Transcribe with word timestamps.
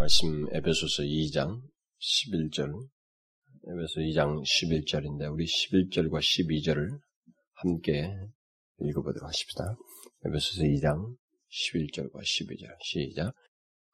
말씀 0.00 0.46
에베소서 0.54 1.02
2장 1.02 1.60
11절 2.00 2.72
에베소 3.68 4.00
2장 4.00 4.40
11절인데 4.42 5.30
우리 5.30 5.44
11절과 5.44 6.20
12절을 6.20 6.98
함께 7.56 8.10
읽어보도록 8.80 9.28
하십시다. 9.28 9.76
에베소서 10.24 10.62
2장 10.62 11.16
11절과 11.50 12.14
12절. 12.14 12.76
시작. 12.80 13.34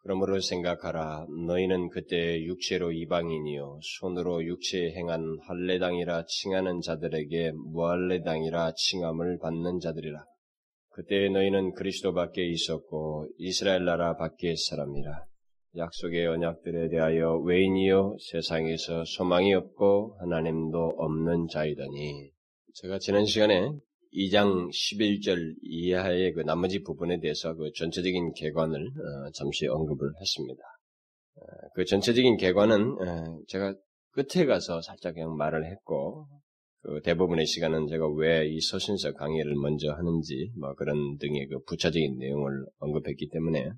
그러므로 0.05 0.41
생각하라. 0.41 1.27
너희는 1.49 1.89
그때 1.89 2.41
육체로 2.45 2.93
이방인이요. 2.93 3.81
손으로 3.99 4.45
육체에 4.45 4.93
행한 4.95 5.39
할례당이라 5.43 6.27
칭하는 6.27 6.83
자들에게 6.83 7.51
무할례당이라 7.51 8.75
칭함을 8.77 9.39
받는 9.43 9.81
자들이라. 9.81 10.25
그때 10.91 11.29
너희는 11.31 11.73
그리스도 11.73 12.15
밖에 12.15 12.47
있었고 12.47 13.27
이스라엘 13.39 13.85
나라 13.85 14.17
밖의 14.17 14.57
사람이라 14.57 15.27
약속의 15.77 16.27
언약들에 16.27 16.89
대하여 16.89 17.37
외인이요 17.39 18.17
세상에서 18.31 19.05
소망이 19.05 19.53
없고 19.55 20.17
하나님도 20.21 20.95
없는 20.97 21.49
자이더니 21.51 22.31
제가 22.75 22.99
지난 22.99 23.27
시간에 23.27 23.71
2장 24.15 24.71
11절 24.71 25.57
이하의 25.63 26.33
그 26.33 26.41
나머지 26.41 26.83
부분에 26.83 27.21
대해서 27.21 27.55
그 27.55 27.71
전체적인 27.75 28.33
개관을 28.33 28.81
어, 28.81 29.31
잠시 29.35 29.67
언급을 29.67 30.11
했습니다. 30.21 30.63
어, 31.37 31.43
그 31.75 31.85
전체적인 31.85 32.39
개관은 32.39 32.93
어, 32.93 33.41
제가 33.49 33.75
끝에 34.13 34.47
가서 34.47 34.81
살짝 34.81 35.15
그냥 35.15 35.37
말을 35.37 35.71
했고 35.71 36.27
그 36.81 37.01
대부분의 37.03 37.47
시간은 37.47 37.89
제가 37.89 38.09
왜 38.15 38.49
이 38.49 38.61
서신서 38.61 39.13
강의를 39.15 39.55
먼저 39.57 39.93
하는지 39.93 40.53
뭐 40.59 40.75
그런 40.75 41.19
등의 41.19 41.49
그 41.49 41.59
부차적인 41.65 42.17
내용을 42.19 42.65
언급했기 42.79 43.29
때문에 43.29 43.67
어, 43.67 43.73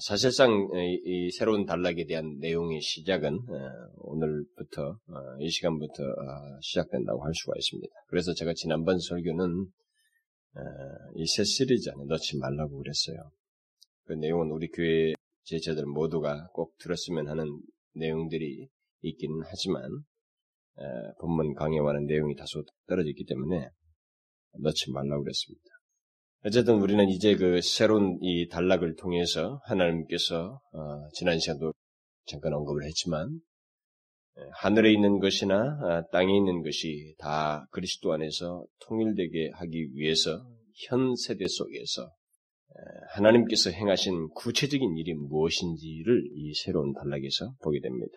사실상 0.00 0.68
이 1.04 1.30
새로운 1.30 1.64
단락에 1.64 2.06
대한 2.06 2.38
내용의 2.40 2.80
시작은 2.80 3.34
어, 3.34 3.70
오늘부터 3.98 4.88
어, 4.88 5.36
이 5.40 5.48
시간부터 5.48 6.02
시작된다고 6.60 7.24
할 7.24 7.32
수가 7.34 7.54
있습니다. 7.56 7.94
그래서 8.08 8.34
제가 8.34 8.52
지난번 8.54 8.98
설교는 8.98 9.66
이 11.16 11.26
새 11.26 11.44
시리즈 11.44 11.90
안에 11.90 12.04
넣지 12.06 12.38
말라고 12.38 12.78
그랬어요. 12.78 13.30
그 14.04 14.14
내용은 14.14 14.50
우리 14.50 14.68
교회 14.68 15.12
제자들 15.44 15.84
모두가 15.84 16.48
꼭 16.52 16.76
들었으면 16.78 17.28
하는 17.28 17.44
내용들이 17.94 18.66
있기는 19.02 19.42
하지만 19.44 19.82
본문 21.20 21.54
강의와는 21.54 22.06
내용이 22.06 22.34
다소 22.36 22.64
떨어졌기 22.88 23.24
때문에 23.26 23.68
넣지 24.60 24.90
말라고 24.90 25.22
그랬습니다. 25.22 25.75
어쨌든 26.46 26.76
우리는 26.76 27.08
이제 27.08 27.34
그 27.34 27.60
새로운 27.60 28.18
이 28.22 28.46
단락을 28.46 28.94
통해서 28.94 29.60
하나님께서 29.64 30.60
어, 30.72 31.08
지난 31.12 31.40
시간도 31.40 31.72
잠깐 32.24 32.52
언급을 32.52 32.84
했지만 32.84 33.40
예, 34.38 34.42
하늘에 34.52 34.92
있는 34.92 35.18
것이나 35.18 35.56
아, 35.56 36.04
땅에 36.12 36.36
있는 36.36 36.62
것이 36.62 37.16
다 37.18 37.66
그리스도 37.72 38.12
안에서 38.12 38.64
통일되게 38.86 39.50
하기 39.54 39.88
위해서 39.94 40.46
현 40.86 41.16
세대 41.16 41.46
속에서 41.48 42.02
예, 42.02 42.80
하나님께서 43.16 43.70
행하신 43.70 44.28
구체적인 44.36 44.96
일이 44.98 45.14
무엇인지를 45.14 46.28
이 46.32 46.54
새로운 46.54 46.92
단락에서 46.92 47.56
보게 47.60 47.80
됩니다. 47.80 48.14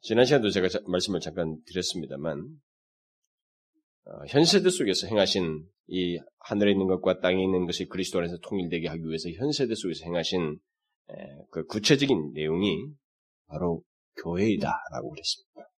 지난 0.00 0.24
시간도 0.24 0.48
제가 0.48 0.68
말씀을 0.86 1.20
잠깐 1.20 1.58
드렸습니다만 1.66 2.48
어, 4.06 4.24
현 4.30 4.46
세대 4.46 4.70
속에서 4.70 5.06
행하신 5.08 5.66
이 5.88 6.18
하늘에 6.40 6.72
있는 6.72 6.86
것과 6.86 7.20
땅에 7.20 7.42
있는 7.42 7.66
것이 7.66 7.86
그리스도 7.86 8.18
안에서 8.18 8.38
통일되게 8.42 8.88
하기 8.88 9.02
위해서 9.04 9.28
현 9.30 9.52
세대 9.52 9.74
속에서 9.74 10.04
행하신 10.04 10.58
그 11.50 11.64
구체적인 11.66 12.32
내용이 12.34 12.86
바로 13.46 13.82
교회이다라고 14.22 15.10
그랬습니다. 15.10 15.70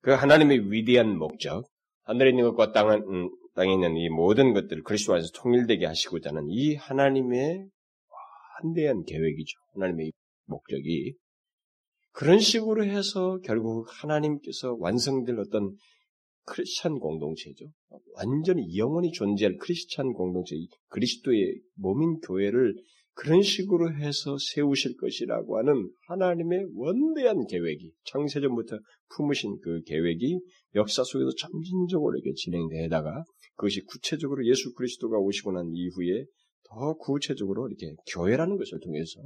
그 0.00 0.12
하나님의 0.12 0.70
위대한 0.70 1.16
목적, 1.16 1.68
하늘에 2.02 2.30
있는 2.30 2.44
것과 2.44 2.72
땅, 2.72 2.90
음, 2.90 3.30
땅에 3.54 3.72
있는 3.72 3.96
이 3.96 4.08
모든 4.08 4.52
것들을 4.52 4.82
그리스도 4.82 5.14
안에서 5.14 5.28
통일되게 5.34 5.86
하시고자 5.86 6.30
하는 6.30 6.46
이 6.48 6.74
하나님의 6.74 7.66
한대한 8.56 9.04
계획이죠. 9.04 9.58
하나님의 9.74 10.12
목적이 10.46 11.14
그런 12.12 12.40
식으로 12.40 12.84
해서 12.84 13.38
결국 13.44 13.86
하나님께서 13.88 14.76
완성될 14.78 15.38
어떤 15.38 15.76
크리스찬 16.48 16.98
공동체죠. 16.98 17.66
완전히 18.14 18.76
영원히 18.76 19.12
존재할 19.12 19.56
크리스찬 19.56 20.12
공동체, 20.12 20.56
그리스도의 20.88 21.60
몸인 21.74 22.20
교회를 22.20 22.74
그런 23.14 23.42
식으로 23.42 23.92
해서 23.94 24.36
세우실 24.38 24.96
것이라고 24.96 25.58
하는 25.58 25.90
하나님의 26.06 26.66
원대한 26.74 27.46
계획이 27.46 27.92
창세전부터 28.04 28.78
품으신 29.16 29.58
그 29.60 29.82
계획이 29.86 30.38
역사 30.76 31.02
속에서 31.02 31.30
점진적으로 31.36 32.16
이렇게 32.16 32.32
진행되다가 32.34 33.24
그것이 33.56 33.80
구체적으로 33.86 34.46
예수 34.46 34.72
그리스도가 34.74 35.18
오시고 35.18 35.50
난 35.50 35.68
이후에 35.72 36.26
더 36.70 36.94
구체적으로 36.94 37.68
이렇게 37.68 37.92
교회라는 38.14 38.56
것을 38.56 38.78
통해서 38.80 39.20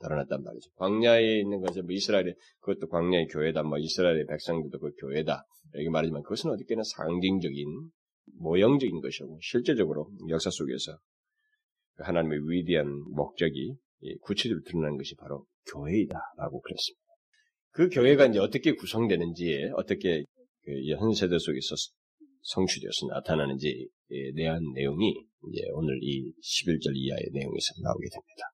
드러났단 0.00 0.42
말이죠. 0.42 0.70
광야에 0.76 1.40
있는 1.40 1.60
것은 1.60 1.84
뭐 1.86 1.92
이스라엘의 1.92 2.34
그것도 2.60 2.88
광야의 2.88 3.28
교회다, 3.28 3.62
뭐 3.62 3.78
이스라엘의 3.78 4.26
백성들도 4.26 4.78
그 4.78 4.92
교회다 5.00 5.44
이렇게 5.74 5.90
말하지만 5.90 6.22
그것은 6.22 6.50
어디까지나 6.50 6.82
상징적인 6.84 7.66
모형적인 8.38 9.00
것이고 9.00 9.38
실제적으로 9.42 10.10
역사 10.28 10.50
속에서 10.50 10.98
그 11.94 12.04
하나님의 12.04 12.40
위대한 12.48 12.88
목적이 13.10 13.76
구체적으로 14.22 14.62
드러나는 14.64 14.96
것이 14.96 15.14
바로 15.16 15.44
교회이다라고 15.72 16.60
그랬습니다. 16.60 17.00
그 17.72 17.88
교회가 17.90 18.26
이제 18.26 18.38
어떻게 18.38 18.74
구성되는지 18.74 19.70
어떻게 19.76 20.24
현 20.98 21.12
세대 21.12 21.38
속에서 21.38 21.74
성취되어서 22.42 23.06
나타나는지에 23.10 23.86
대한 24.36 24.62
내용이 24.74 25.10
이제 25.10 25.62
오늘 25.72 25.98
이 26.02 26.32
11절 26.40 26.96
이하의 26.96 27.28
내용에서 27.32 27.74
나오게 27.82 28.06
됩니다. 28.08 28.44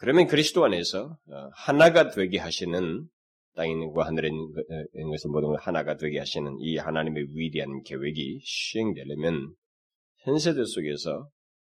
자, 0.00 0.06
그러면 0.06 0.26
그리스도 0.26 0.64
안에서 0.64 1.16
어, 1.28 1.50
하나가 1.52 2.10
되게 2.10 2.38
하시는 2.38 3.06
땅에 3.54 3.70
있는 3.70 3.88
것과 3.88 4.06
하늘에 4.06 4.28
있는 4.28 5.10
것을 5.10 5.30
모든 5.30 5.48
걸 5.50 5.58
하나가 5.60 5.96
되게 5.96 6.18
하시는 6.18 6.56
이 6.60 6.78
하나님의 6.78 7.26
위대한 7.34 7.82
계획이 7.82 8.40
시행되려면 8.42 9.54
현세대 10.24 10.64
속에서 10.64 11.28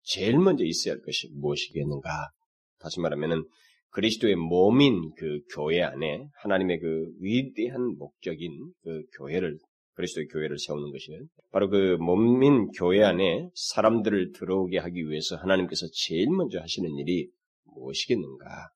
제일 0.03 0.39
먼저 0.39 0.65
있어야 0.65 0.95
할 0.95 1.03
것이 1.03 1.29
무엇이겠는가? 1.33 2.31
다시 2.79 3.01
말하면은 3.01 3.45
그리스도의 3.91 4.37
몸인 4.37 5.13
그 5.17 5.41
교회 5.55 5.83
안에 5.83 6.27
하나님의 6.43 6.79
그 6.81 7.07
위대한 7.21 7.97
목적인 7.99 8.73
그 8.83 9.03
교회를 9.19 9.59
그리스도의 9.95 10.29
교회를 10.29 10.59
세우는 10.59 10.91
것이는 10.91 11.27
바로 11.51 11.69
그 11.69 11.97
몸인 12.01 12.69
교회 12.79 13.03
안에 13.03 13.49
사람들을 13.55 14.33
들어오게 14.33 14.79
하기 14.79 15.09
위해서 15.09 15.37
하나님께서 15.37 15.87
제일 15.93 16.31
먼저 16.31 16.61
하시는 16.61 16.89
일이 16.99 17.29
무엇이겠는가? 17.75 18.71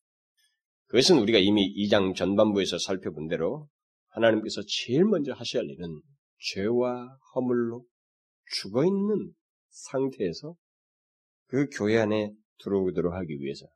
그것은 0.86 1.18
우리가 1.18 1.38
이미 1.38 1.72
2장 1.74 2.14
전반부에서 2.14 2.78
살펴본 2.78 3.28
대로 3.28 3.68
하나님께서 4.10 4.62
제일 4.66 5.04
먼저 5.04 5.32
하셔야 5.32 5.62
할 5.62 5.70
일은 5.70 6.00
죄와 6.52 7.18
허물로 7.34 7.84
죽어 8.52 8.84
있는 8.84 9.32
상태에서 9.68 10.54
그 11.46 11.66
교회 11.70 11.98
안에 11.98 12.32
들어오도록 12.62 13.12
하기 13.12 13.40
위해서 13.40 13.66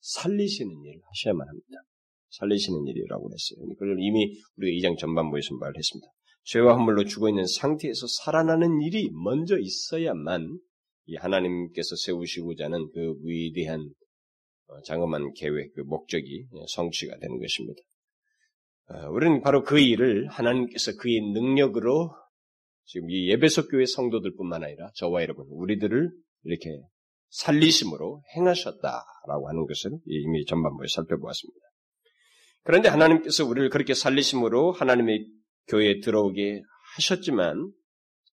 살리시는 0.00 0.84
일을 0.84 1.00
하셔야만 1.04 1.48
합니다. 1.48 1.78
살리시는 2.30 2.86
일이라고 2.86 3.30
했어요. 3.32 3.66
그걸 3.78 3.96
이미 4.00 4.34
우리가 4.56 4.90
2장 4.90 4.98
전반부에서 4.98 5.54
말했습니다. 5.54 6.06
죄와 6.44 6.74
허물로 6.76 7.04
죽어 7.04 7.28
있는 7.28 7.46
상태에서 7.46 8.06
살아나는 8.06 8.80
일이 8.80 9.10
먼저 9.12 9.58
있어야만 9.58 10.58
이 11.06 11.16
하나님께서 11.16 11.96
세우시고자 11.96 12.66
하는 12.66 12.90
그 12.92 13.14
위대한 13.22 13.80
어, 13.80 14.07
장엄한 14.84 15.32
계획, 15.34 15.74
그 15.74 15.80
목적이 15.80 16.46
예, 16.54 16.64
성취가 16.68 17.18
되는 17.18 17.38
것입니다. 17.38 17.80
어, 18.90 19.10
우리는 19.10 19.40
바로 19.42 19.62
그 19.64 19.78
일을 19.78 20.28
하나님께서 20.28 20.92
그의 20.96 21.20
능력으로 21.20 22.10
지금 22.84 23.10
이 23.10 23.28
예배석 23.30 23.70
교회 23.70 23.84
성도들뿐만 23.84 24.64
아니라 24.64 24.90
저와 24.94 25.22
여러분 25.22 25.46
우리들을 25.50 26.10
이렇게 26.44 26.80
살리심으로 27.30 28.22
행하셨다라고 28.36 29.48
하는 29.48 29.66
것을 29.66 29.98
이미 30.06 30.44
전반부에 30.46 30.86
살펴보았습니다. 30.88 31.60
그런데 32.62 32.88
하나님께서 32.88 33.46
우리를 33.46 33.68
그렇게 33.70 33.94
살리심으로 33.94 34.72
하나님의 34.72 35.26
교회에 35.68 36.00
들어오게 36.00 36.62
하셨지만 36.96 37.70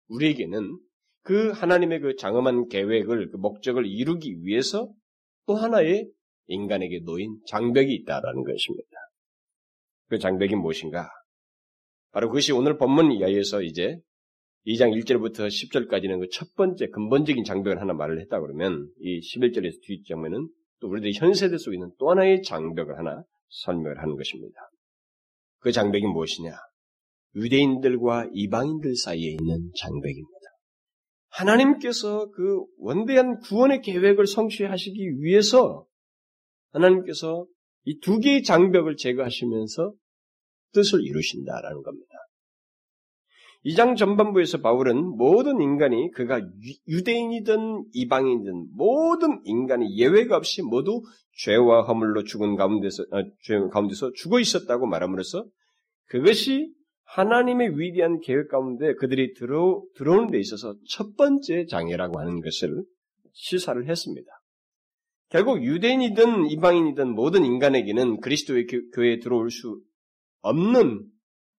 우리에게는 0.08 0.78
그 1.24 1.52
하나님의 1.52 2.02
그 2.02 2.16
장엄한 2.16 2.68
계획을 2.68 3.32
그 3.32 3.38
목적을 3.38 3.86
이루기 3.88 4.44
위해서 4.44 4.92
또 5.48 5.56
하나의 5.56 6.10
인간에게 6.48 7.00
놓인 7.04 7.40
장벽이 7.48 7.94
있다라는 7.94 8.44
것입니다. 8.44 8.90
그 10.10 10.20
장벽이 10.20 10.56
무엇인가? 10.56 11.10
바로 12.12 12.28
그것이 12.28 12.52
오늘 12.52 12.78
본문 12.78 13.12
이하에서 13.12 13.62
이제 13.62 13.98
2장 14.66 14.94
1절부터 14.98 15.48
10절까지는 15.48 16.20
그 16.20 16.28
첫 16.32 16.54
번째 16.56 16.88
근본적인 16.88 17.44
장벽을 17.44 17.82
하나 17.82 17.94
말을 17.94 18.22
했다 18.22 18.40
그러면 18.40 18.88
이 19.00 19.20
11절에서 19.20 19.82
뒷장면은 19.82 20.48
또 20.80 20.88
우리들이 20.90 21.14
현 21.16 21.34
세대 21.34 21.58
속에 21.58 21.76
있는 21.76 21.92
또 22.00 22.10
하나의 22.12 22.44
장벽을 22.44 22.98
하나 22.98 23.24
설명을 23.50 24.00
하는 24.00 24.16
것입니다. 24.16 24.56
그 25.60 25.72
장벽이 25.72 26.06
무엇이냐? 26.06 26.52
유대인들과 27.36 28.30
이방인들 28.34 28.96
사이에 28.96 29.32
있는 29.32 29.72
장벽입니다. 29.78 30.30
하나님께서 31.30 32.30
그 32.32 32.64
원대한 32.78 33.40
구원의 33.40 33.82
계획을 33.82 34.28
성취하시기 34.28 35.22
위해서 35.22 35.86
하나님께서 36.74 37.46
이 37.86 38.00
두 38.00 38.20
개의 38.20 38.44
장벽을 38.44 38.96
제거하시면서 38.98 39.94
뜻을 40.74 41.04
이루신다라는 41.04 41.82
겁니다. 41.84 42.10
이 43.66 43.76
장 43.76 43.96
전반부에서 43.96 44.60
바울은 44.60 45.16
모든 45.18 45.62
인간이 45.62 46.12
그가 46.12 46.42
유대인이든 46.88 47.86
이방인이든 47.94 48.68
모든 48.76 49.40
인간이 49.46 49.98
예외가 49.98 50.36
없이 50.36 50.62
모두 50.62 51.02
죄와 51.44 51.84
허물로 51.84 52.24
죽은 52.26 52.56
가운데서 52.58 53.04
어, 53.04 53.24
죄 53.44 53.58
가운데서 53.72 54.12
죽어 54.16 54.40
있었다고 54.42 54.86
말함으로써 54.88 55.46
그것이 56.08 56.74
하나님의 57.06 57.80
위대한 57.80 58.20
계획 58.20 58.50
가운데 58.50 58.96
그들이 58.96 59.34
들어 59.34 59.82
들어오는 59.96 60.28
데 60.28 60.40
있어서 60.40 60.76
첫 60.90 61.16
번째 61.16 61.66
장애라고 61.66 62.20
하는 62.20 62.42
것을 62.42 62.84
시사를 63.32 63.88
했습니다. 63.88 64.28
결국 65.34 65.64
유대인이든 65.64 66.52
이방인이든 66.52 67.16
모든 67.16 67.44
인간에게는 67.44 68.20
그리스도의 68.20 68.68
교회에 68.94 69.18
들어올 69.18 69.50
수 69.50 69.82
없는 70.42 71.10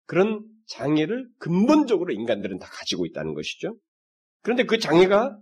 그런 0.06 0.46
장애를 0.68 1.28
근본적으로 1.40 2.14
인간들은 2.14 2.60
다 2.60 2.68
가지고 2.72 3.08
있다는 3.08 3.34
것이죠. 3.34 3.76
그런데 4.44 4.66
그 4.66 4.78
장애가 4.78 5.40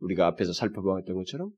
우리가 0.00 0.26
앞에서 0.26 0.52
살펴보았던 0.52 1.14
것처럼 1.14 1.50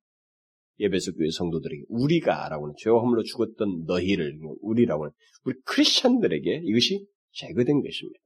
예배석 0.80 1.16
교회 1.16 1.30
성도들에게 1.30 1.84
우리가라고 1.88 2.66
하는 2.66 2.74
죄와 2.80 3.00
허물로 3.00 3.22
죽었던 3.22 3.84
너희를 3.86 4.38
우리라고 4.60 5.04
하는 5.04 5.12
우리 5.44 5.54
크리스천들에게 5.64 6.60
이것이 6.64 7.06
제거된 7.32 7.80
것입니다. 7.80 8.20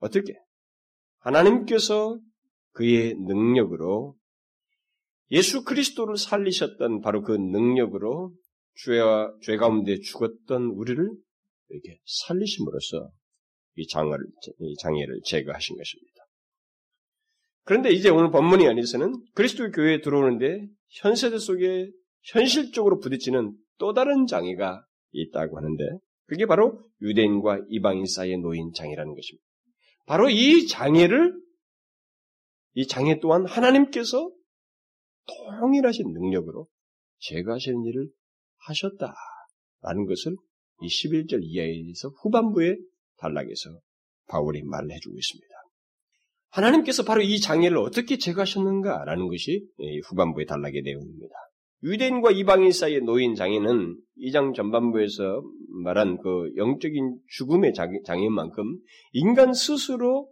어떻게? 0.00 0.34
하나님께서 1.20 2.18
그의 2.72 3.14
능력으로 3.14 4.17
예수 5.30 5.64
그리스도를 5.64 6.16
살리셨던 6.16 7.00
바로 7.00 7.22
그 7.22 7.32
능력으로 7.32 8.32
죄와 8.84 9.34
죄 9.42 9.56
가운데 9.56 9.98
죽었던 9.98 10.62
우리를 10.62 11.08
이렇게 11.68 11.98
살리심으로써 12.04 13.10
이 13.76 13.86
장애를, 13.86 14.24
이 14.60 14.76
장애를 14.76 15.20
제거하신 15.24 15.76
것입니다. 15.76 16.18
그런데 17.64 17.90
이제 17.90 18.08
오늘 18.08 18.30
본문이 18.30 18.66
아니서는 18.66 19.12
그리스도 19.34 19.70
교회에 19.70 20.00
들어오는데 20.00 20.66
현 21.00 21.14
세대 21.14 21.38
속에 21.38 21.90
현실적으로 22.22 22.98
부딪히는 22.98 23.54
또 23.78 23.92
다른 23.92 24.26
장애가 24.26 24.84
있다고 25.12 25.56
하는데 25.56 25.84
그게 26.26 26.46
바로 26.46 26.82
유대인과 27.02 27.66
이방인 27.68 28.06
사이에 28.06 28.36
놓인 28.36 28.72
장애라는 28.74 29.14
것입니다. 29.14 29.44
바로 30.06 30.30
이 30.30 30.66
장애를 30.66 31.38
이 32.74 32.86
장애 32.86 33.18
또한 33.20 33.44
하나님께서 33.46 34.30
통일하신 35.60 36.12
능력으로 36.12 36.66
제거하시는 37.20 37.84
일을 37.84 38.08
하셨다라는 38.66 40.06
것을 40.06 40.36
이 40.82 40.86
11절 40.86 41.40
이하에서 41.42 42.08
후반부의 42.22 42.78
단락에서 43.18 43.70
바울이 44.28 44.62
말을 44.62 44.90
해주고 44.92 45.16
있습니다. 45.16 45.48
하나님께서 46.50 47.02
바로 47.04 47.20
이 47.20 47.40
장애를 47.40 47.78
어떻게 47.78 48.16
제거하셨는가라는 48.16 49.28
것이 49.28 49.66
후반부의 50.08 50.46
단락의 50.46 50.82
내용입니다. 50.82 51.34
유대인과 51.82 52.32
이방인 52.32 52.72
사이에 52.72 53.00
놓인 53.00 53.34
장애는 53.34 53.96
이 54.16 54.32
장 54.32 54.52
전반부에서 54.52 55.42
말한 55.84 56.18
그 56.18 56.52
영적인 56.56 57.18
죽음의 57.28 57.72
장애만큼 58.04 58.78
인간 59.12 59.54
스스로 59.54 60.28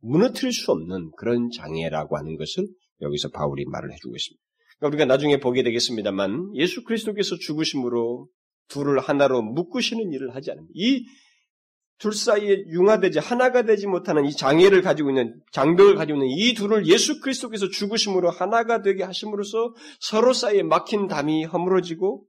무너뜨릴 0.00 0.52
수 0.52 0.72
없는 0.72 1.12
그런 1.16 1.48
장애라고 1.50 2.16
하는 2.16 2.36
것을 2.36 2.66
여기서 3.00 3.30
바울이 3.30 3.64
말을 3.66 3.92
해주고 3.92 4.14
있습니다. 4.16 4.42
그러니까 4.78 4.94
우리가 4.94 5.04
나중에 5.06 5.38
보게 5.38 5.62
되겠습니다만 5.62 6.52
예수 6.54 6.84
그리스도께서 6.84 7.36
죽으심으로 7.36 8.28
둘을 8.68 9.00
하나로 9.00 9.42
묶으시는 9.42 10.12
일을 10.12 10.34
하지 10.34 10.50
않습니다. 10.50 10.72
이 10.74 11.04
둘 11.98 12.12
사이에 12.12 12.64
융화되지 12.68 13.18
하나가 13.18 13.62
되지 13.62 13.88
못하는 13.88 14.24
이 14.24 14.32
장애를 14.32 14.82
가지고 14.82 15.10
있는 15.10 15.40
장벽을 15.50 15.96
가지고 15.96 16.22
있는 16.22 16.28
이 16.30 16.54
둘을 16.54 16.86
예수 16.86 17.20
그리스도께서 17.20 17.68
죽으심으로 17.68 18.30
하나가 18.30 18.82
되게 18.82 19.02
하심으로써 19.02 19.74
서로 20.00 20.32
사이에 20.32 20.62
막힌 20.62 21.08
담이 21.08 21.44
허물어지고 21.44 22.24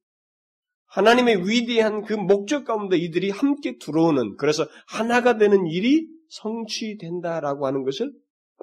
하나님의 0.88 1.48
위대한 1.48 2.02
그 2.02 2.14
목적 2.14 2.66
가운데 2.66 2.98
이들이 2.98 3.30
함께 3.30 3.78
들어오는 3.78 4.38
그래서 4.38 4.68
하나가 4.88 5.38
되는 5.38 5.68
일이 5.68 6.08
성취된다라고 6.30 7.68
하는 7.68 7.84
것을 7.84 8.12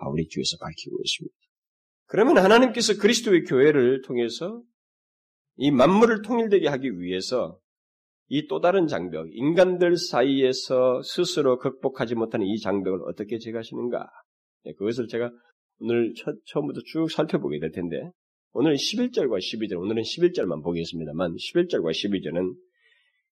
바울이 0.01 0.27
뒤에서 0.29 0.57
밝히고 0.61 0.99
있습니다. 1.05 1.35
그러면 2.07 2.39
하나님께서 2.39 2.99
그리스도의 2.99 3.45
교회를 3.45 4.03
통해서 4.03 4.63
이 5.57 5.71
만물을 5.71 6.23
통일되게 6.23 6.69
하기 6.69 6.99
위해서 7.01 7.59
이 8.29 8.49
또 8.49 8.61
다른 8.61 8.87
장벽, 8.87 9.29
인간들 9.31 9.97
사이에서 9.97 11.01
스스로 11.03 11.59
극복하지 11.59 12.17
못하는 12.17 12.47
이 12.47 12.59
장벽을 12.59 13.01
어떻게 13.09 13.39
제거하시는가? 13.39 14.09
네, 14.65 14.73
그것을 14.75 15.07
제가 15.07 15.31
오늘 15.79 16.13
처음부터 16.47 16.81
쭉 16.87 17.11
살펴보게 17.11 17.61
될 17.61 17.71
텐데, 17.71 18.11
오늘은 18.53 18.77
11절과 18.77 19.39
12절, 19.39 19.79
오늘은 19.79 20.03
11절만 20.03 20.65
보겠습니다만, 20.65 21.35
11절과 21.35 21.93
12절은 21.93 22.55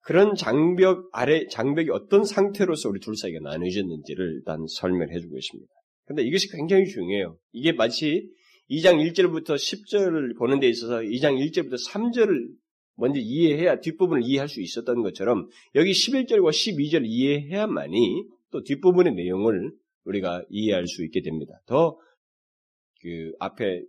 그런 0.04 0.34
장벽 0.34 1.10
아래, 1.12 1.46
장벽이 1.48 1.90
어떤 1.90 2.24
상태로서 2.24 2.88
우리 2.88 3.00
둘 3.00 3.16
사이가 3.16 3.40
나누어졌는지를 3.40 4.34
일단 4.36 4.64
설명해 4.66 5.18
주고 5.20 5.36
있습니다. 5.36 5.70
근데 6.06 6.22
이것이 6.22 6.50
굉장히 6.50 6.86
중요해요. 6.86 7.36
이게 7.52 7.72
마치 7.72 8.30
2장 8.70 8.96
1절부터 9.12 9.54
10절을 9.54 10.36
보는 10.36 10.60
데 10.60 10.68
있어서 10.68 11.00
2장 11.00 11.38
1절부터 11.38 11.76
3절을 11.88 12.48
먼저 12.96 13.20
이해해야 13.20 13.80
뒷부분을 13.80 14.22
이해할 14.24 14.48
수 14.48 14.60
있었던 14.60 15.02
것처럼 15.02 15.48
여기 15.76 15.92
11절과 15.92 16.50
12절 16.50 17.02
이해해야만이 17.06 18.24
또 18.50 18.62
뒷부분의 18.62 19.14
내용을 19.14 19.72
우리가 20.04 20.42
이해할 20.50 20.86
수 20.86 21.04
있게 21.04 21.22
됩니다. 21.22 21.60
더 21.66 21.98
그 23.00 23.32
앞에 23.38 23.82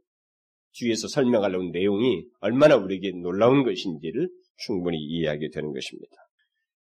뒤에서 0.73 1.07
설명하려는 1.07 1.71
내용이 1.71 2.25
얼마나 2.39 2.75
우리에게 2.75 3.11
놀라운 3.11 3.63
것인지를 3.63 4.29
충분히 4.57 4.97
이해하게 4.97 5.49
되는 5.49 5.73
것입니다. 5.73 6.15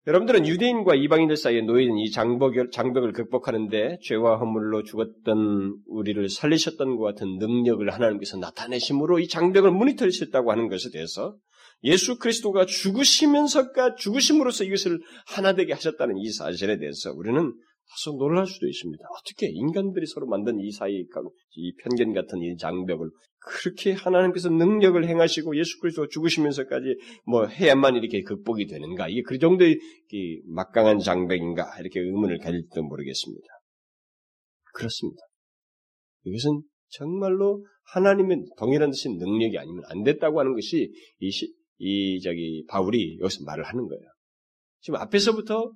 여러분들은 0.07 0.47
유대인과 0.47 0.95
이방인들 0.95 1.37
사이에 1.37 1.61
놓인 1.61 1.99
이 1.99 2.09
장벽을, 2.09 2.71
장벽을 2.71 3.13
극복하는데 3.13 3.99
죄와 4.01 4.37
허물로 4.37 4.81
죽었던 4.81 5.77
우리를 5.85 6.27
살리셨던 6.27 6.95
것 6.95 7.03
같은 7.03 7.37
능력을 7.37 7.87
하나님께서 7.87 8.37
나타내심으로 8.37 9.19
이 9.19 9.27
장벽을 9.27 9.69
무너뜨리셨다고 9.69 10.51
하는 10.51 10.69
것에 10.69 10.89
대해서 10.91 11.35
예수 11.83 12.17
그리스도가 12.17 12.65
죽으시면서까 12.65 13.93
죽으심으로써 13.95 14.63
이것을 14.63 14.99
하나 15.27 15.53
되게 15.53 15.73
하셨다는 15.73 16.17
이 16.17 16.31
사실에 16.31 16.79
대해서 16.79 17.11
우리는 17.13 17.53
다소 17.91 18.17
놀랄 18.17 18.47
수도 18.47 18.67
있습니다. 18.67 19.03
어떻게 19.19 19.47
인간들이 19.47 20.05
서로 20.05 20.25
만든 20.25 20.59
이 20.59 20.71
사이 20.71 21.05
이 21.55 21.75
편견 21.83 22.13
같은 22.13 22.41
이 22.41 22.55
장벽을 22.57 23.09
그렇게 23.39 23.91
하나님께서 23.91 24.49
능력을 24.49 25.05
행하시고 25.05 25.57
예수 25.57 25.79
그리스도 25.79 26.07
죽으시면서까지 26.07 26.85
뭐 27.25 27.47
해야만 27.47 27.95
이렇게 27.95 28.21
극복이 28.21 28.67
되는가? 28.67 29.09
이게 29.09 29.21
그 29.23 29.39
정도의 29.39 29.77
막강한 30.45 30.99
장벽인가? 30.99 31.79
이렇게 31.79 31.99
의문을 31.99 32.37
가질지도 32.37 32.81
모르겠습니다. 32.83 33.47
그렇습니다. 34.73 35.21
이것은 36.23 36.61
정말로 36.89 37.65
하나님의 37.93 38.45
동일한 38.57 38.91
듯이 38.91 39.09
능력이 39.09 39.57
아니면 39.57 39.83
안 39.87 40.03
됐다고 40.03 40.39
하는 40.39 40.53
것이 40.53 40.93
이, 41.19 41.31
시, 41.31 41.53
이 41.77 42.21
저기 42.21 42.63
바울이 42.69 43.17
여기서 43.19 43.43
말을 43.43 43.65
하는 43.65 43.87
거예요. 43.87 44.03
지금 44.79 44.99
앞에서부터 44.99 45.71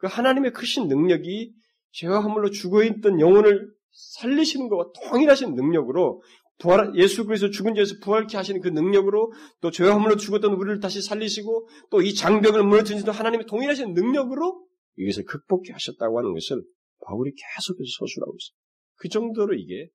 그 0.00 0.06
하나님의 0.06 0.52
크신 0.52 0.88
능력이 0.88 1.52
죄와 1.92 2.20
허물로 2.20 2.50
죽어있던 2.50 3.20
영혼을 3.20 3.70
살리시는 3.92 4.68
것과 4.68 4.92
통일하신 5.08 5.54
능력으로 5.54 6.22
부활, 6.58 6.92
예수 6.96 7.24
그리스도 7.24 7.50
죽은 7.50 7.74
자에서 7.74 7.94
부활케 8.02 8.36
하시는 8.36 8.60
그 8.60 8.68
능력으로 8.68 9.32
또 9.60 9.70
죄와 9.70 9.94
허물로 9.94 10.16
죽었던 10.16 10.52
우리를 10.52 10.80
다시 10.80 11.00
살리시고 11.02 11.68
또 11.90 12.02
이 12.02 12.14
장벽을 12.14 12.64
무너뜨리는 12.64 13.08
하나님의 13.08 13.46
동일하신 13.46 13.94
능력으로 13.94 14.66
이것을 14.96 15.24
극복해 15.24 15.72
하셨다고 15.72 16.18
하는 16.18 16.34
것을 16.34 16.62
바울이 17.06 17.32
계속해서 17.32 17.88
서술하고 17.98 18.36
있어요. 18.38 18.56
그 18.96 19.08
정도로 19.08 19.54
이게 19.54 19.88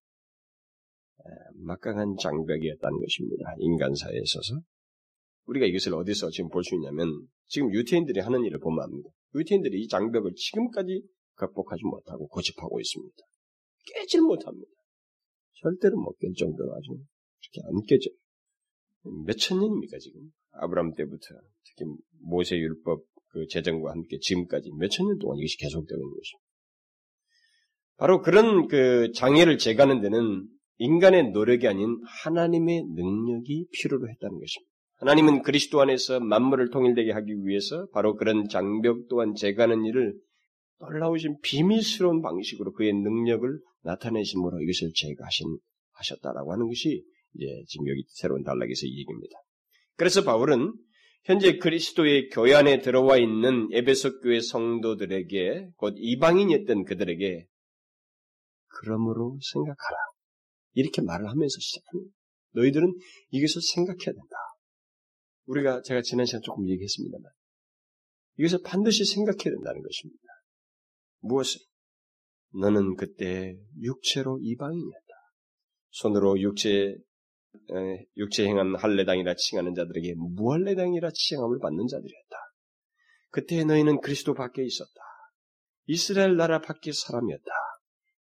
막강한 1.65 2.15
장벽이었다는 2.19 2.99
것입니다. 2.99 3.53
인간사에 3.59 4.13
있어서. 4.23 4.59
우리가 5.45 5.65
이것을 5.67 5.93
어디서 5.93 6.29
지금 6.31 6.49
볼 6.49 6.63
수 6.63 6.73
있냐면 6.75 7.07
지금 7.47 7.71
유태인들이 7.73 8.19
하는 8.19 8.43
일을 8.43 8.59
보면 8.59 8.83
압니다. 8.83 9.09
유태인들이 9.35 9.81
이 9.81 9.87
장벽을 9.87 10.33
지금까지 10.35 11.03
극복하지 11.35 11.83
못하고 11.83 12.27
고집하고 12.27 12.79
있습니다. 12.79 13.15
깨질 13.93 14.21
못합니다. 14.21 14.71
절대로 15.61 15.97
못 15.97 16.17
깰 16.17 16.35
정도로 16.37 16.73
아주 16.75 16.91
이렇게 16.91 17.67
안 17.67 17.81
깨져요. 17.85 18.15
몇천 19.25 19.59
년입니까, 19.59 19.97
지금? 19.99 20.31
아브라함 20.51 20.93
때부터 20.95 21.27
특히 21.63 21.85
모세 22.21 22.57
율법 22.57 23.03
그 23.29 23.45
제정과 23.47 23.91
함께 23.91 24.17
지금까지 24.19 24.71
몇천 24.79 25.05
년 25.07 25.17
동안 25.19 25.37
이것이 25.37 25.57
계속되고 25.57 25.99
있는 25.99 26.09
것입니다. 26.09 26.45
바로 27.97 28.21
그런 28.21 28.67
그 28.67 29.11
장애를 29.13 29.57
제거하는 29.57 30.01
데는 30.01 30.47
인간의 30.77 31.31
노력이 31.31 31.67
아닌 31.67 31.97
하나님의 32.23 32.83
능력이 32.95 33.67
필요로 33.71 34.09
했다는 34.09 34.39
것입니다. 34.39 34.74
하나님은 35.05 35.43
그리스도 35.43 35.81
안에서 35.81 36.19
만물을 36.19 36.71
통일되게 36.71 37.11
하기 37.11 37.45
위해서 37.45 37.85
바로 37.93 38.15
그런 38.15 38.47
장벽 38.49 39.07
또한 39.07 39.35
제거하는 39.35 39.85
일을 39.85 40.15
놀라우신 40.79 41.41
비밀스러운 41.43 42.23
방식으로 42.23 42.73
그의 42.73 42.91
능력을 42.93 43.59
나타내심으로 43.83 44.59
이것을 44.63 44.91
제거하신 44.95 45.59
하셨다라고 45.93 46.51
하는 46.51 46.67
것이 46.67 47.03
이제 47.35 47.45
지금 47.67 47.87
여기 47.87 48.03
새로운 48.07 48.41
단락에서 48.41 48.87
이 48.87 48.99
얘기입니다. 48.99 49.37
그래서 49.95 50.23
바울은 50.23 50.73
현재 51.25 51.57
그리스도의 51.59 52.29
교회 52.29 52.55
안에 52.55 52.81
들어와 52.81 53.17
있는 53.17 53.69
에베소 53.73 54.21
교회 54.21 54.39
성도들에게 54.41 55.69
곧 55.75 55.93
이방인이었던 55.97 56.83
그들에게 56.83 57.45
그러므로 58.67 59.37
생각하라. 59.53 59.97
이렇게 60.73 61.03
말을 61.03 61.29
하면서 61.29 61.55
시작합니다. 61.59 62.11
너희들은 62.53 62.91
이것을 63.29 63.61
생각해야 63.61 64.13
된다. 64.13 64.44
우리가 65.45 65.81
제가 65.81 66.01
지난 66.01 66.25
시간 66.25 66.41
조금 66.41 66.67
얘기했습니다만 66.67 67.31
이것을 68.37 68.59
반드시 68.63 69.05
생각해야 69.05 69.55
된다는 69.55 69.81
것입니다. 69.81 70.23
무엇을? 71.19 71.61
너는 72.59 72.95
그때 72.95 73.57
육체로 73.81 74.39
이방인이었다. 74.41 75.05
손으로 75.91 76.39
육체 76.41 76.95
육체 78.17 78.45
행한 78.45 78.75
할례당이라 78.75 79.35
칭하는 79.35 79.73
자들에게 79.75 80.15
무할례당이라 80.17 81.11
칭함을 81.13 81.59
받는 81.59 81.87
자들이었다. 81.87 82.35
그때 83.29 83.63
너희는 83.63 84.01
그리스도 84.01 84.33
밖에 84.33 84.63
있었다. 84.63 85.01
이스라엘 85.87 86.35
나라 86.35 86.61
밖의 86.61 86.93
사람이었다. 86.93 87.51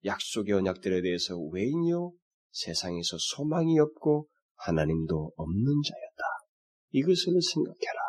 약속의 0.04 0.54
언약들에 0.54 1.02
대해서 1.02 1.36
외인이요 1.36 2.12
세상에서 2.52 3.16
소망이 3.18 3.78
없고 3.78 4.28
하나님도 4.56 5.32
없는 5.36 5.64
자였다. 5.64 6.24
이것을 6.92 7.40
생각해라. 7.40 8.00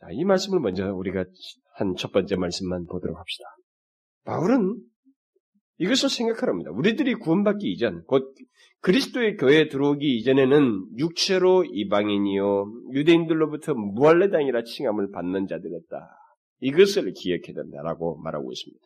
자, 0.00 0.06
이 0.12 0.24
말씀을 0.24 0.60
먼저 0.60 0.92
우리가 0.94 1.24
한 1.74 1.94
첫 1.96 2.12
번째 2.12 2.36
말씀만 2.36 2.86
보도록 2.86 3.18
합시다. 3.18 3.44
바울은 4.24 4.76
이것을 5.78 6.10
생각하랍니다. 6.10 6.70
우리들이 6.72 7.14
구원받기 7.14 7.70
이전, 7.72 8.04
곧 8.04 8.34
그리스도의 8.82 9.36
교회에 9.36 9.68
들어오기 9.68 10.18
이전에는 10.18 10.98
육체로 10.98 11.64
이방인이요 11.64 12.92
유대인들로부터 12.92 13.74
무할례당이라 13.74 14.64
칭함을 14.64 15.10
받는 15.10 15.46
자들이었다. 15.46 16.10
이것을 16.60 17.12
기억해야 17.14 17.54
된다라고 17.62 18.18
말하고 18.18 18.52
있습니다. 18.52 18.84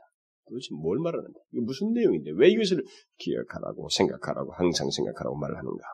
도대체 0.48 0.68
뭘 0.80 0.98
말하는데? 0.98 1.38
이게 1.52 1.60
무슨 1.62 1.92
내용인데? 1.94 2.30
왜 2.36 2.48
이것을 2.50 2.84
기억하라고 3.18 3.88
생각하라고 3.88 4.52
항상 4.52 4.88
생각하라고 4.90 5.36
말을 5.36 5.56
하는가? 5.56 5.84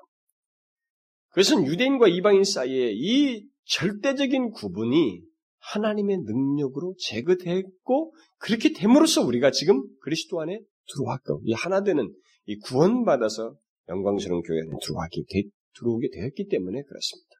그것은 1.30 1.66
유대인과 1.66 2.08
이방인 2.08 2.44
사이에 2.44 2.92
이 2.92 3.46
절대적인 3.64 4.50
구분이 4.50 5.22
하나님의 5.58 6.18
능력으로 6.18 6.94
제거됐고 6.98 8.14
그렇게 8.38 8.72
됨으로써 8.72 9.22
우리가 9.22 9.50
지금 9.50 9.82
그리스도 10.00 10.40
안에 10.40 10.60
들어왔고 10.92 11.42
이 11.44 11.52
하나 11.52 11.82
되는 11.82 12.12
이 12.46 12.56
구원받아서 12.58 13.54
영광스러운 13.88 14.42
교회 14.42 14.60
안에 14.60 14.70
들어오게, 14.82 15.22
되, 15.30 15.48
들어오게 15.78 16.08
되었기 16.12 16.48
때문에 16.48 16.82
그렇습니다. 16.82 17.30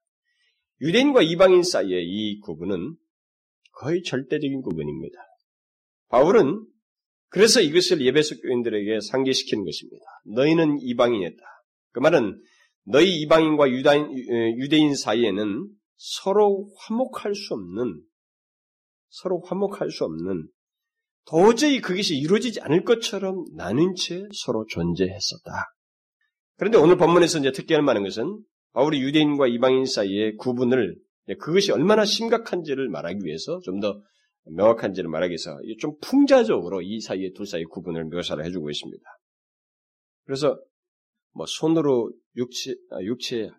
유대인과 0.83 1.23
이방인 1.23 1.63
사이의 1.63 2.05
이 2.07 2.41
구분은 2.41 2.97
거의 3.73 4.03
절대적인 4.03 4.63
구분입니다. 4.63 5.17
바울은 6.09 6.67
그래서 7.29 7.61
이것을 7.61 8.05
예배소 8.05 8.41
교인들에게 8.41 9.01
상기시키는 9.01 9.65
것입니다. 9.65 10.05
너희는 10.27 10.79
이방인이었다. 10.81 11.43
그 11.93 12.01
말은 12.01 12.41
너희 12.85 13.21
이방인과 13.21 13.71
유다인, 13.71 14.11
유대인 14.59 14.95
사이에는 14.95 15.69
서로 15.97 16.71
화목할 16.79 17.35
수 17.35 17.55
없는 17.55 18.03
서로 19.09 19.43
화목할 19.47 19.91
수 19.91 20.05
없는 20.05 20.49
도저히 21.27 21.81
그것이 21.81 22.17
이루어지지 22.17 22.61
않을 22.61 22.85
것처럼 22.85 23.45
나눈 23.55 23.95
채 23.95 24.27
서로 24.33 24.65
존재했었다. 24.69 25.75
그런데 26.57 26.79
오늘 26.79 26.97
본문에서 26.97 27.39
이제 27.39 27.53
특별히 27.53 27.83
말하는 27.83 28.09
것은 28.09 28.43
바울이 28.73 29.01
유대인과 29.03 29.49
이방인 29.49 29.85
사이의 29.85 30.37
구분을 30.37 30.97
그것이 31.39 31.73
얼마나 31.73 32.05
심각한지를 32.05 32.89
말하기 32.89 33.21
위해서 33.25 33.61
좀 33.61 33.81
더 33.81 34.01
명확한지를 34.45 35.09
말하기 35.11 35.31
위해서 35.31 35.59
좀 35.79 35.93
풍자적으로 36.01 36.83
이 36.83 37.01
사이의 37.01 37.33
둘 37.35 37.47
사이의 37.47 37.67
구분을 37.67 38.05
묘사를 38.07 38.43
해주고 38.45 38.71
있습니다. 38.71 39.05
그래서 40.25 40.59
뭐 41.33 41.47
손으로 41.47 42.13
육체 42.37 42.75
아, 42.91 43.03
육체 43.03 43.51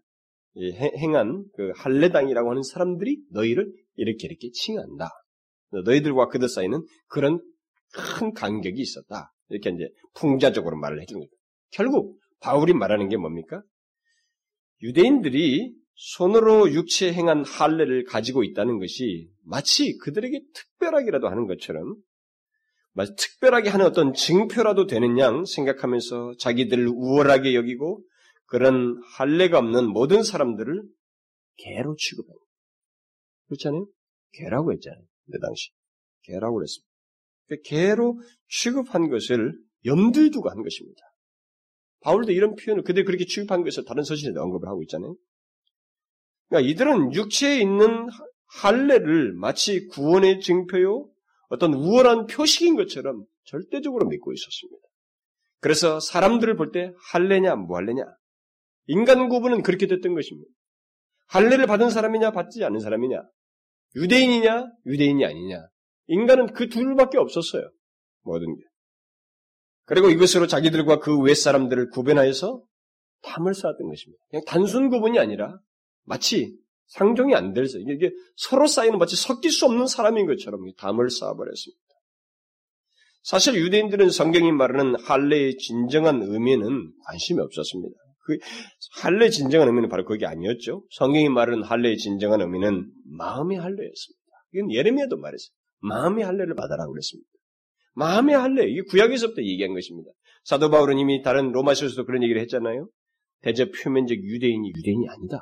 행한 0.57 1.45
그 1.55 1.71
할례당이라고 1.75 2.49
하는 2.49 2.63
사람들이 2.63 3.19
너희를 3.31 3.71
이렇게 3.95 4.27
이렇게 4.27 4.49
칭한다. 4.51 5.09
너희들과 5.85 6.27
그들 6.27 6.49
사이는 6.49 6.83
그런 7.07 7.39
큰 7.93 8.33
간격이 8.33 8.81
있었다. 8.81 9.31
이렇게 9.49 9.69
이제 9.69 9.89
풍자적으로 10.15 10.77
말을 10.77 11.01
해주는 11.01 11.19
거죠. 11.19 11.31
결국 11.71 12.19
바울이 12.39 12.73
말하는 12.73 13.09
게 13.09 13.17
뭡니까? 13.17 13.61
유대인들이 14.81 15.73
손으로 15.93 16.71
육체 16.73 17.13
행한 17.13 17.45
할례를 17.45 18.05
가지고 18.05 18.43
있다는 18.43 18.79
것이 18.79 19.29
마치 19.43 19.97
그들에게 19.97 20.41
특별하기라도 20.53 21.27
하는 21.27 21.47
것처럼 21.47 21.95
특별하게 23.17 23.69
하는 23.69 23.85
어떤 23.85 24.13
증표라도 24.13 24.85
되는 24.87 25.17
양 25.17 25.45
생각하면서 25.45 26.35
자기들을 26.39 26.87
우월하게 26.87 27.55
여기고 27.55 28.03
그런 28.45 29.01
할례가 29.15 29.59
없는 29.59 29.87
모든 29.87 30.23
사람들을 30.23 30.83
개로 31.57 31.95
취급합니다. 31.95 32.45
그렇잖아요? 33.47 33.87
개라고 34.33 34.73
했잖아요. 34.73 35.03
그 35.31 35.39
당시. 35.39 35.69
개라고 36.23 36.55
그랬습니다. 36.55 36.89
그 37.47 37.61
개로 37.63 38.19
취급한 38.47 39.09
것을 39.09 39.57
염두에 39.85 40.29
두고 40.29 40.49
한 40.49 40.61
것입니다. 40.63 41.01
바울도 42.01 42.31
이런 42.31 42.55
표현을 42.55 42.83
그들 42.83 43.05
그렇게 43.05 43.25
취급한 43.25 43.63
것을 43.63 43.85
다른 43.85 44.03
서신에 44.03 44.37
언급을 44.37 44.67
하고 44.67 44.81
있잖아요. 44.83 45.15
그러니까 46.49 46.69
이들은 46.69 47.13
육체에 47.13 47.61
있는 47.61 48.07
할례를 48.61 49.33
마치 49.33 49.87
구원의 49.87 50.41
증표요, 50.41 51.09
어떤 51.51 51.73
우월한 51.73 52.27
표식인 52.27 52.75
것처럼 52.75 53.25
절대적으로 53.43 54.07
믿고 54.07 54.31
있었습니다. 54.33 54.87
그래서 55.59 55.99
사람들을 55.99 56.55
볼 56.55 56.71
때 56.71 56.91
할례냐 57.11 57.55
무할례냐 57.55 58.03
인간 58.87 59.29
구분은 59.29 59.61
그렇게 59.61 59.85
됐던 59.87 60.15
것입니다. 60.15 60.49
할례를 61.27 61.67
받은 61.67 61.89
사람이냐 61.89 62.31
받지 62.31 62.63
않은 62.63 62.79
사람이냐 62.79 63.21
유대인이냐 63.95 64.65
유대인이 64.85 65.23
아니냐 65.25 65.67
인간은 66.07 66.53
그 66.53 66.67
둘밖에 66.69 67.17
없었어요. 67.17 67.69
모든 68.23 68.55
게. 68.55 68.61
그리고 69.85 70.09
이것으로 70.09 70.47
자기들과 70.47 70.99
그 70.99 71.21
외 71.21 71.33
사람들을 71.33 71.89
구별하여서 71.89 72.63
담을 73.23 73.53
쌓았던 73.53 73.87
것입니다. 73.87 74.23
그냥 74.29 74.43
단순 74.47 74.89
구분이 74.89 75.19
아니라 75.19 75.59
마치 76.05 76.55
상종이 76.91 77.33
안 77.35 77.53
돼서 77.53 77.77
이게 77.79 78.11
서로 78.35 78.67
쌓이는 78.67 78.99
마치 78.99 79.15
섞일 79.15 79.49
수 79.49 79.65
없는 79.65 79.87
사람인 79.87 80.25
것처럼 80.27 80.61
담을 80.77 81.09
쌓아버렸습니다. 81.09 81.81
사실 83.23 83.55
유대인들은 83.55 84.09
성경이 84.09 84.51
말하는 84.51 84.95
할례의 84.99 85.57
진정한 85.57 86.21
의미는 86.21 86.91
관심이 87.05 87.39
없었습니다. 87.39 87.95
그 88.23 88.37
할례 89.01 89.29
진정한 89.29 89.67
의미는 89.69 89.89
바로 89.89 90.05
그게 90.05 90.25
아니었죠. 90.25 90.83
성경이 90.91 91.29
말하는 91.29 91.63
할례의 91.63 91.97
진정한 91.97 92.41
의미는 92.41 92.91
마음의 93.05 93.57
할례였습니다. 93.57 94.21
이건 94.53 94.71
예레미야도 94.71 95.17
말했어요. 95.17 95.53
마음의 95.79 96.25
할례를 96.25 96.55
받아라고 96.55 96.91
그랬습니다. 96.91 97.29
마음의 97.93 98.35
할례, 98.35 98.69
이게 98.69 98.81
구약에서부터 98.81 99.41
얘기한 99.41 99.73
것입니다. 99.73 100.11
사도 100.43 100.69
바울은 100.69 100.97
이미 100.97 101.21
다른 101.21 101.51
로마서에서도 101.51 102.05
그런 102.05 102.23
얘기를 102.23 102.41
했잖아요. 102.41 102.89
대저 103.41 103.65
표면적 103.71 104.17
유대인이 104.17 104.69
유대인이 104.77 105.07
아니다. 105.09 105.39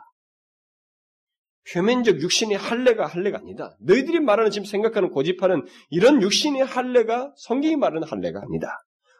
표면적 1.74 2.22
육신의 2.22 2.58
할례가 2.58 3.06
할례가 3.06 3.40
아니다. 3.40 3.76
너희들이 3.80 4.20
말하는 4.20 4.52
지금 4.52 4.66
생각하는 4.66 5.10
고집하는 5.10 5.66
이런 5.90 6.22
육신의 6.22 6.66
할례가 6.66 7.34
성경이 7.38 7.76
말하는 7.76 8.08
할례가 8.08 8.42
아니다. 8.42 8.78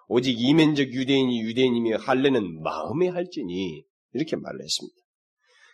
오직 0.08 0.36
이면적 0.40 0.92
유대인이 0.94 1.42
유대인이며 1.42 1.98
할례는 1.98 2.64
마음에 2.64 3.10
할지니 3.10 3.84
이렇게 4.14 4.36
말을 4.36 4.62
했습니다. 4.62 4.96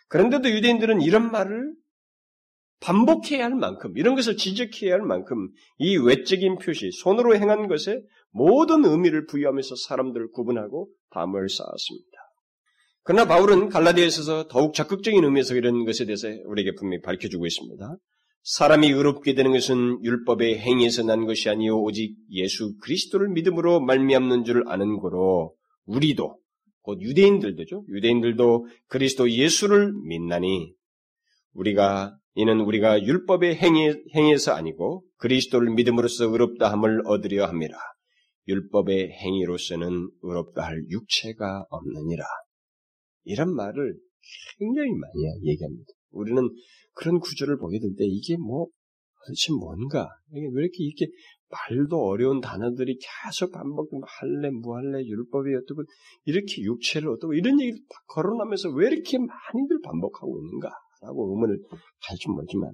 그런데도 0.08 0.50
유대인들은 0.50 1.00
이런 1.00 1.30
말을 1.30 1.74
반복해야 2.80 3.44
할 3.44 3.54
만큼, 3.54 3.96
이런 3.96 4.14
것을 4.14 4.36
지적해야 4.36 4.92
할 4.92 5.00
만큼 5.00 5.48
이 5.78 5.96
외적인 5.96 6.58
표시, 6.58 6.90
손으로 6.92 7.34
행한 7.34 7.68
것에 7.68 8.02
모든 8.30 8.84
의미를 8.84 9.24
부여하면서 9.26 9.76
사람들을 9.88 10.30
구분하고 10.32 10.90
담을 11.10 11.48
쌓았습니다. 11.48 12.15
그러나 13.06 13.24
바울은 13.24 13.68
갈라디아에 13.68 14.08
있어서 14.08 14.48
더욱 14.48 14.74
적극적인 14.74 15.22
의미에서 15.22 15.54
이런 15.54 15.84
것에 15.84 16.06
대해서 16.06 16.26
우리에게 16.46 16.72
분명히 16.74 17.00
밝혀주고 17.02 17.46
있습니다. 17.46 17.96
사람이 18.42 18.88
의롭게 18.88 19.34
되는 19.34 19.52
것은 19.52 20.04
율법의 20.04 20.58
행위에서 20.58 21.04
난 21.04 21.24
것이 21.24 21.48
아니요 21.48 21.80
오직 21.80 22.16
예수 22.30 22.76
그리스도를 22.82 23.28
믿음으로 23.28 23.80
말미암는 23.80 24.42
줄 24.42 24.64
아는 24.66 24.98
거로 24.98 25.54
우리도 25.84 26.36
곧 26.82 27.00
유대인들도죠. 27.00 27.84
유대인들도 27.88 28.66
그리스도 28.88 29.30
예수를 29.30 29.92
믿나니 30.08 30.72
우리가 31.54 32.16
이는 32.34 32.60
우리가 32.60 33.04
율법의 33.04 33.54
행위, 33.54 33.94
행위에서 34.16 34.52
아니고 34.52 35.04
그리스도를 35.18 35.72
믿음으로써 35.74 36.24
의롭다 36.24 36.72
함을 36.72 37.02
얻으려 37.06 37.46
함이라. 37.46 37.78
율법의 38.48 39.12
행위로서는 39.12 40.10
의롭다 40.22 40.62
할 40.64 40.82
육체가 40.90 41.66
없느니라. 41.70 42.24
이런 43.26 43.54
말을 43.54 43.98
굉장히 44.58 44.90
많이 44.90 45.50
얘기합니다. 45.50 45.92
우리는 46.10 46.42
그런 46.94 47.18
구절을 47.20 47.58
보게 47.58 47.78
될 47.78 47.90
때 47.96 48.04
이게 48.06 48.36
뭐 48.36 48.66
도대체 49.26 49.52
뭔가 49.52 50.08
이게 50.32 50.46
왜 50.52 50.62
이렇게 50.62 50.76
이렇게 50.78 51.12
말도 51.48 51.96
어려운 51.96 52.40
단어들이 52.40 52.98
계속 52.98 53.52
반복되면 53.52 54.02
할래 54.06 54.50
무할래 54.50 55.04
율법이 55.04 55.54
어떻고 55.54 55.82
이렇게 56.24 56.62
육체를 56.62 57.08
어떻고 57.10 57.34
이런 57.34 57.60
얘기를 57.60 57.78
다 57.88 57.96
거론하면서 58.08 58.70
왜 58.70 58.88
이렇게 58.88 59.18
많이들 59.18 59.80
반복하고 59.84 60.40
있는가라고 60.40 61.34
의문을 61.34 61.58
가질 62.08 62.32
모르지만 62.32 62.72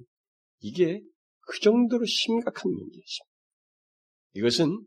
이게 0.61 1.01
그 1.45 1.59
정도로 1.59 2.05
심각한 2.05 2.71
문제였습니다. 2.71 3.33
이것은 4.35 4.85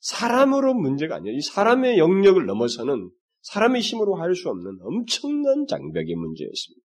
사람으로 0.00 0.74
문제가 0.74 1.16
아니에요. 1.16 1.36
이 1.36 1.40
사람의 1.40 1.98
영역을 1.98 2.46
넘어서는 2.46 3.10
사람의 3.52 3.80
힘으로 3.80 4.16
할 4.16 4.34
수 4.34 4.48
없는 4.48 4.78
엄청난 4.80 5.66
장벽의 5.66 6.14
문제였습니다. 6.14 6.84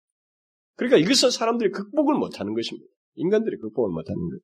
그러니까 0.76 0.98
이것을 0.98 1.32
사람들이 1.32 1.72
극복을 1.72 2.16
못하는 2.16 2.54
것입니다. 2.54 2.88
인간들이 3.16 3.58
극복을 3.58 3.92
못하는 3.92 4.30
것. 4.30 4.40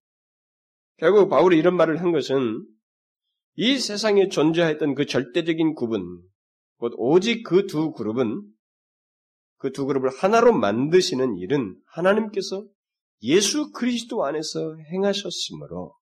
결국 0.98 1.30
바울이 1.30 1.58
이런 1.58 1.76
말을 1.78 2.02
한 2.02 2.12
것은 2.12 2.66
이 3.56 3.78
세상에 3.78 4.28
존재했던 4.30 4.96
그 4.96 5.06
절대적인 5.06 5.74
구분, 5.76 6.22
곧 6.78 6.94
오직 6.98 7.44
그 7.44 7.68
두 7.68 7.92
그룹은 7.92 8.42
그 9.58 9.72
두 9.72 9.86
그룹을 9.86 10.10
하나로 10.10 10.54
만드시는 10.54 11.38
일은 11.38 11.76
하나님께서 11.94 12.66
예수 13.24 13.72
그리스도 13.72 14.24
안에서 14.26 14.78
행하셨으므로 14.92 15.94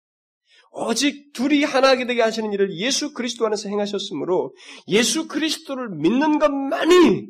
오직 0.80 1.34
둘이 1.34 1.64
하나게 1.64 2.06
되게 2.06 2.22
하시는 2.22 2.54
일을 2.54 2.78
예수 2.78 3.14
그리스도 3.14 3.46
안에서 3.48 3.68
행하셨으므로 3.70 4.56
예수 4.88 5.28
그리스도를 5.28 5.90
믿는 5.90 6.38
것만이 6.38 7.28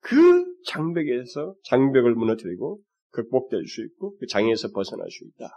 그 0.00 0.44
장벽에서 0.66 1.54
장벽을 1.64 2.14
무너뜨리고 2.14 2.80
극복될 3.10 3.66
수 3.68 3.84
있고 3.84 4.16
그 4.18 4.26
장애에서 4.26 4.72
벗어날 4.72 5.06
수 5.10 5.24
있다. 5.24 5.48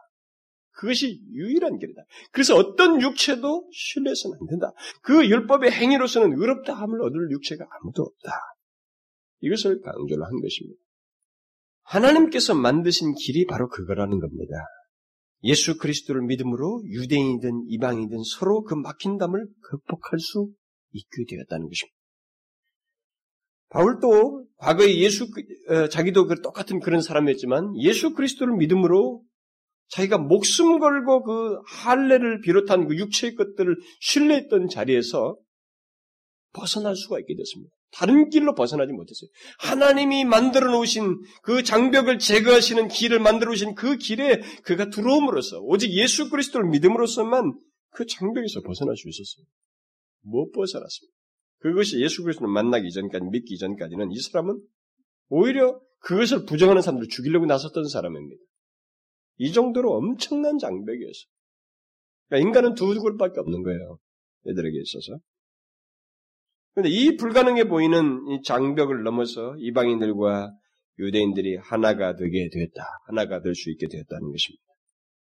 그것이 0.73 1.19
유일한 1.33 1.79
길이다. 1.79 2.03
그래서 2.31 2.55
어떤 2.55 3.01
육체도 3.01 3.69
신뢰해서는 3.73 4.37
안 4.39 4.47
된다. 4.47 4.71
그 5.01 5.27
율법의 5.27 5.71
행위로서는 5.71 6.39
의롭다 6.39 6.73
함을 6.73 7.01
얻을 7.01 7.31
육체가 7.31 7.65
아무도 7.65 8.03
없다. 8.03 8.31
이것을 9.41 9.81
강조를 9.81 10.23
한 10.23 10.39
것입니다. 10.39 10.79
하나님께서 11.81 12.53
만드신 12.53 13.15
길이 13.15 13.45
바로 13.47 13.67
그거라는 13.69 14.19
겁니다. 14.19 14.55
예수 15.43 15.77
그리스도를 15.77 16.23
믿음으로 16.23 16.83
유대인이든 16.85 17.65
이방이든 17.67 18.23
서로 18.23 18.63
그 18.63 18.73
막힌 18.75 19.17
담을 19.17 19.47
극복할 19.61 20.19
수 20.19 20.49
있게 20.91 21.25
되었다는 21.29 21.67
것입니다. 21.67 21.97
바울도 23.69 24.45
과거에 24.57 24.95
예수 24.97 25.27
어, 25.69 25.89
자기도 25.89 26.25
그 26.25 26.41
똑같은 26.41 26.79
그런 26.79 27.01
사람이었지만 27.01 27.75
예수 27.81 28.13
그리스도를 28.13 28.55
믿음으로 28.55 29.23
자기가 29.89 30.17
목숨 30.17 30.79
걸고 30.79 31.23
그 31.23 31.61
할례를 31.67 32.41
비롯한 32.41 32.87
그 32.87 32.97
육체의 32.97 33.35
것들을 33.35 33.77
신뢰했던 33.99 34.69
자리에서 34.69 35.37
벗어날 36.53 36.95
수가 36.95 37.19
있게 37.19 37.35
됐습니다. 37.35 37.76
다른 37.91 38.29
길로 38.29 38.53
벗어나지 38.53 38.91
못했어요. 38.93 39.29
하나님이 39.59 40.25
만들어 40.25 40.71
놓으신 40.71 41.19
그 41.41 41.63
장벽을 41.63 42.19
제거하시는 42.19 42.89
길을 42.89 43.19
만들어 43.19 43.49
놓으신 43.49 43.75
그 43.75 43.97
길에 43.97 44.41
그가 44.63 44.89
들어옴으로써 44.89 45.59
오직 45.61 45.91
예수 45.91 46.29
그리스도를 46.29 46.69
믿음으로써만 46.69 47.57
그 47.91 48.05
장벽에서 48.05 48.61
벗어날 48.61 48.95
수 48.97 49.07
있었어요. 49.09 49.45
못 50.21 50.51
벗어났습니다. 50.51 51.15
그것이 51.59 52.01
예수 52.01 52.23
그리스도를 52.23 52.51
만나기 52.51 52.91
전까지 52.91 53.25
믿기 53.31 53.57
전까지는 53.57 54.11
이 54.11 54.19
사람은 54.19 54.61
오히려 55.29 55.79
그것을 55.99 56.45
부정하는 56.45 56.81
사람들을 56.81 57.09
죽이려고 57.09 57.45
나섰던 57.45 57.87
사람입니다. 57.87 58.41
이 59.37 59.51
정도로 59.51 59.93
엄청난 59.93 60.57
장벽이었어요. 60.57 61.31
그러니까 62.27 62.47
인간은 62.47 62.75
두 62.75 62.87
그룹밖에 62.87 63.39
없는 63.39 63.63
거예요. 63.63 63.99
애들에게 64.47 64.77
있어서. 64.81 65.19
그런데 66.77 66.91
이 66.91 67.17
불가능해 67.17 67.69
보이는 67.69 68.19
이 68.29 68.43
장벽을 68.43 69.01
넘어서 69.01 69.55
이방인들과 69.57 70.51
유대인들이 70.99 71.57
하나가 71.57 72.15
되게 72.15 72.49
되었다. 72.53 72.83
하나가 73.07 73.41
될 73.41 73.55
수 73.55 73.71
있게 73.71 73.87
되었다는 73.87 74.31
것입니다. 74.31 74.63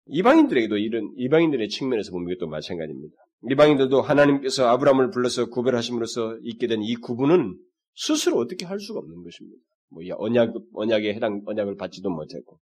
이방인들에게도 0.08 0.76
이런 0.76 1.10
이방인들의 1.16 1.66
측면에서 1.70 2.10
보면 2.10 2.30
이것도 2.30 2.46
마찬가지입니다. 2.50 3.14
이방인들도 3.50 4.02
하나님께서 4.02 4.66
아브라함을 4.68 5.12
불러서 5.12 5.48
구별하심으로써 5.48 6.36
있게 6.42 6.66
된 6.66 6.82
이 6.82 6.94
구분은 6.96 7.56
스스로 7.94 8.36
어떻게 8.36 8.66
할 8.66 8.78
수가 8.78 8.98
없는 8.98 9.22
것입니다. 9.22 9.56
뭐 9.88 10.02
언약 10.18 10.52
언약에 10.74 11.14
해당 11.14 11.40
언약을 11.46 11.76
받지도 11.76 12.10
못했고 12.10 12.58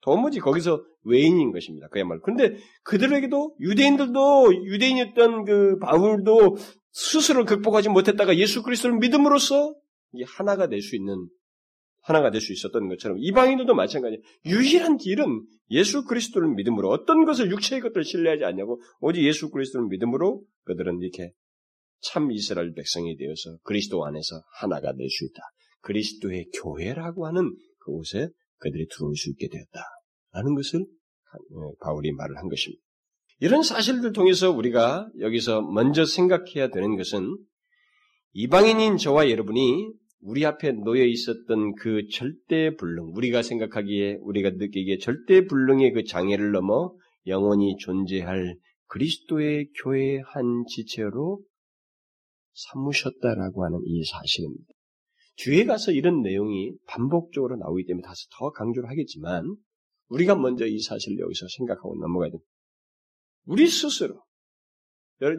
도무지 0.00 0.40
거기서 0.40 0.82
외인인 1.04 1.52
것입니다. 1.52 1.88
그야말로. 1.88 2.22
그런데 2.22 2.56
그들에게도 2.84 3.56
유대인들도 3.60 4.64
유대인이었던 4.64 5.44
그 5.44 5.78
바울도 5.78 6.56
스스로 6.94 7.44
극복하지 7.44 7.88
못했다가 7.88 8.38
예수 8.38 8.62
그리스도를 8.62 8.98
믿음으로써 8.98 9.74
하나가 10.26 10.68
될 10.68 10.80
수 10.80 10.94
있는 10.94 11.28
하나가 12.02 12.30
될 12.30 12.40
수 12.40 12.52
있었던 12.52 12.88
것처럼 12.88 13.18
이방인들도 13.18 13.74
마찬가지. 13.74 14.22
유일한 14.46 14.96
길은 14.96 15.44
예수 15.70 16.04
그리스도를 16.04 16.54
믿음으로 16.54 16.88
어떤 16.90 17.24
것을 17.24 17.50
육체의 17.50 17.80
것들을 17.80 18.04
신뢰하지 18.04 18.44
않냐고 18.44 18.80
오직 19.00 19.24
예수 19.24 19.50
그리스도를 19.50 19.88
믿음으로 19.88 20.44
그들은 20.64 21.00
이렇게 21.00 21.32
참 22.00 22.30
이스라엘 22.30 22.74
백성이 22.74 23.16
되어서 23.16 23.56
그리스도 23.64 24.04
안에서 24.06 24.42
하나가 24.60 24.94
될 24.94 25.08
수 25.08 25.24
있다. 25.24 25.42
그리스도의 25.80 26.46
교회라고 26.62 27.26
하는 27.26 27.56
그곳에 27.78 28.28
그들이 28.58 28.86
들어올 28.88 29.16
수 29.16 29.30
있게 29.30 29.48
되었다 29.48 29.80
라는 30.32 30.54
것을 30.54 30.80
어, 30.80 31.72
바울이 31.80 32.12
말을 32.12 32.36
한 32.36 32.48
것입니다. 32.48 32.83
이런 33.44 33.62
사실들 33.62 34.14
통해서 34.14 34.50
우리가 34.50 35.06
여기서 35.20 35.60
먼저 35.60 36.06
생각해야 36.06 36.68
되는 36.68 36.96
것은 36.96 37.36
이방인인 38.32 38.96
저와 38.96 39.28
여러분이 39.28 39.92
우리 40.22 40.46
앞에 40.46 40.72
놓여 40.72 41.04
있었던 41.04 41.74
그 41.74 42.08
절대 42.10 42.74
불능, 42.74 43.12
우리가 43.14 43.42
생각하기에, 43.42 44.20
우리가 44.22 44.52
느끼기에 44.52 44.96
절대 44.96 45.44
불능의 45.44 45.92
그 45.92 46.04
장애를 46.04 46.52
넘어 46.52 46.94
영원히 47.26 47.76
존재할 47.76 48.56
그리스도의 48.86 49.68
교회의 49.82 50.22
한 50.24 50.64
지체로 50.66 51.42
삼으셨다라고 52.54 53.62
하는 53.62 53.78
이 53.84 54.04
사실입니다. 54.04 54.72
뒤에 55.36 55.66
가서 55.66 55.92
이런 55.92 56.22
내용이 56.22 56.72
반복적으로 56.86 57.56
나오기 57.56 57.84
때문에 57.84 58.06
다시 58.06 58.26
더 58.38 58.52
강조를 58.52 58.88
하겠지만, 58.88 59.54
우리가 60.08 60.34
먼저 60.34 60.64
이 60.64 60.78
사실을 60.78 61.18
여기서 61.18 61.44
생각하고 61.58 61.94
넘어가야 62.00 62.30
됩니다. 62.30 62.53
우리 63.46 63.66
스스로, 63.66 64.22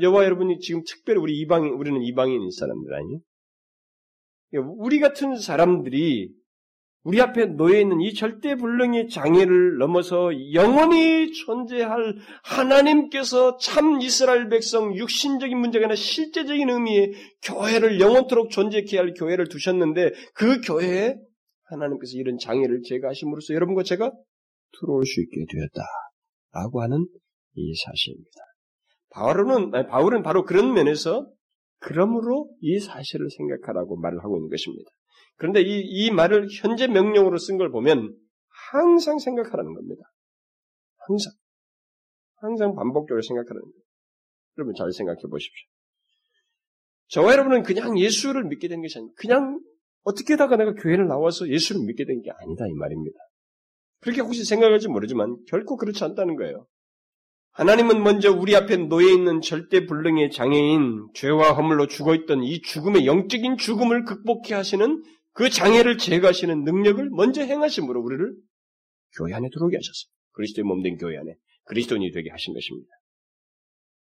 여와 0.02 0.24
여러분이 0.26 0.60
지금 0.60 0.82
특별히 0.88 1.20
우리 1.20 1.38
이방인, 1.40 1.74
우리는 1.74 2.02
이방인인 2.02 2.50
사람들 2.52 2.94
아니에요? 2.94 3.20
우리 4.78 5.00
같은 5.00 5.38
사람들이 5.38 6.34
우리 7.04 7.22
앞에 7.22 7.46
놓여 7.46 7.80
있는 7.80 8.02
이 8.02 8.16
절대 8.16 8.56
불능의 8.56 9.10
장애를 9.10 9.78
넘어서 9.78 10.32
영원히 10.54 11.32
존재할 11.34 12.16
하나님께서 12.44 13.58
참 13.58 14.02
이스라엘 14.02 14.50
백성 14.50 14.96
육신적인 14.96 15.56
문제가 15.56 15.86
아니라 15.86 15.96
실제적인 15.96 16.68
의미의 16.68 17.14
교회를 17.44 18.00
영원토록 18.00 18.50
존재케 18.50 18.98
할 18.98 19.14
교회를 19.14 19.50
두셨는데 19.50 20.14
그 20.34 20.62
교회에 20.62 21.16
하나님께서 21.66 22.18
이런 22.18 22.40
장애를 22.40 22.82
제거하심으로써 22.84 23.54
여러분과 23.54 23.84
제가 23.84 24.12
들어올 24.80 25.06
수 25.06 25.22
있게 25.22 25.46
되었다 25.52 25.84
라고 26.54 26.82
하는 26.82 27.06
이 27.56 27.74
사실입니다. 27.76 28.42
바울은 29.10 29.72
바울은 29.88 30.24
바로 30.24 30.44
그런 30.46 30.74
면에서 30.74 31.28
그러므로 31.80 32.50
이 32.62 32.80
사실을 32.80 33.30
생각하라고 33.30 33.98
말을 33.98 34.20
하고 34.24 34.38
있는 34.38 34.50
것입니다. 34.50 34.90
그런데 35.38 35.62
이, 35.62 35.82
이 35.82 36.12
말을 36.12 36.48
현재 36.62 36.88
명령으로 36.88 37.38
쓴 37.38 37.58
걸 37.58 37.70
보면 37.72 38.16
항상 38.72 39.20
생각하라는 39.20 39.74
겁니다. 39.74 40.02
항상. 41.08 41.34
항상 42.38 42.76
반복적으로 42.76 43.22
생각하라는 43.22 43.62
거예요. 43.62 43.84
여러분 44.58 44.74
잘 44.76 44.92
생각해 44.92 45.20
보십시오. 45.30 45.68
저와 47.10 47.34
여러분은 47.34 47.64
그냥 47.64 48.00
예수를 48.00 48.46
믿게 48.46 48.68
된 48.68 48.82
것이 48.82 48.98
아니라 48.98 49.14
그냥 49.18 49.60
어떻게다가 50.04 50.56
내가 50.58 50.74
교회를 50.74 51.08
나와서 51.08 51.48
예수를 51.50 51.82
믿게 51.86 52.06
된 52.06 52.22
게 52.22 52.32
아니다 52.32 52.66
이 52.68 52.74
말입니다. 52.74 53.18
그렇게 54.02 54.22
혹시 54.22 54.44
생각할지 54.44 54.88
모르지만 54.88 55.38
결코 55.50 55.78
그렇지 55.78 56.04
않다는 56.04 56.36
거예요. 56.36 56.66
하나님은 57.56 58.04
먼저 58.04 58.34
우리 58.34 58.54
앞에 58.54 58.76
놓여 58.76 59.10
있는 59.10 59.40
절대 59.40 59.86
불능의 59.86 60.32
장애인 60.32 61.08
죄와 61.14 61.54
허물로 61.54 61.88
죽어 61.88 62.14
있던 62.14 62.44
이 62.44 62.62
죽음의 62.62 63.06
영적인 63.06 63.56
죽음을 63.56 64.04
극복해 64.04 64.54
하시는 64.54 65.02
그 65.32 65.50
장애를 65.50 65.98
제거하시는 65.98 66.66
능력을 66.66 67.10
먼저 67.12 67.42
행하심으로 67.44 68.02
우리를 68.02 68.36
교회 69.16 69.34
안에 69.34 69.48
들어오게 69.54 69.78
하셨어요. 69.78 70.12
그리스도의 70.34 70.66
몸된 70.66 70.98
교회 70.98 71.18
안에 71.18 71.36
그리스도인이 71.64 72.12
되게 72.12 72.30
하신 72.30 72.54
것입니다. 72.54 72.90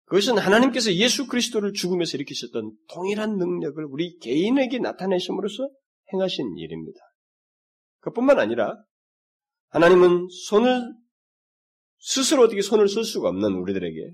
그것은 0.05 0.39
하나님께서 0.39 0.91
예수 0.93 1.27
그리스도를 1.27 1.73
죽음에서 1.73 2.17
일으키셨던 2.17 2.71
동일한 2.89 3.37
능력을 3.37 3.85
우리 3.85 4.17
개인에게 4.17 4.79
나타내심으로써 4.79 5.69
행하신 6.11 6.57
일입니다. 6.57 6.99
그뿐만 7.99 8.39
아니라 8.39 8.83
하나님은 9.69 10.27
손을 10.47 10.91
스스로 11.99 12.43
어떻게 12.43 12.61
손을 12.61 12.87
쓸 12.87 13.03
수가 13.03 13.29
없는 13.29 13.53
우리들에게 13.53 14.11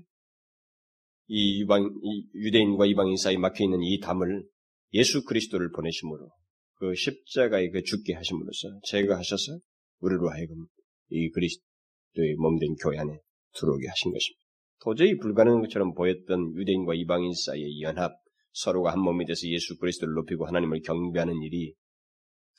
이 1.26 1.60
유방, 1.62 1.90
이 2.02 2.26
유대인과 2.34 2.86
이방인 2.86 3.16
사이 3.16 3.36
막혀 3.36 3.64
있는 3.64 3.82
이 3.82 4.00
담을 4.00 4.46
예수 4.92 5.24
그리스도를 5.24 5.70
보내심으로 5.72 6.30
그 6.76 6.94
십자가에 6.94 7.70
그 7.70 7.82
죽게 7.82 8.14
하심으로써 8.14 8.80
제거하셔서 8.84 9.58
우리로 10.00 10.30
하여금 10.30 10.66
이 11.10 11.30
그리스도의 11.30 12.34
몸된 12.38 12.74
교회 12.82 12.98
안에 12.98 13.18
들어오게 13.54 13.86
하신 13.88 14.12
것입니다. 14.12 14.44
도저히 14.82 15.16
불가능한 15.16 15.62
것처럼 15.62 15.94
보였던 15.94 16.56
유대인과 16.56 16.94
이방인 16.94 17.32
사이의 17.32 17.80
연합, 17.80 18.12
서로가 18.52 18.92
한 18.92 19.00
몸이 19.00 19.24
돼서 19.24 19.48
예수 19.48 19.78
그리스도를 19.78 20.14
높이고 20.14 20.46
하나님을 20.46 20.82
경배하는 20.82 21.42
일이 21.42 21.74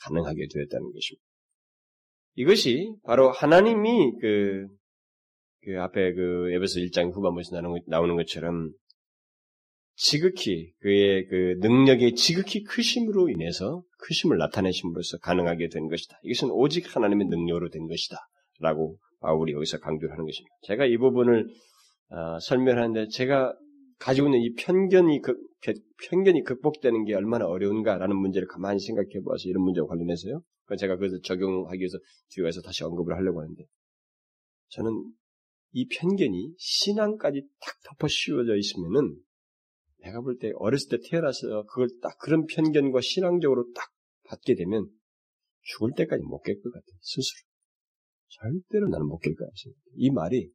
가능하게 0.02 0.48
되었다는 0.52 0.92
것입니다. 0.92 1.24
이것이 2.36 2.94
바로 3.04 3.32
하나님이 3.32 4.14
그, 4.20 4.68
그 5.66 5.82
앞에 5.82 6.14
그 6.14 6.52
에베소 6.52 6.80
1장 6.80 7.12
후반부에서 7.14 7.60
나오는 7.88 8.16
것처럼 8.16 8.72
지극히 9.96 10.74
그의 10.80 11.26
그 11.28 11.56
능력의 11.60 12.14
지극히 12.16 12.64
크심으로 12.64 13.30
인해서 13.30 13.84
크심을 14.00 14.38
나타내심으로써 14.38 15.18
가능하게 15.20 15.70
된 15.70 15.88
것이다. 15.88 16.20
이것은 16.24 16.52
오직 16.52 16.96
하나님의 16.96 17.28
능력으로 17.28 17.70
된 17.70 17.88
것이다. 17.88 18.18
라고 18.60 18.98
바울이 19.22 19.54
여기서 19.54 19.80
강조를 19.80 20.14
하는 20.14 20.26
것입니다. 20.26 20.56
제가 20.64 20.86
이 20.86 20.98
부분을 20.98 21.48
어, 22.10 22.40
설명하는데 22.40 23.08
제가 23.10 23.56
가지고 23.98 24.28
있는 24.28 24.42
이 24.42 24.54
편견이 24.54 25.22
극, 25.22 25.40
편견이 26.10 26.44
극복되는 26.44 27.06
게 27.06 27.16
얼마나 27.16 27.48
어려운가라는 27.48 28.16
문제를 28.16 28.48
가만히 28.48 28.80
생각해 28.80 29.22
보아서 29.24 29.48
이런 29.48 29.64
문제와 29.64 29.88
관련해서요. 29.88 30.42
제가 30.78 30.96
그것을 30.98 31.22
적용하기 31.24 31.80
위해서 31.80 31.98
뒤에 32.30 32.44
가서 32.44 32.62
다시 32.62 32.84
언급을 32.84 33.16
하려고 33.16 33.42
하는데 33.42 33.64
저는 34.70 34.92
이 35.78 35.88
편견이 35.90 36.56
신앙까지 36.58 37.42
탁 37.60 37.76
덮어 37.84 38.08
씌워져 38.08 38.56
있으면은 38.56 39.22
내가 40.00 40.22
볼 40.22 40.40
때 40.40 40.52
어렸을 40.56 40.88
때 40.90 41.10
태어나서 41.10 41.66
그걸 41.66 41.90
딱 42.02 42.18
그런 42.20 42.46
편견과 42.46 43.02
신앙적으로 43.02 43.74
딱 43.74 43.92
받게 44.24 44.56
되면 44.56 44.90
죽을 45.64 45.92
때까지 45.98 46.24
못 46.24 46.44
깰 46.44 46.64
것 46.64 46.72
같아요. 46.72 46.98
스스로. 47.02 47.46
절대로 48.30 48.88
나는 48.88 49.06
못 49.06 49.20
깰 49.20 49.36
거야. 49.38 49.50
이 49.96 50.12
말이 50.12 50.50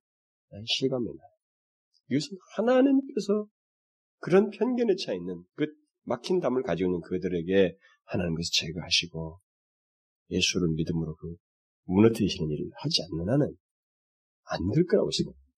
난 0.49 0.65
실감이 0.67 1.05
나요. 1.05 1.31
이것은 2.09 2.39
하나님께서 2.57 3.47
그런 4.21 4.49
편견에 4.49 4.97
차 4.97 5.13
있는 5.13 5.45
그 5.55 5.67
막힌 6.05 6.41
담을 6.41 6.63
가지고 6.63 6.89
있는 6.89 7.01
그들에게 7.03 7.77
하나님께서 8.05 8.49
제거하시고 8.55 9.39
예수를 10.31 10.69
믿음으로 10.77 11.15
그 11.17 11.37
무너뜨리시는 11.85 12.51
일을 12.51 12.71
하지 12.77 13.03
않는 13.03 13.29
한은 13.29 13.55
안될 14.51 14.87
거라고 14.87 15.11
생각합니다. 15.11 15.51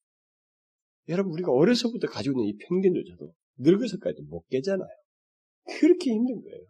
여러분 1.08 1.32
우리가 1.32 1.50
어려서부터 1.52 2.06
가지고 2.08 2.40
있는 2.40 2.54
이 2.54 2.56
편견조차도 2.58 3.34
늙어서까지 3.58 4.22
못 4.22 4.46
깨잖아요. 4.48 4.88
그렇게 5.80 6.10
힘든 6.10 6.40
거예요. 6.42 6.66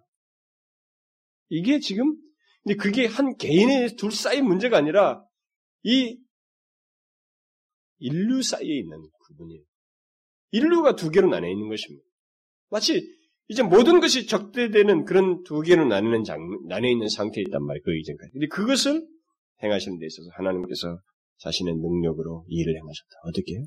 이게 1.48 1.78
지금 1.80 2.16
근데 2.62 2.76
그게 2.76 3.06
한 3.06 3.36
개인의 3.36 3.96
둘 3.96 4.12
사이 4.12 4.40
문제가 4.40 4.78
아니라 4.78 5.24
이 5.82 6.18
인류 7.98 8.42
사이에 8.42 8.78
있는 8.78 8.98
구분이에요. 9.26 9.62
인류가 10.52 10.96
두 10.96 11.10
개로 11.10 11.28
나뉘어 11.28 11.50
있는 11.50 11.68
것입니다. 11.68 12.04
마치 12.70 13.02
이제 13.48 13.62
모든 13.62 14.00
것이 14.00 14.26
적대되는 14.26 15.04
그런 15.04 15.42
두 15.42 15.60
개로 15.60 15.86
나뉘는 15.86 16.24
장, 16.24 16.38
나뉘어 16.68 16.90
있는 16.90 17.08
상태에 17.08 17.42
있단 17.46 17.64
말이에요. 17.64 17.82
그 17.84 17.96
이전까지. 17.96 18.32
근데 18.32 18.46
그것을 18.48 19.06
행하시는 19.62 19.98
데 19.98 20.06
있어서 20.06 20.30
하나님께서 20.34 20.98
자신의 21.38 21.74
능력으로 21.74 22.44
일을 22.48 22.76
행하셨다. 22.76 23.10
어떻게 23.24 23.54
해요? 23.56 23.66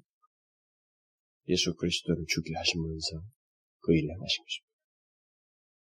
예수 1.47 1.75
그리스도를 1.75 2.25
죽게 2.28 2.54
하시면서 2.56 3.21
그 3.82 3.93
일을 3.93 4.10
행하신 4.10 4.43
것입니다. 4.43 4.75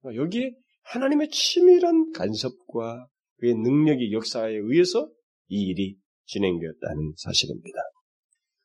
그러니까 0.02 0.24
여기에 0.24 0.52
하나님의 0.84 1.30
치밀한 1.30 2.12
간섭과 2.14 3.08
그의 3.38 3.56
능력의 3.56 4.12
역사에 4.14 4.54
의해서 4.56 5.10
이 5.48 5.68
일이 5.68 5.98
진행되었다는 6.26 7.14
사실입니다. 7.18 7.80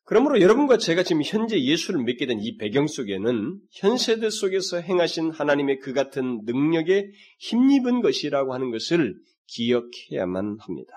그러므로 0.03 0.39
여러분과 0.39 0.77
제가 0.77 1.03
지금 1.03 1.21
현재 1.21 1.61
예수를 1.61 2.01
믿게 2.03 2.27
된 2.27 2.39
이 2.39 2.55
배경 2.55 2.87
속에는 2.87 3.59
현 3.73 3.97
세대 3.97 4.29
속에서 4.29 4.79
행하신 4.79 5.31
하나님의 5.31 5.79
그 5.79 5.91
같은 5.91 6.43
능력에 6.45 7.11
힘입은 7.39 8.01
것이라고 8.01 8.53
하는 8.53 8.71
것을 8.71 9.15
기억해야만 9.47 10.57
합니다. 10.61 10.93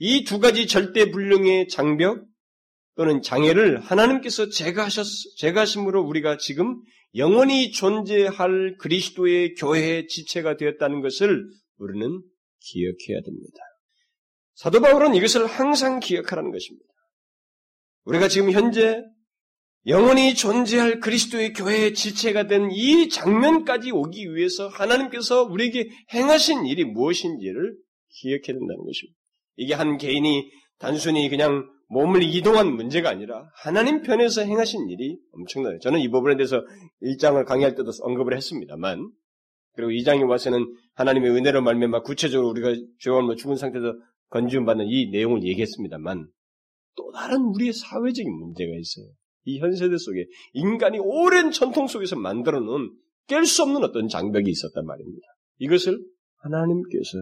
이 0.00 0.24
두 0.24 0.38
가지 0.38 0.66
절대 0.66 1.10
불능의 1.10 1.68
장벽 1.68 2.24
또는 2.96 3.22
장애를 3.22 3.80
하나님께서 3.80 4.48
제거하셨, 4.48 5.06
제거하심으로 5.38 6.02
우리가 6.02 6.36
지금 6.36 6.80
영원히 7.14 7.70
존재할 7.70 8.76
그리스도의 8.78 9.54
교회의 9.54 10.08
지체가 10.08 10.56
되었다는 10.56 11.00
것을 11.00 11.48
우리는 11.78 12.22
기억해야 12.60 13.22
됩니다. 13.24 13.56
사도 14.54 14.80
바울은 14.80 15.14
이것을 15.14 15.46
항상 15.46 16.00
기억하라는 16.00 16.50
것입니다. 16.50 16.86
우리가 18.04 18.28
지금 18.28 18.50
현재 18.50 19.02
영원히 19.86 20.34
존재할 20.34 20.98
그리스도의 21.00 21.52
교회의 21.52 21.94
지체가 21.94 22.46
된 22.46 22.68
이 22.70 23.08
장면까지 23.08 23.90
오기 23.92 24.34
위해서 24.34 24.68
하나님께서 24.68 25.44
우리에게 25.44 25.88
행하신 26.12 26.66
일이 26.66 26.84
무엇인지를 26.84 27.76
기억해야 28.10 28.58
된다는 28.58 28.84
것입니다. 28.84 29.17
이게 29.58 29.74
한 29.74 29.98
개인이 29.98 30.50
단순히 30.78 31.28
그냥 31.28 31.68
몸을 31.90 32.22
이동한 32.22 32.74
문제가 32.74 33.10
아니라 33.10 33.50
하나님 33.54 34.02
편에서 34.02 34.42
행하신 34.42 34.88
일이 34.88 35.18
엄청나요. 35.32 35.78
저는 35.80 36.00
이 36.00 36.08
부분에 36.08 36.36
대해서 36.36 36.64
1장을 37.02 37.44
강의할 37.44 37.74
때도 37.74 37.90
언급을 38.02 38.36
했습니다만 38.36 39.10
그리고 39.74 39.90
2장에 39.90 40.28
와서는 40.28 40.64
하나님의 40.94 41.30
은혜로 41.30 41.62
말미암아 41.62 42.02
구체적으로 42.02 42.50
우리가 42.50 42.74
죄와 43.00 43.22
뭐 43.22 43.34
죽은 43.34 43.56
상태에서 43.56 43.94
건지움 44.28 44.64
받는 44.64 44.86
이 44.88 45.10
내용을 45.10 45.42
얘기했습니다만 45.44 46.28
또 46.96 47.12
다른 47.12 47.40
우리의 47.42 47.72
사회적인 47.72 48.30
문제가 48.32 48.70
있어요. 48.78 49.06
이 49.44 49.60
현 49.60 49.74
세대 49.74 49.96
속에 49.96 50.26
인간이 50.52 50.98
오랜 50.98 51.50
전통 51.50 51.86
속에서 51.86 52.16
만들어 52.16 52.60
놓은 52.60 52.90
깰 53.28 53.46
수 53.46 53.62
없는 53.62 53.82
어떤 53.82 54.08
장벽이 54.08 54.48
있었단 54.50 54.84
말입니다. 54.84 55.26
이것을 55.58 55.98
하나님께서 56.42 57.18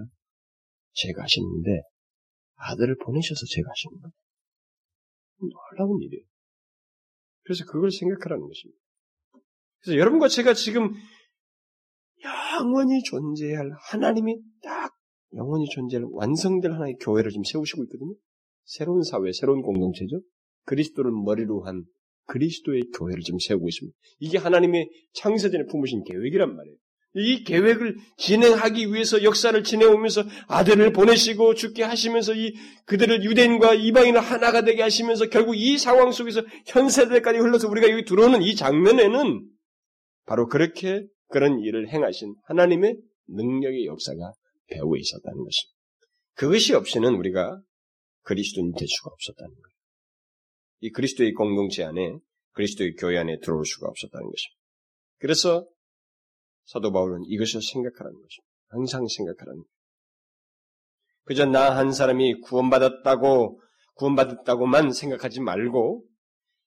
제거하시는데 0.93 1.83
아들을 2.57 2.97
보내셔서 3.05 3.41
제거하시는 3.47 4.01
거예요. 4.01 4.13
놀라운 5.39 6.03
일이에요. 6.03 6.25
그래서 7.45 7.65
그걸 7.65 7.91
생각하라는 7.91 8.47
것입니다. 8.47 8.81
그래서 9.83 9.99
여러분과 9.99 10.29
제가 10.29 10.55
지금 10.55 10.93
영원히 12.25 13.03
존재할 13.03 13.71
하나님이 13.91 14.41
딱 14.63 14.93
영원히 15.35 15.67
존재할 15.69 16.07
완성될 16.11 16.73
하나의 16.73 16.97
교회를 17.01 17.31
지금 17.31 17.45
세우시고 17.45 17.85
있거든요. 17.85 18.15
새로운 18.65 19.03
사회, 19.03 19.31
새로운 19.33 19.63
공동체죠. 19.63 20.21
그리스도를 20.65 21.13
머리로 21.13 21.65
한 21.65 21.85
그리스도의 22.27 22.91
교회를 22.99 23.23
지금 23.23 23.39
세우고 23.39 23.69
있습니다. 23.69 23.97
이게 24.19 24.39
하나님의 24.39 24.91
창세전에 25.13 25.67
품으신 25.67 26.03
계획이란 26.05 26.57
말이에요. 26.57 26.77
이 27.19 27.45
계획을 27.45 27.97
진행하기 28.19 28.93
위해서 28.93 29.23
역사를 29.23 29.61
지내오면서 29.63 30.25
아들을 30.49 30.93
보내시고 30.93 31.55
죽게 31.55 31.83
하시면서 31.83 32.35
이 32.35 32.55
그들을 32.85 33.25
유대인과 33.25 33.75
이방인을 33.75 34.21
하나가 34.21 34.63
되게 34.63 34.83
하시면서 34.83 35.31
결국 35.31 35.57
이 35.57 35.79
상황 35.79 36.13
속에서 36.13 36.43
현세대까지 36.67 37.39
흘러서 37.39 37.69
우리가 37.69 37.89
여기 37.89 38.05
들어오는 38.05 38.43
이 38.43 38.55
장면에는 38.55 39.49
바로 40.27 40.47
그렇게 40.47 41.07
그런 41.29 41.59
일을 41.61 41.89
행하신 41.89 42.35
하나님의 42.45 42.97
능력의 43.29 43.87
역사가 43.87 44.33
배후에 44.69 45.01
있었다는 45.01 45.39
것입니다. 45.43 45.77
그것이 46.35 46.75
없이는 46.75 47.15
우리가 47.15 47.59
그리스도인 48.25 48.73
될 48.73 48.87
수가 48.87 49.11
없었다는 49.11 49.55
거예요. 49.55 49.77
이 50.81 50.91
그리스도의 50.91 51.33
공동체 51.33 51.83
안에 51.83 52.19
그리스도의 52.53 52.95
교회 52.97 53.17
안에 53.17 53.39
들어올 53.39 53.65
수가 53.65 53.89
없었다는 53.89 54.27
것입니다. 54.27 54.61
그래서 55.19 55.67
사도 56.67 56.93
바울은 56.93 57.25
이것을 57.27 57.63
생각하라는 57.63 58.15
것입니다. 58.15 58.53
항상 58.69 59.07
생각하라는 59.07 59.57
거예요. 59.63 59.77
그저 61.25 61.45
나 61.47 61.77
한 61.77 61.93
사람이 61.93 62.41
구원받았다고 62.43 63.61
구원받았다고만 63.95 64.93
생각하지 64.93 65.41
말고 65.41 66.05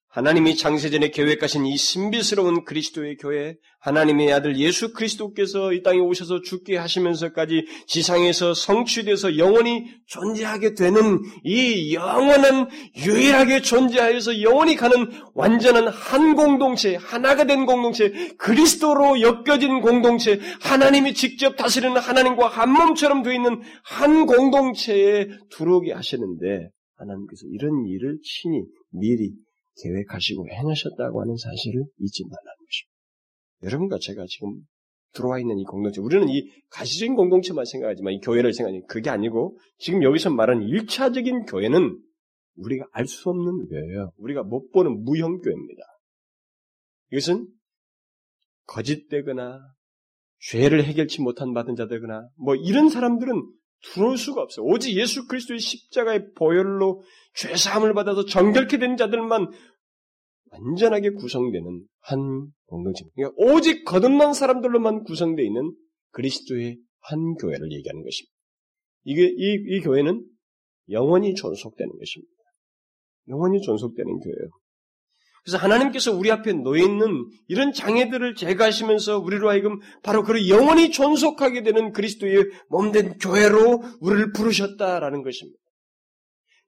하나님이 0.09 0.55
장세전에 0.55 1.11
계획하신 1.11 1.67
이 1.67 1.77
신비스러운 1.77 2.65
그리스도의 2.65 3.17
교회, 3.17 3.57
하나님의 3.79 4.33
아들 4.33 4.57
예수 4.57 4.91
그리스도께서 4.91 5.71
이 5.71 5.83
땅에 5.83 5.99
오셔서 5.99 6.41
죽게 6.41 6.77
하시면서까지 6.77 7.67
지상에서 7.85 8.55
성취돼서 8.55 9.37
영원히 9.37 9.85
존재하게 10.07 10.73
되는 10.73 11.19
이 11.43 11.93
영원한 11.93 12.69
유일하게 12.97 13.61
존재하여서 13.61 14.41
영원히 14.41 14.75
가는 14.75 15.11
완전한 15.35 15.87
한 15.87 16.35
공동체, 16.35 16.95
하나가 16.95 17.43
된 17.43 17.67
공동체, 17.67 18.11
그리스도로 18.39 19.21
엮여진 19.21 19.81
공동체, 19.81 20.39
하나님이 20.59 21.13
직접 21.13 21.55
다스리는 21.55 21.95
하나님과 21.95 22.47
한 22.47 22.71
몸처럼 22.71 23.21
되어 23.21 23.33
있는 23.33 23.61
한 23.83 24.25
공동체에 24.25 25.27
들어오게 25.51 25.93
하시는데 25.93 26.69
하나님께서 26.95 27.45
이런 27.51 27.85
일을 27.85 28.17
친히 28.23 28.63
미리 28.91 29.33
계획하시고 29.81 30.47
행하셨다고 30.49 31.21
하는 31.21 31.35
사실을 31.37 31.83
잊지 31.99 32.23
말라는 32.23 32.57
것입니다. 32.65 32.99
여러분과 33.63 33.97
제가 34.01 34.25
지금 34.27 34.61
들어와 35.13 35.39
있는 35.39 35.57
이 35.57 35.63
공동체, 35.63 36.01
우리는 36.01 36.29
이 36.29 36.49
가시적인 36.69 37.15
공동체만 37.15 37.65
생각하지만 37.65 38.13
이 38.13 38.19
교회를 38.19 38.53
생각하니 38.53 38.85
그게 38.87 39.09
아니고 39.09 39.57
지금 39.79 40.03
여기서 40.03 40.29
말하는 40.29 40.67
일차적인 40.67 41.45
교회는 41.45 41.99
우리가 42.55 42.85
알 42.91 43.07
수 43.07 43.29
없는 43.29 43.67
교회예요. 43.67 44.11
우리가 44.17 44.43
못 44.43 44.71
보는 44.71 45.03
무형교회입니다. 45.03 45.81
이것은 47.11 47.47
거짓되거나 48.67 49.59
죄를 50.41 50.83
해결치 50.83 51.21
못한 51.21 51.53
받은 51.53 51.75
자들거나 51.75 52.29
뭐 52.37 52.55
이런 52.55 52.89
사람들은 52.89 53.58
들어올 53.81 54.17
수가 54.17 54.41
없어요. 54.41 54.65
오직 54.65 54.95
예수 54.95 55.27
그리스도의 55.27 55.59
십자가의 55.59 56.33
보혈로 56.35 57.01
죄 57.33 57.55
사함을 57.55 57.93
받아서 57.93 58.25
정결케 58.25 58.77
된 58.77 58.97
자들만 58.97 59.47
완전하게 60.51 61.11
구성되는 61.11 61.85
한 62.01 62.47
공동체입니다. 62.65 63.15
그러니까 63.15 63.35
오직 63.37 63.85
거듭난 63.85 64.33
사람들로만 64.33 65.03
구성되어 65.03 65.45
있는 65.45 65.73
그리스도의 66.11 66.77
한 67.01 67.35
교회를 67.35 67.71
얘기하는 67.71 68.03
것입니다. 68.03 68.33
이게 69.03 69.25
이, 69.27 69.75
이 69.75 69.81
교회는 69.81 70.25
영원히 70.89 71.35
존속되는 71.35 71.91
것입니다. 71.97 72.33
영원히 73.27 73.61
존속되는 73.61 74.19
교회예요. 74.19 74.49
그래서 75.43 75.57
하나님께서 75.57 76.13
우리 76.13 76.31
앞에 76.31 76.53
놓여 76.53 76.83
있는 76.83 77.25
이런 77.47 77.73
장애들을 77.73 78.35
제거하시면서 78.35 79.19
우리로 79.19 79.49
하여금 79.49 79.79
바로 80.03 80.23
그 80.23 80.49
영원히 80.49 80.91
존속하게 80.91 81.63
되는 81.63 81.91
그리스도의 81.91 82.45
몸된 82.69 83.17
교회로 83.19 83.83
우리를 83.99 84.31
부르셨다라는 84.33 85.23
것입니다. 85.23 85.58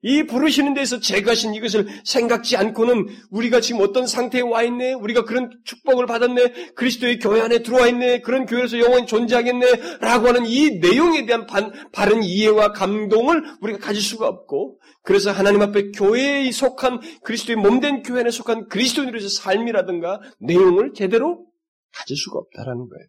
이 0.02 0.24
부르시는 0.24 0.74
데서 0.74 0.98
제거하신 0.98 1.54
이것을 1.54 1.86
생각지 2.04 2.56
않고는 2.56 3.06
우리가 3.30 3.60
지금 3.60 3.80
어떤 3.82 4.06
상태에 4.06 4.40
와 4.40 4.64
있네, 4.64 4.94
우리가 4.94 5.24
그런 5.24 5.50
축복을 5.64 6.06
받았네, 6.06 6.72
그리스도의 6.74 7.20
교회 7.20 7.40
안에 7.40 7.62
들어와 7.62 7.86
있네, 7.86 8.20
그런 8.20 8.46
교회에서 8.46 8.80
영원히 8.80 9.06
존재하겠네, 9.06 9.98
라고 10.00 10.26
하는 10.26 10.44
이 10.44 10.78
내용에 10.80 11.24
대한 11.24 11.46
반, 11.46 11.72
바른 11.92 12.22
이해와 12.24 12.72
감동을 12.72 13.42
우리가 13.60 13.78
가질 13.78 14.02
수가 14.02 14.26
없고, 14.26 14.80
그래서 15.02 15.30
하나님 15.30 15.62
앞에 15.62 15.92
교회에 15.92 16.50
속한 16.50 17.00
그리스도의 17.22 17.56
몸된 17.56 18.02
교회 18.02 18.20
안에 18.20 18.30
속한 18.30 18.68
그리스도인으로서 18.68 19.28
삶이라든가 19.28 20.20
내용을 20.40 20.92
제대로 20.94 21.46
가질 21.92 22.16
수가 22.16 22.38
없다라는 22.38 22.88
거예요. 22.88 23.06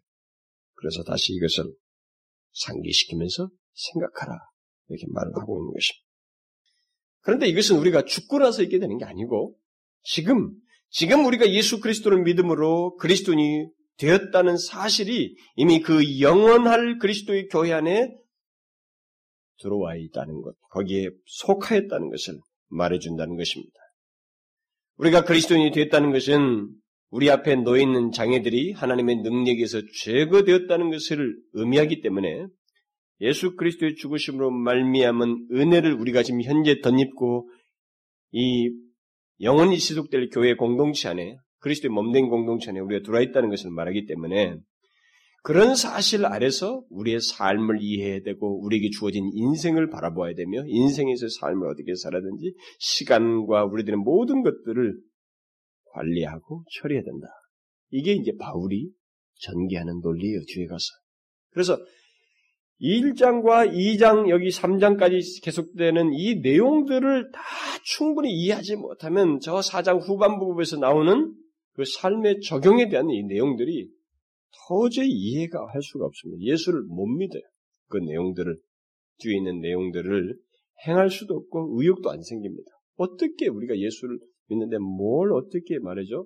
그래서 0.74 1.02
다시 1.02 1.32
이것을 1.32 1.72
상기시키면서 2.52 3.48
생각하라. 3.72 4.38
이렇게 4.88 5.06
말을 5.08 5.32
하고 5.36 5.58
있는 5.58 5.72
것입니다. 5.72 6.03
그런데 7.24 7.48
이것은 7.48 7.76
우리가 7.78 8.04
죽고 8.04 8.38
나서 8.38 8.62
있게 8.62 8.78
되는 8.78 8.96
게 8.98 9.04
아니고 9.04 9.56
지금 10.02 10.52
지금 10.90 11.24
우리가 11.24 11.50
예수 11.50 11.80
그리스도를 11.80 12.22
믿음으로 12.22 12.96
그리스도인이 12.96 13.66
되었다는 13.96 14.56
사실이 14.56 15.34
이미 15.56 15.80
그 15.80 16.20
영원할 16.20 16.98
그리스도의 16.98 17.48
교회 17.48 17.72
안에 17.72 18.14
들어와 19.60 19.96
있다는 19.96 20.42
것, 20.42 20.54
거기에 20.70 21.08
속하였다는 21.26 22.10
것을 22.10 22.38
말해준다는 22.68 23.36
것입니다. 23.36 23.72
우리가 24.96 25.24
그리스도인이 25.24 25.70
되었다는 25.72 26.12
것은 26.12 26.68
우리 27.10 27.30
앞에 27.30 27.56
놓여 27.56 27.80
있는 27.80 28.10
장애들이 28.10 28.72
하나님의 28.72 29.16
능력에서 29.22 29.80
제거되었다는 30.02 30.90
것을 30.90 31.36
의미하기 31.52 32.02
때문에 32.02 32.46
예수 33.20 33.56
그리스도의 33.56 33.94
죽으심으로 33.96 34.50
말미암은 34.50 35.48
은혜를 35.52 35.92
우리가 35.94 36.22
지금 36.22 36.42
현재 36.42 36.80
덧입고 36.80 37.48
이 38.32 38.70
영원히 39.40 39.78
지속될 39.78 40.30
교회 40.30 40.54
공동체 40.54 41.08
안에 41.08 41.36
그리스도의 41.60 41.90
몸된 41.90 42.28
공동체 42.28 42.70
안에 42.70 42.80
우리가 42.80 43.04
들어와 43.04 43.22
있다는 43.22 43.48
것을 43.50 43.70
말하기 43.70 44.06
때문에 44.06 44.56
그런 45.42 45.76
사실 45.76 46.24
아래서 46.24 46.82
우리의 46.88 47.20
삶을 47.20 47.78
이해해야 47.82 48.20
되고 48.22 48.64
우리에게 48.64 48.88
주어진 48.90 49.28
인생을 49.34 49.90
바라보아야 49.90 50.34
되며 50.34 50.64
인생에서 50.66 51.26
삶을 51.28 51.68
어떻게 51.68 51.94
살아든지 51.94 52.54
시간과 52.78 53.66
우리들의 53.66 53.98
모든 53.98 54.42
것들을 54.42 54.98
관리하고 55.92 56.64
처리해야 56.80 57.02
된다. 57.04 57.26
이게 57.90 58.12
이제 58.12 58.32
바울이 58.38 58.90
전개하는 59.40 60.00
논리예요, 60.02 60.40
뒤에 60.48 60.66
가서. 60.66 60.86
그래서 61.50 61.78
1장과 62.80 63.72
2장, 63.72 64.28
여기 64.28 64.48
3장까지 64.48 65.42
계속되는 65.42 66.12
이 66.12 66.40
내용들을 66.40 67.30
다 67.32 67.40
충분히 67.84 68.32
이해하지 68.32 68.76
못하면 68.76 69.38
저 69.40 69.56
4장 69.56 70.00
후반부에서 70.06 70.78
나오는 70.78 71.34
그 71.74 71.84
삶의 71.84 72.40
적용에 72.40 72.88
대한 72.88 73.08
이 73.10 73.22
내용들이 73.24 73.88
도저히 74.68 75.08
이해가 75.08 75.58
할 75.72 75.82
수가 75.82 76.04
없습니다. 76.06 76.40
예수를 76.42 76.82
못 76.82 77.06
믿어요. 77.06 77.42
그 77.88 77.98
내용들을, 77.98 78.56
뒤에 79.18 79.36
있는 79.36 79.60
내용들을 79.60 80.36
행할 80.86 81.10
수도 81.10 81.34
없고 81.36 81.80
의욕도 81.80 82.10
안 82.10 82.22
생깁니다. 82.22 82.70
어떻게 82.96 83.48
우리가 83.48 83.76
예수를 83.78 84.18
믿는데 84.48 84.78
뭘 84.78 85.32
어떻게 85.32 85.78
말해줘? 85.78 86.24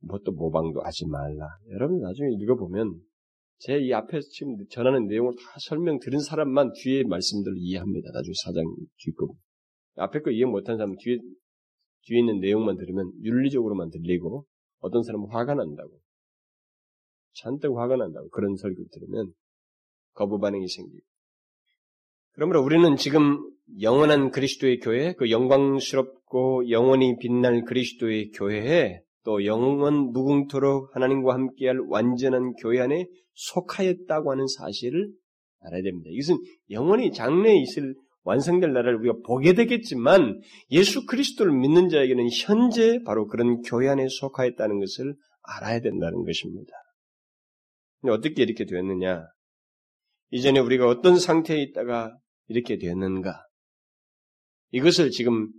뭣도 0.00 0.32
모방도 0.32 0.80
하지 0.82 1.06
말라. 1.06 1.46
여러분 1.72 2.00
나중에 2.00 2.28
읽어보면 2.38 2.94
제 3.58 3.80
이 3.80 3.92
앞에서 3.92 4.28
지금 4.30 4.56
전하는 4.70 5.06
내용을 5.06 5.34
다 5.34 5.42
설명 5.68 5.98
들은 5.98 6.20
사람만 6.20 6.72
뒤에 6.74 7.02
말씀들을 7.04 7.56
이해합니다. 7.58 8.10
나중에 8.12 8.32
사장 8.44 8.64
뒷부 8.98 9.34
앞에 9.96 10.20
거 10.20 10.30
이해 10.30 10.44
못한 10.44 10.76
사람은 10.76 10.96
뒤에, 11.00 11.18
뒤에 12.02 12.20
있는 12.20 12.38
내용만 12.38 12.76
들으면 12.76 13.10
윤리적으로만 13.22 13.90
들리고 13.90 14.46
어떤 14.78 15.02
사람은 15.02 15.28
화가 15.30 15.54
난다고. 15.54 15.90
잔뜩 17.34 17.76
화가 17.76 17.96
난다고. 17.96 18.28
그런 18.28 18.56
설교를 18.56 18.86
들으면 18.92 19.32
거부 20.12 20.38
반응이 20.38 20.68
생기고. 20.68 21.04
그러므로 22.32 22.62
우리는 22.62 22.94
지금 22.96 23.38
영원한 23.80 24.30
그리스도의 24.30 24.78
교회, 24.78 25.14
그 25.14 25.30
영광스럽고 25.30 26.70
영원히 26.70 27.16
빛날 27.18 27.64
그리스도의 27.64 28.30
교회에 28.30 29.00
또 29.28 29.44
영원 29.44 30.12
무궁토록 30.12 30.96
하나님과 30.96 31.34
함께할 31.34 31.80
완전한 31.90 32.54
교회 32.54 32.80
안에 32.80 33.06
속하였다고 33.34 34.32
하는 34.32 34.46
사실을 34.46 35.12
알아야 35.60 35.82
됩니다. 35.82 36.08
이것은 36.10 36.38
영원히 36.70 37.12
장래에 37.12 37.60
있을 37.60 37.94
완성될 38.22 38.72
나라를 38.72 39.00
우리가 39.00 39.16
보게 39.26 39.52
되겠지만 39.52 40.40
예수 40.70 41.04
그리스도를 41.04 41.52
믿는 41.52 41.90
자에게는 41.90 42.26
현재 42.32 43.02
바로 43.04 43.26
그런 43.26 43.60
교회 43.60 43.88
안에 43.88 44.06
속하였다는 44.08 44.80
것을 44.80 45.14
알아야 45.42 45.80
된다는 45.80 46.24
것입니다. 46.24 46.72
어떻게 48.04 48.42
이렇게 48.42 48.64
되었느냐? 48.64 49.26
이전에 50.30 50.58
우리가 50.58 50.86
어떤 50.86 51.18
상태에 51.18 51.60
있다가 51.64 52.16
이렇게 52.46 52.78
되었는가? 52.78 53.44
이것을 54.70 55.10
지금 55.10 55.52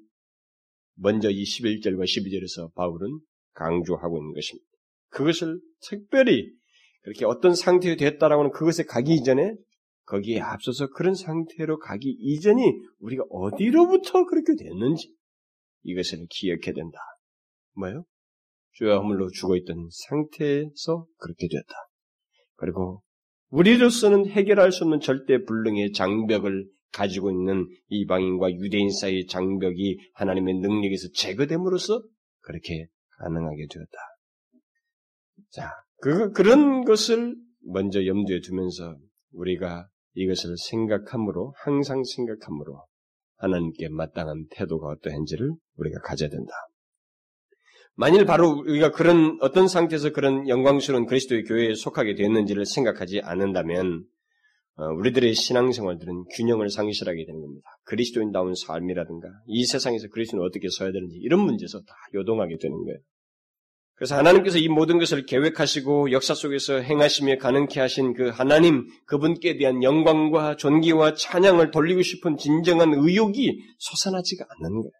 먼저 0.95 1.29
이 1.29 1.43
11절과 1.43 2.05
12절에서 2.05 2.73
바울은 2.73 3.19
강조하고 3.59 4.17
있는 4.17 4.33
것입니다. 4.33 4.65
그것을 5.09 5.59
특별히 5.81 6.51
그렇게 7.01 7.25
어떤 7.25 7.53
상태에 7.55 7.95
되었다라고 7.95 8.41
하는 8.41 8.51
그것에 8.51 8.83
가기 8.83 9.13
이전에 9.13 9.55
거기에 10.05 10.39
앞서서 10.39 10.89
그런 10.89 11.13
상태로 11.13 11.79
가기 11.79 12.09
이전이 12.19 12.61
우리가 12.99 13.23
어디로부터 13.29 14.25
그렇게 14.25 14.53
됐는지 14.57 15.13
이것을 15.83 16.25
기억해야 16.29 16.73
된다. 16.73 16.97
뭐요? 17.75 18.05
죄와 18.73 18.97
허물로 18.97 19.29
죽어있던 19.29 19.89
상태에서 20.07 21.05
그렇게 21.17 21.47
되었다. 21.47 21.73
그리고 22.55 23.03
우리로서는 23.49 24.27
해결할 24.27 24.71
수 24.71 24.83
없는 24.83 24.99
절대 24.99 25.43
불능의 25.43 25.91
장벽을 25.93 26.67
가지고 26.91 27.31
있는 27.31 27.67
이방인과 27.89 28.51
유대인 28.53 28.89
사이의 28.89 29.27
장벽이 29.27 29.97
하나님의 30.13 30.55
능력에서 30.55 31.09
제거됨으로써 31.13 32.01
그렇게 32.41 32.87
가능하게 33.19 33.67
되었다. 33.69 33.97
자, 35.51 35.71
그, 36.01 36.31
그런 36.31 36.83
것을 36.83 37.35
먼저 37.65 38.05
염두에 38.05 38.39
두면서 38.41 38.97
우리가 39.31 39.87
이것을 40.13 40.55
생각함으로, 40.57 41.53
항상 41.57 42.03
생각함으로 42.03 42.85
하나님께 43.37 43.89
마땅한 43.89 44.47
태도가 44.51 44.87
어떠한지를 44.87 45.51
우리가 45.77 45.99
가져야 46.01 46.29
된다. 46.29 46.51
만일 47.95 48.25
바로 48.25 48.63
우리가 48.65 48.91
그런 48.91 49.37
어떤 49.41 49.67
상태에서 49.67 50.11
그런 50.11 50.47
영광스러운 50.47 51.05
그리스도의 51.05 51.43
교회에 51.43 51.73
속하게 51.75 52.15
되었는지를 52.15 52.65
생각하지 52.65 53.21
않는다면 53.23 53.85
어, 53.97 54.18
우리들의 54.97 55.33
신앙생활들은 55.33 56.25
균형을 56.35 56.69
상실하게 56.69 57.25
되는 57.25 57.41
겁니다. 57.41 57.67
그리스도인다운 57.83 58.53
삶이라든가 58.55 59.27
이 59.47 59.65
세상에서 59.65 60.07
그리스도는 60.09 60.45
어떻게 60.45 60.67
서야 60.69 60.91
되는지 60.91 61.17
이런 61.17 61.41
문제에서 61.41 61.79
다 61.79 61.93
요동하게 62.13 62.57
되는 62.59 62.83
거예요. 62.85 62.99
그래서 63.99 64.15
하나님께서 64.15 64.57
이 64.59 64.69
모든 64.69 64.97
것을 64.97 65.25
계획하시고 65.25 66.13
역사 66.13 66.33
속에서 66.33 66.79
행하시며 66.79 67.37
가능케 67.37 67.81
하신 67.81 68.13
그 68.13 68.29
하나님 68.29 68.87
그분께 69.05 69.57
대한 69.57 69.83
영광과 69.83 70.55
존귀와 70.55 71.15
찬양을 71.15 71.71
돌리고 71.71 72.01
싶은 72.01 72.37
진정한 72.37 72.93
의욕이 72.93 73.59
솟아나지가 73.77 74.45
않는 74.47 74.81
거예요. 74.81 74.91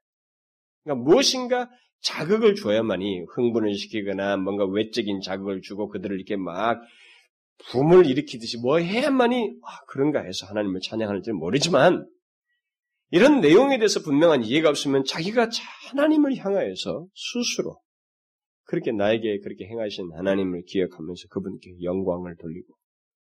그러니까 0.83 1.09
무엇인가 1.09 1.69
자극을 2.01 2.55
줘야만이 2.55 3.23
흥분을 3.35 3.73
시키거나 3.75 4.35
뭔가 4.35 4.65
외적인 4.65 5.21
자극을 5.21 5.61
주고 5.61 5.87
그들을 5.87 6.13
이렇게 6.13 6.35
막 6.35 6.81
붐을 7.67 8.05
일으키듯이 8.05 8.57
뭐 8.57 8.77
해야만이 8.77 9.59
아, 9.63 9.85
그런가 9.87 10.21
해서 10.21 10.45
하나님을 10.47 10.79
찬양하는지 10.81 11.31
모르지만 11.33 12.07
이런 13.11 13.41
내용에 13.41 13.77
대해서 13.77 14.01
분명한 14.01 14.43
이해가 14.43 14.69
없으면 14.69 15.03
자기가 15.03 15.49
하나님을 15.89 16.35
향하여서 16.37 17.07
스스로 17.13 17.81
그렇게 18.63 18.91
나에게 18.91 19.39
그렇게 19.39 19.65
행하신 19.65 20.11
하나님을 20.13 20.63
기억하면서 20.67 21.27
그분께 21.29 21.81
영광을 21.81 22.35
돌리고 22.39 22.75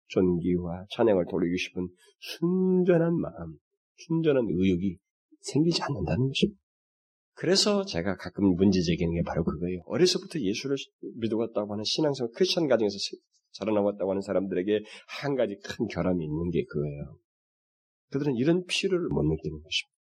존귀와 0.08 0.86
찬양을 0.90 1.26
돌리고 1.30 1.56
싶은 1.56 1.88
순전한 2.18 3.14
마음, 3.14 3.56
순전한 3.96 4.46
의욕이 4.48 4.96
생기지 5.40 5.82
않는다는 5.82 6.28
것입니다. 6.28 6.60
그래서 7.34 7.84
제가 7.84 8.16
가끔 8.16 8.54
문제 8.56 8.80
제기하는 8.80 9.14
게 9.14 9.22
바로 9.22 9.44
그거예요. 9.44 9.82
어려서부터 9.86 10.40
예수를 10.40 10.76
믿어왔다고 11.20 11.72
하는 11.72 11.84
신앙생활 11.84 12.30
크리스천 12.34 12.66
가정에서 12.66 12.96
자라나왔다고 13.58 14.10
하는 14.10 14.22
사람들에게 14.22 14.84
한 15.20 15.34
가지 15.36 15.56
큰 15.64 15.86
결함이 15.88 16.24
있는 16.24 16.50
게 16.50 16.64
그거예요. 16.64 17.18
그들은 18.10 18.36
이런 18.36 18.64
필요를 18.66 19.08
못 19.08 19.22
느끼는 19.22 19.62
것입니다. 19.62 19.96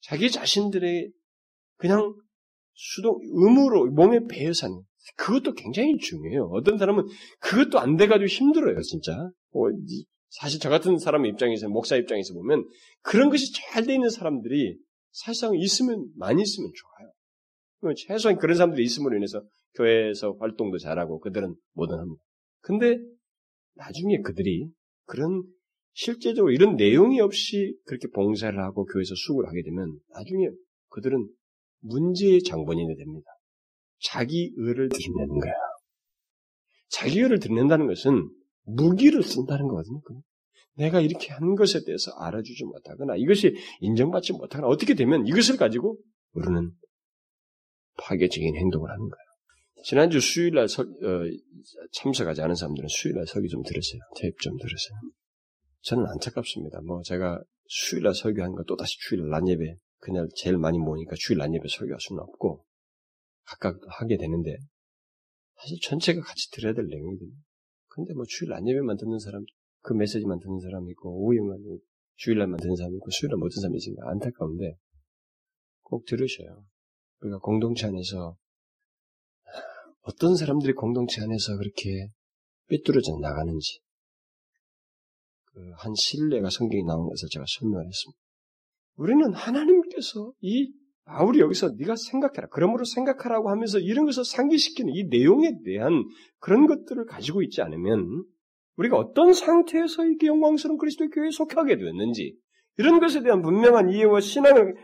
자기 0.00 0.30
자신들의 0.30 1.12
그냥 1.76 2.14
수동, 2.74 3.18
의무로 3.22 3.90
몸에 3.90 4.20
배어서 4.28 4.66
하는 4.66 4.82
그것도 5.16 5.54
굉장히 5.54 5.96
중요해요. 5.98 6.48
어떤 6.52 6.78
사람은 6.78 7.06
그것도 7.40 7.78
안 7.78 7.96
돼가지고 7.96 8.26
힘들어요, 8.26 8.80
진짜. 8.82 9.12
어, 9.52 9.60
사실 10.30 10.60
저 10.60 10.68
같은 10.68 10.98
사람의 10.98 11.30
입장에서, 11.30 11.68
목사 11.68 11.96
입장에서 11.96 12.34
보면 12.34 12.66
그런 13.02 13.30
것이 13.30 13.52
잘 13.52 13.84
돼 13.84 13.94
있는 13.94 14.10
사람들이 14.10 14.78
사실상 15.12 15.54
있으면, 15.56 16.08
많이 16.16 16.42
있으면 16.42 16.70
좋아요. 16.74 17.94
최소한 17.96 18.38
그런 18.38 18.56
사람들이 18.56 18.82
있음으로 18.82 19.16
인해서 19.16 19.42
교회에서 19.74 20.36
활동도 20.40 20.78
잘하고 20.78 21.20
그들은 21.20 21.54
뭐든 21.74 21.98
합니다. 21.98 22.22
근데 22.64 22.98
나중에 23.74 24.20
그들이 24.22 24.70
그런 25.04 25.42
실제적으로 25.92 26.50
이런 26.50 26.76
내용이 26.76 27.20
없이 27.20 27.76
그렇게 27.84 28.08
봉사를 28.08 28.58
하고 28.58 28.86
교회에서 28.86 29.14
수고를 29.14 29.48
하게 29.48 29.62
되면 29.62 29.98
나중에 30.10 30.48
그들은 30.88 31.28
문제의 31.80 32.42
장본인이 32.42 32.96
됩니다. 32.96 33.26
자기 34.00 34.52
의를 34.56 34.88
드러내는 34.88 35.40
거야. 35.40 35.52
자기 36.88 37.20
의를 37.20 37.38
드러낸다는 37.38 37.86
것은 37.86 38.30
무기를 38.62 39.22
쓴다는 39.22 39.68
거거든요. 39.68 40.00
내가 40.76 41.00
이렇게 41.00 41.32
한 41.32 41.54
것에 41.56 41.84
대해서 41.84 42.12
알아주지 42.12 42.64
못하거나 42.64 43.16
이것이 43.16 43.54
인정받지 43.80 44.32
못하거나 44.32 44.66
어떻게 44.68 44.94
되면 44.94 45.26
이것을 45.26 45.58
가지고 45.58 45.98
우리는 46.32 46.72
파괴적인 47.98 48.56
행동을 48.56 48.90
하는 48.90 49.08
거예요. 49.08 49.23
지난주 49.84 50.18
수요일날 50.18 50.66
서, 50.66 50.82
어, 50.82 50.86
참석하지 51.92 52.40
않은 52.40 52.54
사람들은 52.54 52.88
수요일날 52.88 53.26
설교 53.26 53.48
좀 53.48 53.62
들으세요. 53.62 54.00
테이프 54.18 54.36
좀 54.40 54.56
들으세요. 54.56 54.98
저는 55.82 56.06
안타깝습니다. 56.06 56.80
뭐 56.80 57.02
제가 57.02 57.42
수요일날 57.66 58.14
설교하는 58.14 58.56
거 58.56 58.64
또다시 58.64 58.96
주일 59.00 59.28
날 59.28 59.46
예배 59.46 59.76
그날 59.98 60.26
제일 60.36 60.56
많이 60.56 60.78
모으니까 60.78 61.16
주일 61.18 61.38
날 61.38 61.52
예배 61.52 61.68
설교할 61.68 62.00
수는 62.00 62.22
없고 62.22 62.64
각각 63.44 63.78
하게 64.00 64.16
되는데 64.16 64.56
사실 65.60 65.78
전체가 65.82 66.22
같이 66.22 66.50
들어야 66.52 66.72
될 66.72 66.86
내용이거든요. 66.86 67.36
근데 67.88 68.14
뭐 68.14 68.24
주일 68.26 68.50
날 68.50 68.66
예배만 68.66 68.96
듣는 68.96 69.18
사람, 69.18 69.44
그 69.82 69.92
메시지만 69.92 70.38
듣는 70.40 70.60
사람이 70.60 70.90
있고 70.92 71.10
오후에만 71.10 71.58
주일날만 72.16 72.58
듣는 72.58 72.74
사람이 72.76 72.96
있고 72.96 73.10
수요일날 73.10 73.36
못 73.36 73.50
듣는 73.50 73.60
사람이 73.60 73.76
있으니까 73.76 74.08
안타까운데 74.08 74.76
꼭 75.82 76.06
들으셔요. 76.06 76.64
우리가 77.20 77.38
공동체 77.40 77.86
안에서 77.86 78.38
어떤 80.04 80.36
사람들이 80.36 80.72
공동체 80.72 81.20
안에서 81.22 81.56
그렇게 81.58 82.08
삐뚤어져 82.68 83.18
나가는지 83.20 83.80
그 85.52 85.74
한 85.78 85.94
신뢰가 85.94 86.50
성경에 86.50 86.82
나온 86.82 87.08
것을 87.08 87.28
제가 87.30 87.44
설명을 87.58 87.86
했습니다. 87.86 88.18
우리는 88.96 89.32
하나님께서 89.32 90.32
이 90.40 90.72
바울이 91.04 91.40
여기서 91.40 91.72
네가 91.76 91.96
생각해라. 91.96 92.48
그러므로 92.50 92.84
생각하라고 92.84 93.50
하면서 93.50 93.78
이런 93.78 94.06
것을 94.06 94.24
상기시키는 94.24 94.94
이 94.94 95.04
내용에 95.04 95.58
대한 95.64 96.04
그런 96.38 96.66
것들을 96.66 97.04
가지고 97.06 97.42
있지 97.42 97.60
않으면 97.60 98.24
우리가 98.76 98.96
어떤 98.96 99.32
상태에서 99.32 100.04
이렇게 100.04 100.26
영광스러운 100.26 100.78
그리스도의 100.78 101.10
교회에 101.10 101.30
속하게 101.30 101.76
되었는지 101.76 102.36
이런 102.78 102.98
것에 103.00 103.22
대한 103.22 103.42
분명한 103.42 103.90
이해와 103.90 104.20
신앙을 104.20 104.74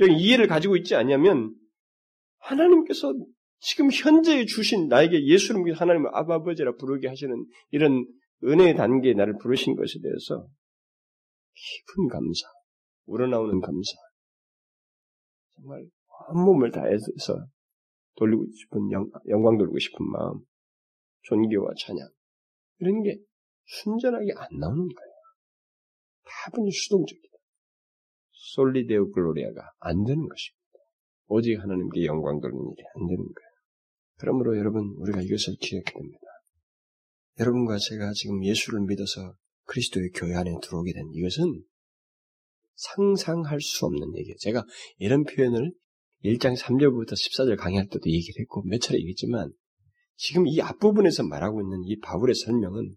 이해를 0.00 0.46
가지고 0.46 0.76
있지 0.76 0.94
않냐면 0.94 1.54
하나님께서 2.38 3.14
지금 3.58 3.88
현재 3.90 4.44
주신 4.44 4.88
나에게 4.88 5.26
예수를 5.26 5.62
믿는 5.62 5.78
하나님을 5.78 6.10
아버지라 6.12 6.76
부르게 6.76 7.08
하시는 7.08 7.34
이런 7.70 8.06
은혜의 8.44 8.76
단계에 8.76 9.14
나를 9.14 9.38
부르신 9.38 9.76
것에 9.76 9.98
대해서 10.02 10.46
깊은 11.54 12.08
감사, 12.08 12.46
우러나오는 13.06 13.60
감사, 13.60 13.92
정말 15.54 15.84
한 16.28 16.44
몸을 16.44 16.70
다해서 16.70 17.46
돌리고 18.16 18.44
싶은 18.52 18.90
영, 18.92 19.10
영광 19.28 19.56
돌리고 19.56 19.78
싶은 19.78 20.04
마음, 20.06 20.40
존귀와 21.22 21.70
찬양 21.78 22.08
이런 22.80 23.02
게 23.02 23.18
순전하게 23.64 24.32
안 24.36 24.48
나오는 24.58 24.86
거예요. 24.86 25.12
다분히 26.24 26.70
수동적이다. 26.70 27.36
솔리데오 28.30 29.10
글로리아가 29.12 29.72
안 29.80 30.04
되는 30.04 30.28
것입니다. 30.28 30.56
오직 31.28 31.56
하나님께 31.56 32.04
영광 32.04 32.40
돌리는 32.40 32.62
일이 32.72 32.84
안 32.94 33.06
되는 33.06 33.24
거예요. 33.24 33.45
그러므로 34.18 34.56
여러분 34.58 34.94
우리가 34.98 35.20
이것을 35.22 35.56
기억해야 35.60 35.92
됩니다. 35.94 36.20
여러분과 37.38 37.78
제가 37.78 38.12
지금 38.14 38.44
예수를 38.44 38.80
믿어서 38.86 39.34
그리스도의 39.64 40.10
교회 40.14 40.34
안에 40.34 40.52
들어오게 40.62 40.92
된 40.92 41.10
이것은 41.12 41.62
상상할 42.74 43.60
수 43.60 43.86
없는 43.86 44.16
얘기예요. 44.16 44.36
제가 44.38 44.64
이런 44.98 45.24
표현을 45.24 45.72
1장 46.24 46.56
3절부터 46.58 47.12
14절 47.12 47.56
강의할 47.58 47.88
때도 47.88 48.08
얘기를 48.10 48.40
했고 48.40 48.62
몇 48.62 48.80
차례 48.80 48.98
얘기했지만 48.98 49.52
지금 50.16 50.46
이 50.46 50.60
앞부분에서 50.60 51.24
말하고 51.24 51.60
있는 51.60 51.82
이 51.84 51.98
바울의 52.00 52.34
설명은 52.34 52.96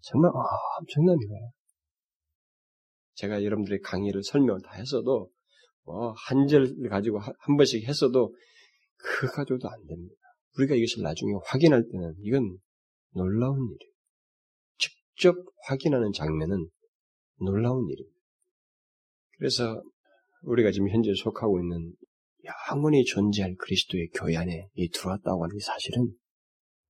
정말 0.00 0.30
아, 0.30 0.40
엄청난 0.80 1.16
거예요. 1.16 1.50
제가 3.14 3.44
여러분들의 3.44 3.80
강의를 3.80 4.22
설명을 4.22 4.62
다 4.62 4.72
했어도 4.72 5.30
뭐 5.84 6.14
한 6.16 6.46
절을 6.46 6.88
가지고 6.88 7.18
한 7.18 7.56
번씩 7.56 7.86
했어도 7.86 8.34
그 8.96 9.26
가지고도 9.26 9.68
안 9.68 9.86
됩니다. 9.86 10.14
우리가 10.58 10.74
이것을 10.74 11.02
나중에 11.02 11.32
확인할 11.44 11.84
때는 11.90 12.14
이건 12.20 12.58
놀라운 13.14 13.56
일이에요. 13.56 13.92
직접 14.78 15.36
확인하는 15.66 16.12
장면은 16.12 16.68
놀라운 17.40 17.88
일입니다. 17.88 18.18
그래서 19.38 19.82
우리가 20.42 20.72
지금 20.72 20.88
현재 20.88 21.12
속하고 21.14 21.60
있는 21.60 21.94
영원히 22.70 23.04
존재할 23.04 23.54
그리스도의 23.56 24.08
교회 24.14 24.36
안에 24.36 24.68
들어왔다고 24.92 25.44
하는 25.44 25.56
이 25.56 25.60
사실은 25.60 26.12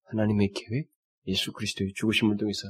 하나님의 0.05 0.53
계획, 0.55 0.89
예수 1.27 1.53
그리스도의 1.53 1.93
죽으심을 1.95 2.37
통해서 2.37 2.61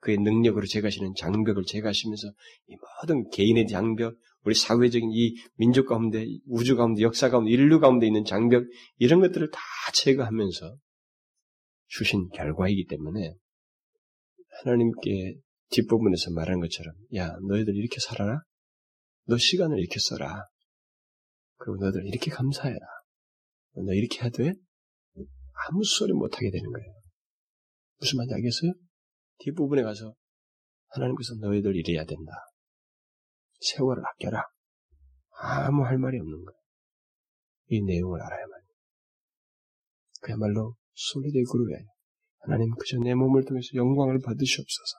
그의 0.00 0.18
능력으로 0.18 0.66
제가시는 0.66 1.14
장벽을 1.16 1.64
제거하시면서 1.66 2.28
이 2.68 2.76
모든 2.76 3.28
개인의 3.30 3.66
장벽, 3.68 4.16
우리 4.46 4.54
사회적인 4.54 5.10
이 5.12 5.34
민족 5.56 5.86
가운데, 5.86 6.24
우주 6.46 6.76
가운데, 6.76 7.02
역사 7.02 7.30
가운데, 7.30 7.50
인류 7.50 7.80
가운데 7.80 8.06
있는 8.06 8.24
장벽, 8.24 8.64
이런 8.96 9.20
것들을 9.20 9.50
다 9.50 9.60
제거하면서 9.92 10.78
주신 11.88 12.28
결과이기 12.28 12.86
때문에 12.86 13.34
하나님께 14.62 15.34
뒷부분에서 15.70 16.30
말한 16.30 16.60
것처럼, 16.60 16.94
야, 17.16 17.36
너희들 17.48 17.74
이렇게 17.74 17.98
살아라? 17.98 18.40
너 19.24 19.36
시간을 19.36 19.80
이렇게 19.80 19.98
써라. 19.98 20.44
그리고 21.56 21.78
너희들 21.80 22.06
이렇게 22.06 22.30
감사해라. 22.30 22.78
너 23.84 23.92
이렇게 23.94 24.30
돼? 24.30 24.54
아무 25.68 25.82
소리 25.82 26.12
못하게 26.12 26.52
되는 26.52 26.70
거예요. 26.70 26.94
무슨 27.98 28.18
말인지 28.18 28.34
알겠어요? 28.34 28.72
뒷부분에 29.38 29.82
가서 29.82 30.14
하나님께서 30.90 31.34
너희들 31.40 31.74
이래야 31.74 32.04
된다. 32.04 32.32
세월을 33.60 34.02
아껴라. 34.06 34.42
아무 35.38 35.84
할 35.84 35.98
말이 35.98 36.18
없는 36.18 36.44
거예요. 36.44 36.58
이 37.68 37.82
내용을 37.82 38.20
알아야만. 38.22 38.60
그야말로 40.22 40.76
솔리데 40.94 41.42
그루에 41.50 41.84
하나님 42.40 42.70
그저 42.74 42.98
내 42.98 43.14
몸을 43.14 43.44
통해서 43.44 43.68
영광을 43.74 44.18
받으시옵소서. 44.20 44.98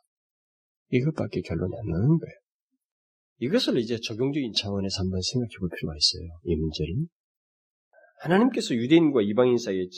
이것밖에 0.90 1.42
결론이 1.42 1.74
안 1.76 1.88
나는 1.88 2.08
거예요. 2.18 2.36
이것을 3.40 3.78
이제 3.78 3.98
적용적인 4.00 4.54
차원에서 4.54 5.02
한번 5.02 5.22
생각해 5.22 5.52
볼 5.60 5.70
필요가 5.70 5.96
있어요. 5.96 6.40
이 6.44 6.56
문제를. 6.56 6.96
하나님께서 8.22 8.74
유대인과 8.74 9.22
이방인 9.22 9.58
사이의 9.58 9.90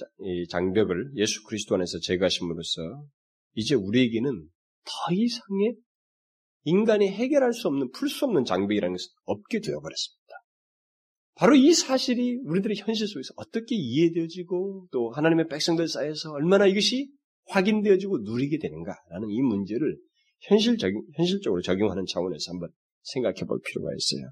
장벽을 0.50 1.14
예수 1.16 1.44
그리스도 1.44 1.76
안에서 1.76 2.00
제거하심으로써 2.00 3.06
이제 3.54 3.76
우리에게는 3.76 4.50
더 4.84 5.14
이상의 5.14 5.76
인간이 6.64 7.10
해결할 7.10 7.54
수 7.54 7.68
없는, 7.68 7.92
풀 7.92 8.10
수 8.10 8.26
없는 8.26 8.46
장벽이라는 8.46 8.94
것은 8.94 9.10
없게 9.26 9.60
되어버렸습니다. 9.60 10.20
바로 11.36 11.56
이 11.56 11.74
사실이 11.74 12.42
우리들의 12.44 12.78
현실 12.78 13.08
속에서 13.08 13.34
어떻게 13.38 13.76
이해되어지고 13.76 14.88
또 14.92 15.12
하나님의 15.12 15.48
백성들 15.48 15.88
사이에서 15.88 16.32
얼마나 16.32 16.68
이것이 16.68 17.10
확인되어지고 17.48 18.20
누리게 18.20 18.60
되는가라는 18.60 19.30
이 19.30 19.42
문제를 19.42 19.98
현실적, 20.42 20.92
현실적으로 21.16 21.62
적용하는 21.62 22.06
차원에서 22.08 22.52
한번 22.52 22.70
생각해 23.04 23.46
볼 23.48 23.60
필요가 23.66 23.90
있어요. 23.96 24.30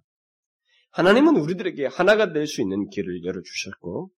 하나님은 0.91 1.37
우리들에게 1.37 1.85
하나가 1.87 2.33
될 2.33 2.47
수 2.47 2.61
있는 2.61 2.89
길을 2.89 3.23
열어주셨고, 3.23 4.11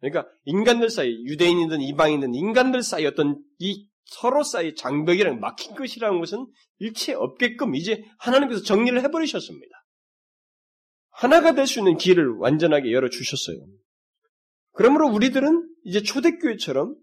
그러니까 0.00 0.26
인간들 0.44 0.90
사이, 0.90 1.10
유대인이든 1.24 1.80
이방인이든 1.80 2.34
인간들 2.34 2.82
사이 2.82 3.06
어떤 3.06 3.42
이 3.58 3.88
서로 4.06 4.42
사이 4.42 4.74
장벽이랑 4.74 5.40
막힌 5.40 5.74
것이라는 5.74 6.18
것은 6.20 6.46
일체 6.78 7.12
없게끔 7.12 7.74
이제 7.74 8.04
하나님께서 8.18 8.62
정리를 8.62 9.00
해버리셨습니다. 9.02 9.76
하나가 11.10 11.54
될 11.54 11.66
수 11.66 11.80
있는 11.80 11.96
길을 11.96 12.36
완전하게 12.38 12.92
열어주셨어요. 12.92 13.66
그러므로 14.72 15.08
우리들은 15.08 15.68
이제 15.84 16.02
초대교회처럼 16.02 16.94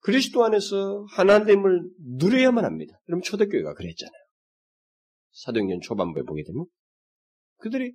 그리스도 0.00 0.44
안에서 0.44 1.04
하나님을 1.10 1.90
누려야만 2.18 2.64
합니다. 2.64 2.98
그럼 3.04 3.20
초대교회가 3.20 3.74
그랬잖아요. 3.74 4.20
사도행전 5.32 5.80
초반부에 5.82 6.22
보게 6.22 6.42
되면 6.44 6.64
그들이 7.58 7.92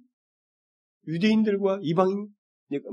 유대인들과 1.07 1.79
이방인 1.81 2.27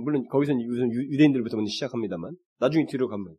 물론 0.04 0.26
거기서는 0.28 0.60
유대인들부터 0.62 1.56
먼저 1.56 1.70
시작합니다만 1.70 2.36
나중에 2.58 2.86
뒤로 2.86 3.08
가면 3.08 3.36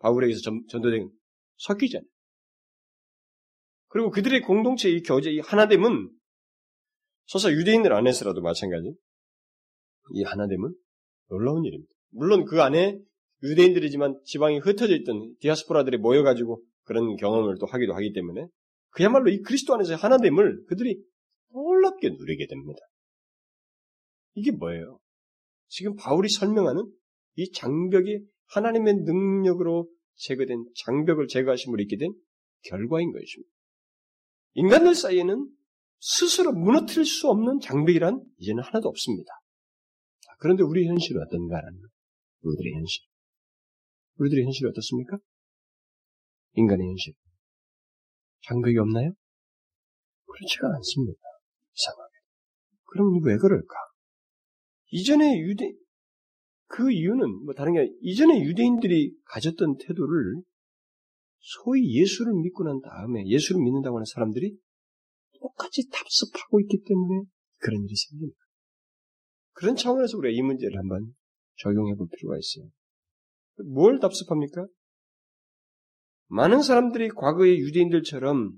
바울에게서 0.00 0.40
전, 0.40 0.64
전도된 0.68 1.10
섞이잖아요. 1.56 2.06
그리고 3.88 4.10
그들의 4.10 4.42
공동체 4.42 4.90
이 4.90 5.02
교제 5.02 5.30
이 5.30 5.40
하나됨은 5.40 6.10
서서 7.26 7.52
유대인들 7.52 7.92
안에서라도 7.92 8.40
마찬가지. 8.40 8.92
이 10.12 10.22
하나됨은 10.24 10.74
놀라운 11.28 11.64
일입니다. 11.64 11.92
물론 12.10 12.44
그 12.44 12.60
안에 12.62 12.98
유대인들이지만 13.42 14.20
지방이 14.24 14.58
흩어져 14.58 14.94
있던 14.96 15.34
디아스포라들이 15.40 15.98
모여가지고 15.98 16.62
그런 16.82 17.16
경험을 17.16 17.56
또 17.58 17.66
하기도 17.66 17.94
하기 17.94 18.12
때문에 18.12 18.46
그야말로 18.90 19.30
이 19.30 19.40
그리스도 19.40 19.74
안에서 19.74 19.94
하나됨을 19.94 20.64
그들이 20.66 21.00
놀랍게 21.52 22.10
누리게 22.10 22.46
됩니다. 22.48 22.80
이게 24.34 24.50
뭐예요? 24.50 24.98
지금 25.68 25.94
바울이 25.96 26.28
설명하는 26.28 26.84
이 27.36 27.50
장벽이 27.52 28.20
하나님의 28.52 28.94
능력으로 29.04 29.88
제거된 30.16 30.64
장벽을 30.84 31.26
제거하심으로 31.28 31.82
있게 31.82 31.96
된 31.96 32.12
결과인 32.62 33.12
것입니다. 33.12 33.50
인간들 34.54 34.94
사이에는 34.94 35.48
스스로 36.00 36.52
무너뜨릴 36.52 37.04
수 37.04 37.28
없는 37.28 37.60
장벽이란 37.60 38.22
이제는 38.38 38.62
하나도 38.62 38.88
없습니다. 38.88 39.30
그런데 40.38 40.62
우리 40.62 40.86
현실은 40.86 41.22
어떤가라는 41.22 41.78
우리들의 42.42 42.72
현실. 42.74 43.04
우리들의 44.16 44.44
현실이 44.44 44.68
어떻습니까? 44.70 45.18
인간의 46.54 46.86
현실. 46.86 47.14
장벽이 48.46 48.78
없나요? 48.78 49.12
그렇지가 50.26 50.68
않습니다. 50.76 51.20
이상하게. 51.76 52.12
그럼 52.84 53.22
왜 53.24 53.36
그럴까? 53.36 53.74
이전에 54.92 55.38
유대, 55.40 55.72
그 56.70 56.92
이유는 56.92 57.44
뭐 57.44 57.52
다른 57.52 57.72
게 57.72 57.80
아니라 57.80 57.94
이전에 58.00 58.42
유대인들이 58.42 59.12
가졌던 59.24 59.76
태도를 59.78 60.40
소위 61.38 62.00
예수를 62.00 62.32
믿고 62.34 62.62
난 62.62 62.80
다음에 62.80 63.26
예수를 63.26 63.60
믿는다고 63.60 63.96
하는 63.96 64.04
사람들이 64.04 64.56
똑같이 65.40 65.88
답습하고 65.90 66.60
있기 66.60 66.82
때문에 66.86 67.24
그런 67.58 67.82
일이 67.82 67.94
생깁니다. 67.96 68.38
그런 69.52 69.74
차원에서 69.74 70.16
우리가 70.16 70.32
이 70.32 70.42
문제를 70.42 70.78
한번 70.78 71.12
적용해 71.56 71.96
볼 71.96 72.06
필요가 72.16 72.36
있어요. 72.38 72.70
뭘 73.74 73.98
답습합니까? 73.98 74.64
많은 76.28 76.62
사람들이 76.62 77.08
과거의 77.08 77.58
유대인들처럼 77.58 78.56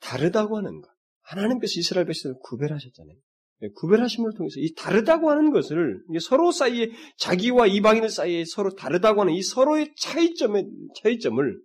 다르다고 0.00 0.56
하는 0.56 0.80
것. 0.80 0.90
하나님께서 1.20 1.72
이스라엘 1.78 2.06
백성을 2.06 2.36
구별하셨잖아요. 2.42 3.18
네, 3.60 3.68
구별하심을 3.74 4.32
통해서 4.36 4.56
이 4.58 4.74
다르다고 4.74 5.30
하는 5.30 5.50
것을 5.50 6.02
서로 6.20 6.52
사이에 6.52 6.90
자기와 7.16 7.66
이방인들 7.66 8.10
사이에 8.10 8.44
서로 8.44 8.74
다르다고 8.74 9.22
하는 9.22 9.32
이 9.32 9.42
서로의 9.42 9.94
차이점의 9.96 10.66
차이점을 11.02 11.62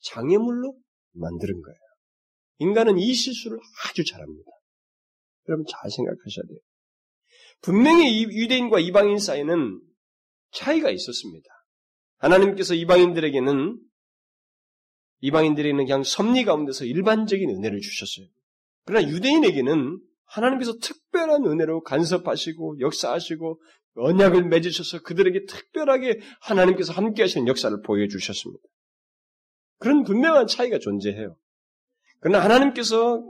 장애물로 0.00 0.76
만드는 1.14 1.62
거예요. 1.62 1.78
인간은 2.58 2.98
이 2.98 3.14
실수를 3.14 3.58
아주 3.84 4.04
잘합니다. 4.04 4.50
여러분 5.48 5.64
잘 5.68 5.90
생각하셔야 5.90 6.44
돼요. 6.48 6.58
분명히 7.62 8.22
유대인과 8.24 8.80
이방인 8.80 9.18
사이에는 9.18 9.80
차이가 10.52 10.90
있었습니다. 10.90 11.48
하나님께서 12.18 12.74
이방인들에게는 12.74 13.80
이방인들에게는 15.20 15.84
그냥 15.84 16.02
섭리 16.02 16.44
가운데서 16.44 16.84
일반적인 16.84 17.48
은혜를 17.48 17.80
주셨어요. 17.80 18.26
그러나 18.84 19.08
유대인에게는 19.08 20.00
하나님께서 20.32 20.74
특별한 20.78 21.44
은혜로 21.44 21.82
간섭하시고 21.82 22.80
역사하시고 22.80 23.60
언약을 23.94 24.44
맺으셔서 24.48 25.02
그들에게 25.02 25.44
특별하게 25.44 26.20
하나님께서 26.40 26.92
함께 26.92 27.22
하시는 27.22 27.46
역사를 27.46 27.74
보여주셨습니다. 27.82 28.62
그런 29.78 30.04
분명한 30.04 30.46
차이가 30.46 30.78
존재해요. 30.78 31.36
그러나 32.20 32.42
하나님께서 32.44 33.22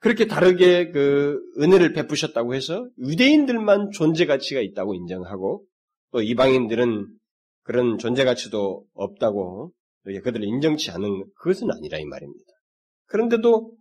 그렇게 0.00 0.26
다르게 0.26 0.90
그 0.90 1.38
은혜를 1.60 1.92
베푸셨다고 1.92 2.54
해서 2.54 2.88
유대인들만 2.98 3.90
존재 3.92 4.26
가치가 4.26 4.60
있다고 4.60 4.94
인정하고 4.94 5.64
또 6.12 6.22
이방인들은 6.22 7.06
그런 7.62 7.98
존재 7.98 8.24
가치도 8.24 8.84
없다고 8.94 9.72
그들을 10.04 10.44
인정치 10.44 10.90
않은 10.90 11.24
그것은 11.36 11.70
아니라 11.70 11.98
이 11.98 12.04
말입니다. 12.04 12.52
그런데도 13.06 13.72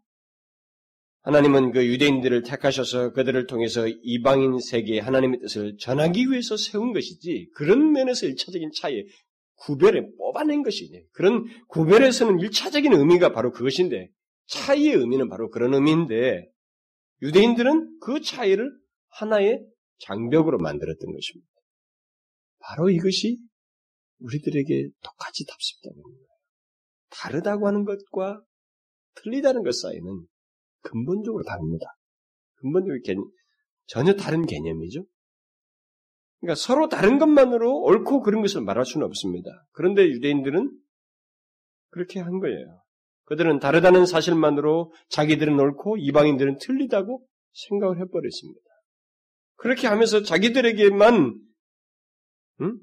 하나님은 1.24 1.72
그 1.72 1.86
유대인들을 1.86 2.44
택하셔서 2.44 3.14
그들을 3.14 3.48
통해서 3.48 3.88
이방인 3.88 4.60
세계에 4.60 5.00
하나님의 5.00 5.40
뜻을 5.40 5.78
전하기 5.80 6.30
위해서 6.30 6.58
세운 6.58 6.92
것이지 6.92 7.50
그런 7.56 7.94
면에서 7.94 8.26
일차적인 8.26 8.72
차이 8.76 9.06
구별에 9.56 10.02
뽑아낸 10.18 10.64
것이니 10.64 11.02
그런 11.14 11.46
구별에서는 11.70 12.40
일차적인 12.40 12.92
의미가 12.92 13.32
바로 13.32 13.52
그것인데 13.52 14.10
차이의 14.48 14.96
의미는 14.96 15.30
바로 15.30 15.50
그런 15.50 15.74
의미인데 15.74 16.46
유대인들은 17.22 18.00
그 18.02 18.20
차이를 18.20 18.70
하나의 19.08 19.66
장벽으로 20.00 20.58
만들었던 20.58 21.00
것입니다. 21.00 21.50
바로 22.60 22.90
이것이 22.90 23.40
우리들에게 24.20 24.90
똑같이 25.02 25.46
답습되는 25.46 26.02
거예요. 26.02 26.28
다르다고 27.10 27.68
하는 27.68 27.86
것과 27.86 28.42
틀리다는 29.16 29.64
것 29.64 29.74
사이는 29.74 30.26
근본적으로 30.84 31.44
다릅니다. 31.44 31.86
근본적으로 32.56 33.00
개념, 33.04 33.26
전혀 33.88 34.14
다른 34.14 34.46
개념이죠. 34.46 35.04
그러니까 36.40 36.56
서로 36.56 36.90
다른 36.90 37.20
것만으로 37.20 37.82
옳고 37.82 38.22
그른 38.22 38.42
것을 38.42 38.62
말할 38.62 38.86
수는 38.86 39.08
없습니다. 39.08 39.50
그런데 39.72 40.04
유대인들은 40.04 40.72
그렇게 41.90 42.20
한 42.20 42.40
거예요. 42.40 42.82
그들은 43.26 43.60
다르다는 43.60 44.06
사실만으로 44.06 44.92
자기들은 45.10 45.58
옳고 45.58 45.98
이방인들은 45.98 46.58
틀리다고 46.60 47.26
생각을 47.54 48.00
해버렸습니다. 48.00 48.60
그렇게 49.56 49.88
하면서 49.88 50.24
자기들에게만 50.24 51.40
음? 52.62 52.80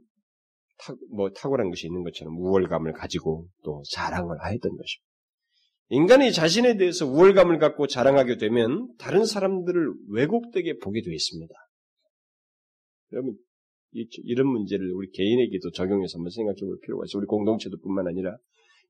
타, 0.78 0.94
뭐 1.14 1.30
탁월한 1.30 1.68
것이 1.68 1.86
있는 1.86 2.02
것처럼 2.02 2.38
우월감을 2.38 2.94
가지고 2.94 3.46
또 3.62 3.82
자랑을 3.92 4.40
하였던 4.40 4.60
것입니다. 4.60 5.09
인간이 5.90 6.32
자신에 6.32 6.76
대해서 6.76 7.04
우월감을 7.04 7.58
갖고 7.58 7.88
자랑하게 7.88 8.36
되면 8.36 8.88
다른 8.96 9.24
사람들을 9.24 9.92
왜곡되게 10.10 10.78
보게 10.78 11.02
되어 11.02 11.12
있습니다. 11.12 11.52
여러분, 13.12 13.36
이런 13.92 14.46
문제를 14.46 14.92
우리 14.92 15.10
개인에게도 15.10 15.72
적용해서 15.72 16.18
한번 16.18 16.30
생각해 16.30 16.60
볼 16.60 16.78
필요가 16.80 17.04
있어요. 17.04 17.18
우리 17.18 17.26
공동체도 17.26 17.78
뿐만 17.80 18.06
아니라 18.06 18.36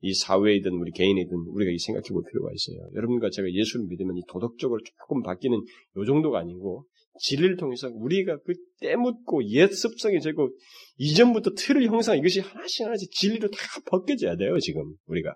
이 0.03 0.13
사회이든 0.13 0.73
우리 0.73 0.93
개인이든 0.93 1.37
우리가 1.49 1.71
이 1.71 1.79
생각해 1.79 2.09
볼 2.13 2.23
필요가 2.31 2.51
있어요. 2.53 2.87
여러분과 2.95 3.31
제가 3.31 3.51
예수를 3.51 3.87
믿으면 3.89 4.19
이 4.19 4.23
도덕적으로 4.29 4.81
조금 4.85 5.23
바뀌는 5.23 5.57
요 5.97 6.05
정도가 6.05 6.39
아니고 6.39 6.85
진리를 7.19 7.57
통해서 7.57 7.89
우리가 7.93 8.39
그 8.45 8.53
때묻고 8.81 9.45
옛 9.49 9.69
습성이 9.69 10.21
되고 10.21 10.51
이전부터 10.99 11.53
틀을 11.57 11.87
형성 11.87 12.17
이것이 12.17 12.41
하나씩 12.41 12.87
하나씩 12.87 13.11
진리로 13.11 13.49
다 13.51 13.59
벗겨져야 13.87 14.37
돼요. 14.37 14.59
지금 14.59 14.95
우리가 15.07 15.35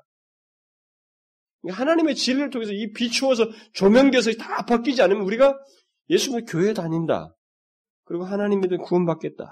하나님의 1.70 2.14
진리를 2.14 2.50
통해서 2.50 2.72
이 2.72 2.92
비추어서 2.92 3.48
조명돼서 3.72 4.32
다 4.32 4.64
벗기지 4.64 5.02
않으면 5.02 5.22
우리가 5.22 5.58
예수님 6.10 6.44
교회 6.44 6.74
다닌다. 6.74 7.34
그리고 8.04 8.24
하나님 8.24 8.60
믿음 8.60 8.78
구원받겠다. 8.78 9.44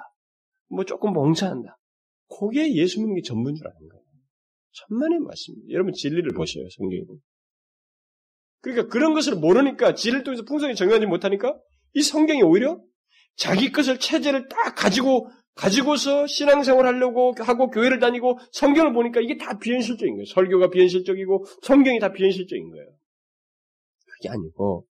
뭐 0.68 0.84
조금 0.84 1.12
멍청한다. 1.12 1.78
그게 2.28 2.74
예수 2.74 3.00
믿는 3.00 3.14
게 3.14 3.22
전부인 3.22 3.54
줄 3.56 3.66
아는 3.66 3.88
거예요. 3.88 4.02
천만의 4.72 5.20
말씀입니다. 5.20 5.72
여러분 5.72 5.92
진리를 5.92 6.30
보셔요. 6.34 6.64
성경에 6.76 7.02
보면. 7.04 7.20
그러니까 8.60 8.88
그런 8.88 9.12
것을 9.12 9.36
모르니까 9.36 9.94
진리를 9.94 10.24
통해서 10.24 10.44
풍성히 10.44 10.74
정하지 10.74 11.06
못하니까 11.06 11.58
이 11.94 12.02
성경이 12.02 12.42
오히려 12.42 12.80
자기 13.36 13.72
것을 13.72 13.98
체제를 13.98 14.48
딱 14.48 14.74
가지고 14.74 15.28
가지고서 15.54 16.26
신앙생활 16.26 16.86
하려고 16.86 17.34
하고 17.38 17.70
교회를 17.70 17.98
다니고 17.98 18.38
성경을 18.52 18.92
보니까 18.92 19.20
이게 19.20 19.36
다 19.36 19.58
비현실적인 19.58 20.14
거예요. 20.14 20.24
설교가 20.26 20.70
비현실적이고 20.70 21.44
성경이 21.62 21.98
다 21.98 22.12
비현실적인 22.12 22.70
거예요. 22.70 22.86
그게 24.06 24.28
아니고 24.30 24.86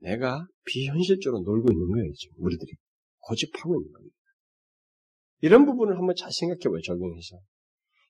내가 0.00 0.46
비현실적으로 0.64 1.42
놀고 1.42 1.72
있는 1.72 1.90
거예요. 1.92 2.12
지금 2.14 2.36
우리들이 2.38 2.72
고집하고 3.20 3.80
있는 3.80 3.92
겁니다. 3.92 4.16
이런 5.40 5.66
부분을 5.66 5.98
한번 5.98 6.14
잘 6.16 6.30
생각해봐요. 6.32 6.80
적용해서 6.82 7.38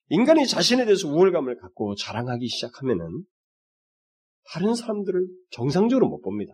인간이 0.09 0.47
자신에 0.47 0.85
대해서 0.85 1.07
우월감을 1.07 1.57
갖고 1.57 1.95
자랑하기 1.95 2.47
시작하면은 2.47 3.23
다른 4.47 4.75
사람들을 4.75 5.27
정상적으로 5.51 6.07
못 6.07 6.21
봅니다. 6.21 6.53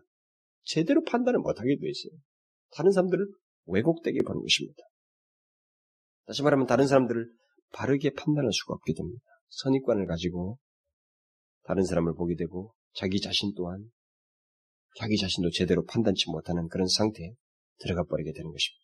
제대로 0.64 1.04
판단을 1.04 1.40
못하게 1.40 1.78
돼 1.78 1.90
있어요. 1.90 2.20
다른 2.72 2.92
사람들을 2.92 3.28
왜곡되게 3.72 4.20
보는 4.26 4.42
것입니다. 4.42 4.84
다시 6.26 6.44
말하면 6.44 6.68
다른 6.68 6.88
사람들을 6.88 7.30
바르게 7.74 8.12
판단할 8.14 8.52
수가 8.52 8.74
없게 8.76 8.94
됩니다. 8.94 9.24
선입관을 9.50 10.06
가지고 10.08 10.58
다른 11.64 11.84
사람을 11.84 12.16
보게 12.16 12.36
되고 12.36 12.74
자기 12.94 13.20
자신 13.20 13.54
또한 13.56 13.90
자기 14.98 15.18
자신도 15.18 15.52
제대로 15.52 15.86
판단치 15.86 16.30
못하는 16.30 16.68
그런 16.68 16.88
상태에 16.88 17.34
들어가 17.80 18.04
버리게 18.04 18.34
되는 18.34 18.52
것입니다. 18.52 18.82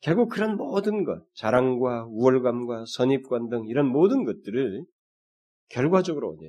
결국 0.00 0.28
그런 0.28 0.56
모든 0.56 1.04
것, 1.04 1.26
자랑과 1.34 2.06
우월감과 2.06 2.84
선입관 2.86 3.48
등 3.48 3.66
이런 3.66 3.88
모든 3.88 4.24
것들을 4.24 4.84
결과적으로 5.70 6.36
이제 6.36 6.46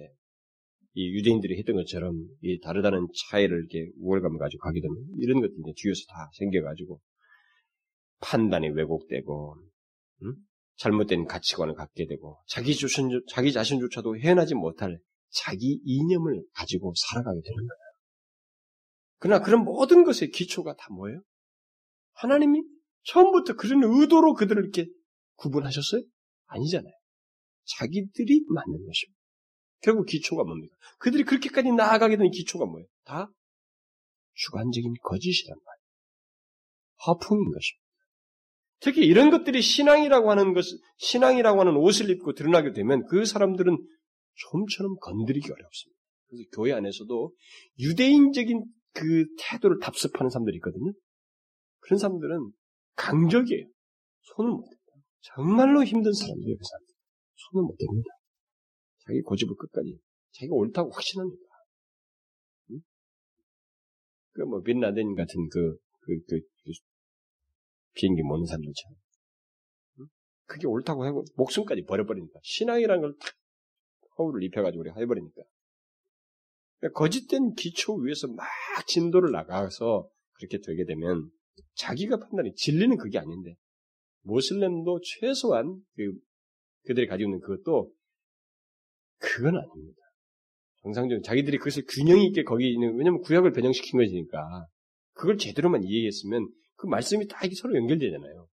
이 0.94 1.18
유대인들이 1.18 1.58
했던 1.58 1.76
것처럼 1.76 2.16
이 2.42 2.60
다르다는 2.60 3.08
차이를 3.30 3.58
이렇게 3.58 3.92
우월감을 4.00 4.40
가지고 4.40 4.62
가게 4.62 4.80
되면 4.82 4.98
이런 5.18 5.42
것들이 5.42 5.58
이제 5.62 5.74
뒤에서 5.78 6.02
다 6.10 6.30
생겨가지고 6.38 7.00
판단이 8.20 8.70
왜곡되고 8.70 9.56
음? 10.24 10.36
잘못된 10.78 11.26
가치관을 11.26 11.76
갖게 11.76 12.06
되고 12.08 12.42
자기 12.48 12.76
자신 12.76 13.10
자기 13.30 13.52
자신조차도 13.52 14.18
헤어나지 14.18 14.56
못할 14.56 15.00
자기 15.30 15.80
이념을 15.84 16.44
가지고 16.54 16.94
살아가게 16.96 17.42
되는 17.44 17.58
거예요. 17.58 17.90
그러나 19.20 19.44
그런 19.44 19.64
모든 19.64 20.04
것의 20.04 20.32
기초가 20.32 20.76
다 20.76 20.88
뭐예요? 20.92 21.22
하나님이 22.14 22.64
처음부터 23.04 23.56
그런 23.56 23.84
의도로 23.84 24.34
그들을 24.34 24.62
이렇게 24.62 24.88
구분하셨어요? 25.36 26.02
아니잖아요. 26.48 26.94
자기들이 27.66 28.46
만든 28.50 28.86
것입니다. 28.86 29.20
결국 29.82 30.06
기초가 30.06 30.44
뭡니까? 30.44 30.76
그들이 30.98 31.24
그렇게까지 31.24 31.72
나아가게 31.72 32.18
된 32.18 32.32
기초가 32.32 32.66
뭐예요? 32.66 32.88
다 33.04 33.32
주관적인 34.34 34.94
거짓이란 35.04 35.58
말이에요. 35.58 35.86
허풍인 37.08 37.52
것입니다. 37.52 37.89
특히 38.82 39.06
이런 39.06 39.30
것들이 39.30 39.62
신앙이라고 39.62 40.32
하는 40.32 40.54
것, 40.54 40.64
신앙이라고 40.98 41.60
하는 41.60 41.76
옷을 41.76 42.10
입고 42.10 42.34
드러나게 42.34 42.72
되면 42.72 43.06
그 43.08 43.26
사람들은 43.26 43.78
좀처럼 44.36 44.96
건드리기 45.02 45.52
어렵습니다. 45.52 46.00
그래서 46.28 46.44
교회 46.56 46.72
안에서도 46.74 47.34
유대인적인 47.80 48.64
그 48.94 49.26
태도를 49.40 49.80
답습하는 49.80 50.30
사람들이 50.30 50.58
있거든요. 50.58 50.94
그런 51.80 51.98
사람들은 51.98 52.52
강적이에요. 52.96 53.66
손을 54.36 54.52
못 54.52 54.64
댑니다. 54.64 55.02
정말로 55.22 55.84
힘든 55.84 56.14
사람들이에요. 56.14 56.58
그 56.58 56.64
사람들. 56.64 56.94
손을 57.36 57.64
못 57.66 57.78
댑니다. 57.78 58.20
자기 59.06 59.22
고집을 59.22 59.56
끝까지 59.56 60.00
자기가 60.34 60.56
옳다고 60.56 60.92
확신합니다. 60.92 61.42
응? 62.72 62.80
그뭐 64.34 64.62
빈라덴 64.62 65.16
같은 65.16 65.50
그, 65.50 65.78
그, 66.02 66.20
그, 66.28 66.40
그 66.59 66.59
비행기 67.96 68.22
모는 68.24 68.46
사람들처럼 68.46 68.96
응? 70.00 70.06
그게 70.46 70.68
옳다고 70.68 71.04
하고 71.06 71.26
목숨까지 71.36 71.84
버려버리니까 71.86 72.40
신앙이라는 72.44 73.02
걸 73.02 73.14
탁 73.20 73.40
허울을 74.20 74.44
입혀가지고 74.44 74.82
우리 74.82 74.90
해버리니까 74.92 75.42
그러니까 76.80 76.98
거짓된 76.98 77.56
기초 77.56 77.96
위에서 77.96 78.28
막 78.28 78.46
진도를 78.88 79.32
나가서 79.32 80.08
그렇게 80.34 80.60
되게 80.60 80.86
되면 80.86 81.30
자기가 81.76 82.18
판단이 82.18 82.54
진리는 82.56 82.98
그게 82.98 83.18
아닌데 83.18 83.56
모슬렘도 84.24 85.00
최소한 85.02 85.82
그 85.96 86.14
그들이 86.86 87.08
가지고 87.08 87.30
있는 87.30 87.40
그것도 87.40 87.92
그건 89.18 89.58
아닙니다. 89.58 90.00
정상적인 90.84 91.24
자기들이 91.24 91.58
그것을 91.58 91.84
균형 91.90 92.22
있게 92.22 92.44
거기 92.44 92.72
있는 92.72 92.96
왜냐면 92.98 93.20
구약을 93.22 93.52
변형시킨 93.52 94.00
것이니까 94.00 94.68
그걸 95.14 95.38
제대로만 95.38 95.84
이해했으면 95.84 96.50
그 96.80 96.88
말씀이 96.88 97.28
다 97.28 97.40
이게 97.46 97.56
서로 97.56 97.76
연결되잖아요. 97.76 98.48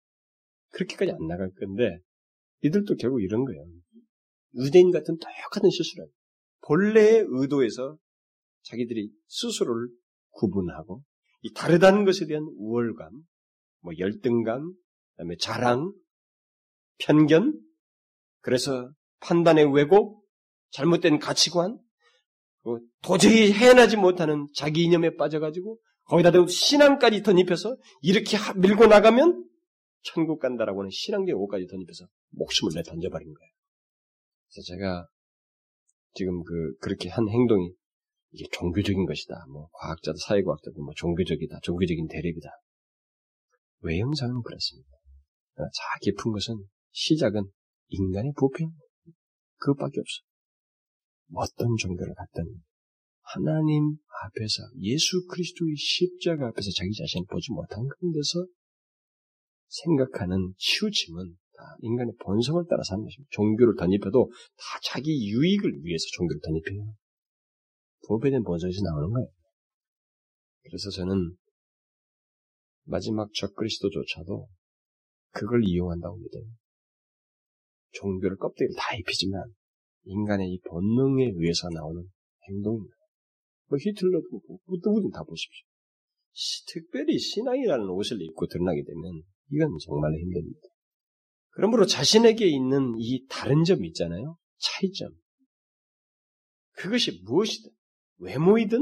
그렇게까지 0.72 1.12
안 1.12 1.28
나갈 1.28 1.52
건데 1.60 2.00
이들도 2.64 2.96
결국 2.96 3.22
이런 3.22 3.46
거예요. 3.46 3.64
유대인 4.56 4.92
같은 4.92 5.18
똑같은 5.18 5.70
실수를 5.70 6.08
본래의 6.68 7.26
의도에서 7.28 7.98
자기들이 8.64 9.12
스스로를 9.28 9.90
구분하고 10.32 11.04
이 11.44 11.54
다르다는 11.54 12.04
것에 12.04 12.26
대한 12.26 12.44
우월감, 12.58 13.12
뭐 13.82 13.94
열등감, 14.00 14.74
그다음에 15.12 15.36
자랑, 15.40 15.94
편견, 16.98 17.54
그래서 18.42 18.92
판단의 19.20 19.72
왜곡, 19.72 20.26
잘못된 20.72 21.20
가치관, 21.20 21.78
도저히 23.04 23.52
해내지 23.52 23.98
못하는 23.98 24.48
자기 24.56 24.84
이념에 24.84 25.16
빠져가지고 25.16 25.78
거기다 26.06 26.32
대고 26.32 26.48
신앙까지 26.48 27.24
덧입혀서 27.24 27.78
이렇게 28.02 28.38
밀고 28.58 28.88
나가면 28.88 29.50
천국 30.04 30.40
간다라고 30.40 30.82
하는 30.82 30.92
신앙적 30.92 31.40
오까지 31.40 31.68
덧입혀서 31.68 32.08
목숨을 32.32 32.74
내 32.76 32.84
던져버린 32.84 33.34
거예요. 33.34 33.52
그래서 34.50 34.66
제가 34.68 35.08
지금 36.14 36.44
그 36.44 36.76
그렇게 36.80 37.10
한 37.10 37.28
행동이 37.28 37.74
이게 38.32 38.46
종교적인 38.52 39.06
것이다. 39.06 39.46
뭐 39.52 39.70
과학자도 39.74 40.18
사회과학자도 40.18 40.82
뭐 40.82 40.94
종교적이다. 40.96 41.60
종교적인 41.64 42.08
대립이다. 42.08 42.50
외형상은 43.82 44.42
그렇습니다. 44.44 44.90
자 45.58 45.84
깊은 46.02 46.32
것은 46.32 46.56
시작은 46.92 47.44
인간의 47.90 48.34
부패 48.38 48.66
그것밖에 49.58 50.00
없어. 50.00 50.22
어떤 51.34 51.76
종교를 51.78 52.14
갖든 52.14 52.46
하나님 53.34 53.98
앞에서 54.24 54.64
예수 54.82 55.26
그리스도의 55.28 55.76
십자가 55.76 56.48
앞에서 56.48 56.70
자기 56.78 56.94
자신을 56.94 57.26
보지 57.30 57.52
못한 57.52 57.88
가운데서 57.88 58.46
생각하는 59.68 60.54
치우침은 60.58 61.36
다 61.54 61.76
인간의 61.82 62.14
본성을 62.22 62.64
따라 62.70 62.84
사는 62.84 63.04
것입니다. 63.04 63.28
종교를 63.32 63.76
덧입혀도 63.78 64.30
다 64.30 64.80
자기 64.84 65.12
유익을 65.30 65.84
위해서 65.84 66.04
종교를 66.14 66.42
덧입혀요. 66.42 66.94
부패된 68.08 68.44
본성에서 68.44 68.82
나오는 68.84 69.10
거예요. 69.10 69.28
그래서 70.64 70.90
저는 70.92 71.36
마지막 72.84 73.34
적그리스도조차도 73.34 74.48
그걸 75.32 75.64
이용한다고 75.66 76.18
믿어요. 76.18 76.44
종교를 77.92 78.38
껍데기를 78.38 78.76
다 78.78 78.96
입히지만 78.96 79.54
인간의 80.04 80.52
이 80.52 80.60
본능에 80.62 81.32
의해서 81.36 81.70
나오는 81.70 82.08
행동입니다. 82.50 82.96
뭐 83.68 83.78
히틀러도 83.80 84.42
누구든 84.68 85.12
다 85.12 85.24
보십시오. 85.24 85.66
특별히 86.68 87.18
신앙이라는 87.18 87.88
옷을 87.90 88.22
입고 88.22 88.48
드러나게 88.48 88.84
되면 88.84 89.24
이건 89.52 89.78
정말 89.86 90.14
힘듭니다. 90.14 90.60
그러므로 91.52 91.86
자신에게 91.86 92.46
있는 92.48 92.96
이 93.00 93.26
다른 93.28 93.64
점 93.64 93.86
있잖아요. 93.86 94.38
차이점. 94.58 95.12
그것이 96.74 97.22
무엇이든 97.24 97.72
외모이든 98.18 98.78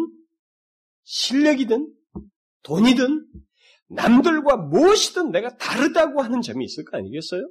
실력이든 1.04 1.94
돈이든 2.64 3.28
남들과 3.90 4.58
무엇이든 4.58 5.32
내가 5.32 5.56
다르다고 5.58 6.22
하는 6.22 6.42
점이 6.42 6.66
있을 6.66 6.84
거 6.86 6.98
아니겠어요? 6.98 7.48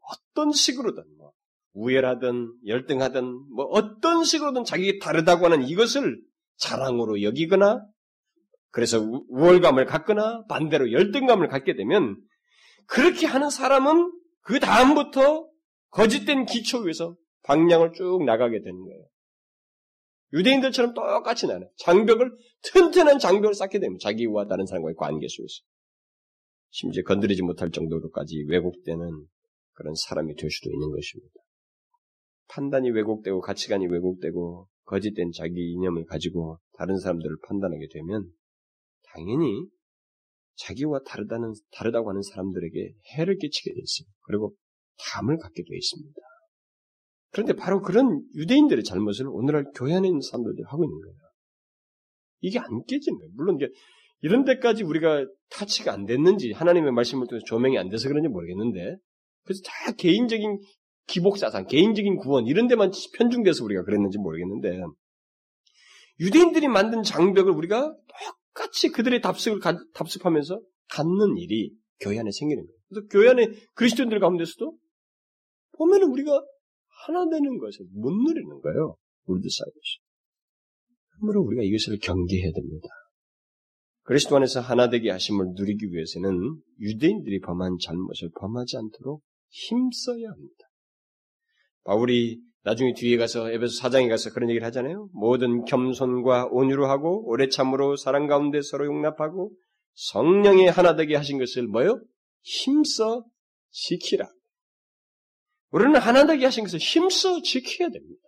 어떤 0.00 0.50
식으로든 0.50 1.04
뭐 1.16 1.32
우열하든 1.72 2.58
열등하든 2.66 3.24
뭐 3.54 3.66
어떤 3.66 4.24
식으로든 4.24 4.64
자기가 4.64 5.04
다르다고 5.04 5.46
하는 5.46 5.62
이것을 5.68 6.20
자랑으로 6.56 7.22
여기거나 7.22 7.84
그래서 8.70 9.00
우월감을 9.28 9.86
갖거나 9.86 10.44
반대로 10.48 10.90
열등감을 10.92 11.48
갖게 11.48 11.74
되면 11.76 12.16
그렇게 12.86 13.26
하는 13.26 13.50
사람은 13.50 14.12
그 14.40 14.60
다음부터 14.60 15.48
거짓된 15.90 16.44
기초 16.46 16.80
위에서 16.80 17.16
방향을 17.44 17.92
쭉 17.92 18.24
나가게 18.24 18.60
되는 18.62 18.84
거예요. 18.84 19.04
유대인들처럼 20.32 20.94
똑같이 20.94 21.46
나는 21.46 21.68
장벽을 21.78 22.36
튼튼한 22.62 23.20
장벽을 23.20 23.54
쌓게 23.54 23.78
되면 23.78 23.98
자기와 24.00 24.46
다른 24.46 24.66
사람과의 24.66 24.96
관계 24.96 25.28
속에서 25.28 25.62
심지어 26.70 27.04
건드리지 27.04 27.42
못할 27.42 27.70
정도로까지 27.70 28.46
왜곡되는 28.48 29.26
그런 29.74 29.94
사람이 29.94 30.34
될 30.34 30.50
수도 30.50 30.70
있는 30.70 30.90
것입니다. 30.90 31.34
판단이 32.48 32.90
왜곡되고 32.90 33.40
가치관이 33.40 33.86
왜곡되고 33.86 34.68
거짓된 34.84 35.30
자기 35.32 35.72
이념을 35.72 36.04
가지고 36.04 36.58
다른 36.76 36.98
사람들을 36.98 37.36
판단하게 37.46 37.88
되면 37.92 38.30
당연히 39.12 39.66
자기와 40.56 41.00
다르다는 41.04 41.52
다르다고 41.72 42.10
하는 42.10 42.22
사람들에게 42.22 42.94
해를 43.14 43.38
끼치게 43.38 43.72
되어 43.72 43.80
있습니다. 43.80 44.14
그리고 44.22 44.54
담을 45.12 45.38
갖게 45.38 45.62
되어 45.62 45.76
있습니다. 45.76 46.20
그런데 47.30 47.52
바로 47.54 47.82
그런 47.82 48.22
유대인들의 48.36 48.84
잘못을 48.84 49.26
오늘날 49.28 49.64
교회 49.74 49.94
안에 49.94 50.06
있는 50.06 50.20
사람들이 50.20 50.62
하고 50.66 50.84
있는 50.84 51.00
거예요. 51.00 51.16
이게 52.40 52.58
안 52.58 52.84
깨지는 52.84 53.18
거예요. 53.18 53.32
물론 53.34 53.56
이제 53.56 53.68
이런 54.20 54.44
데까지 54.44 54.84
우리가 54.84 55.26
타치가 55.50 55.92
안 55.92 56.06
됐는지 56.06 56.52
하나님의 56.52 56.92
말씀을 56.92 57.26
통해서 57.26 57.44
조명이 57.46 57.76
안 57.76 57.88
돼서 57.88 58.08
그런지 58.08 58.28
모르겠는데 58.28 58.96
그래서 59.42 59.60
다 59.64 59.92
개인적인 59.92 60.60
기복사상, 61.06 61.66
개인적인 61.66 62.16
구원 62.16 62.46
이런 62.46 62.66
데만 62.66 62.90
편중돼서 63.16 63.64
우리가 63.64 63.84
그랬는지 63.84 64.18
모르겠는데 64.18 64.82
유대인들이 66.20 66.68
만든 66.68 67.02
장벽을 67.02 67.52
우리가 67.52 67.94
똑같이 68.54 68.88
그들의 68.90 69.20
답습을 69.20 69.60
답습하면서 69.94 70.60
갖는 70.90 71.36
일이 71.38 71.72
교회 72.00 72.18
안에 72.18 72.30
생기는 72.30 72.64
거예요. 72.64 72.78
그래서 72.88 73.06
교회 73.08 73.30
안에 73.30 73.54
그리스도인들 73.74 74.20
가운데서도 74.20 74.76
보면은 75.76 76.10
우리가 76.10 76.44
하나 77.06 77.28
되는 77.28 77.58
것을 77.58 77.86
못 77.92 78.10
누리는 78.10 78.60
거예요. 78.60 78.96
우리들 79.26 79.50
사이에서. 79.50 80.04
그러므로 81.10 81.42
우리가 81.42 81.62
이것을 81.62 81.98
경계해야 81.98 82.52
됩니다. 82.52 82.88
그리스도 84.02 84.36
안에서 84.36 84.60
하나 84.60 84.90
되게 84.90 85.10
하심을 85.10 85.52
누리기 85.54 85.90
위해서는 85.90 86.60
유대인들이 86.78 87.40
범한 87.40 87.78
잘못을 87.82 88.30
범하지 88.38 88.76
않도록 88.76 89.22
힘써야 89.48 90.28
합니다. 90.30 90.63
바울이 91.84 92.40
나중에 92.62 92.94
뒤에 92.94 93.16
가서 93.16 93.50
에베소 93.50 93.76
사장에 93.76 94.08
가서 94.08 94.30
그런 94.30 94.48
얘기를 94.48 94.66
하잖아요. 94.66 95.08
모든 95.12 95.64
겸손과 95.64 96.48
온유로 96.50 96.86
하고 96.86 97.26
오래 97.28 97.48
참으로 97.48 97.96
사랑 97.96 98.26
가운데 98.26 98.62
서로 98.62 98.86
용납하고 98.86 99.52
성령의 99.94 100.70
하나 100.70 100.96
되게 100.96 101.14
하신 101.14 101.38
것을 101.38 101.66
뭐요? 101.66 102.00
힘써 102.42 103.24
지키라. 103.70 104.26
우리는 105.70 105.94
하나 105.96 106.26
되게 106.26 106.44
하신 106.44 106.64
것을 106.64 106.78
힘써 106.78 107.42
지켜야 107.42 107.90
됩니다. 107.90 108.22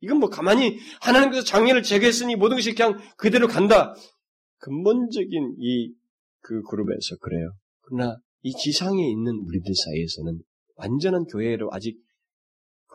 이건 0.00 0.18
뭐 0.18 0.28
가만히 0.28 0.78
하나님께서 1.00 1.44
장애를 1.44 1.82
제거했으니 1.82 2.36
모든 2.36 2.56
것이 2.56 2.74
그냥 2.74 2.98
그대로 3.16 3.46
간다. 3.46 3.94
근본적인 4.58 5.56
이 5.60 5.94
그 6.46 6.62
그룹에서 6.62 7.16
그래요. 7.20 7.50
그러나 7.80 8.16
이 8.42 8.52
지상에 8.52 9.10
있는 9.10 9.34
우리들 9.46 9.74
사이에서는 9.74 10.38
완전한 10.76 11.24
교회로 11.24 11.70
아직 11.72 11.98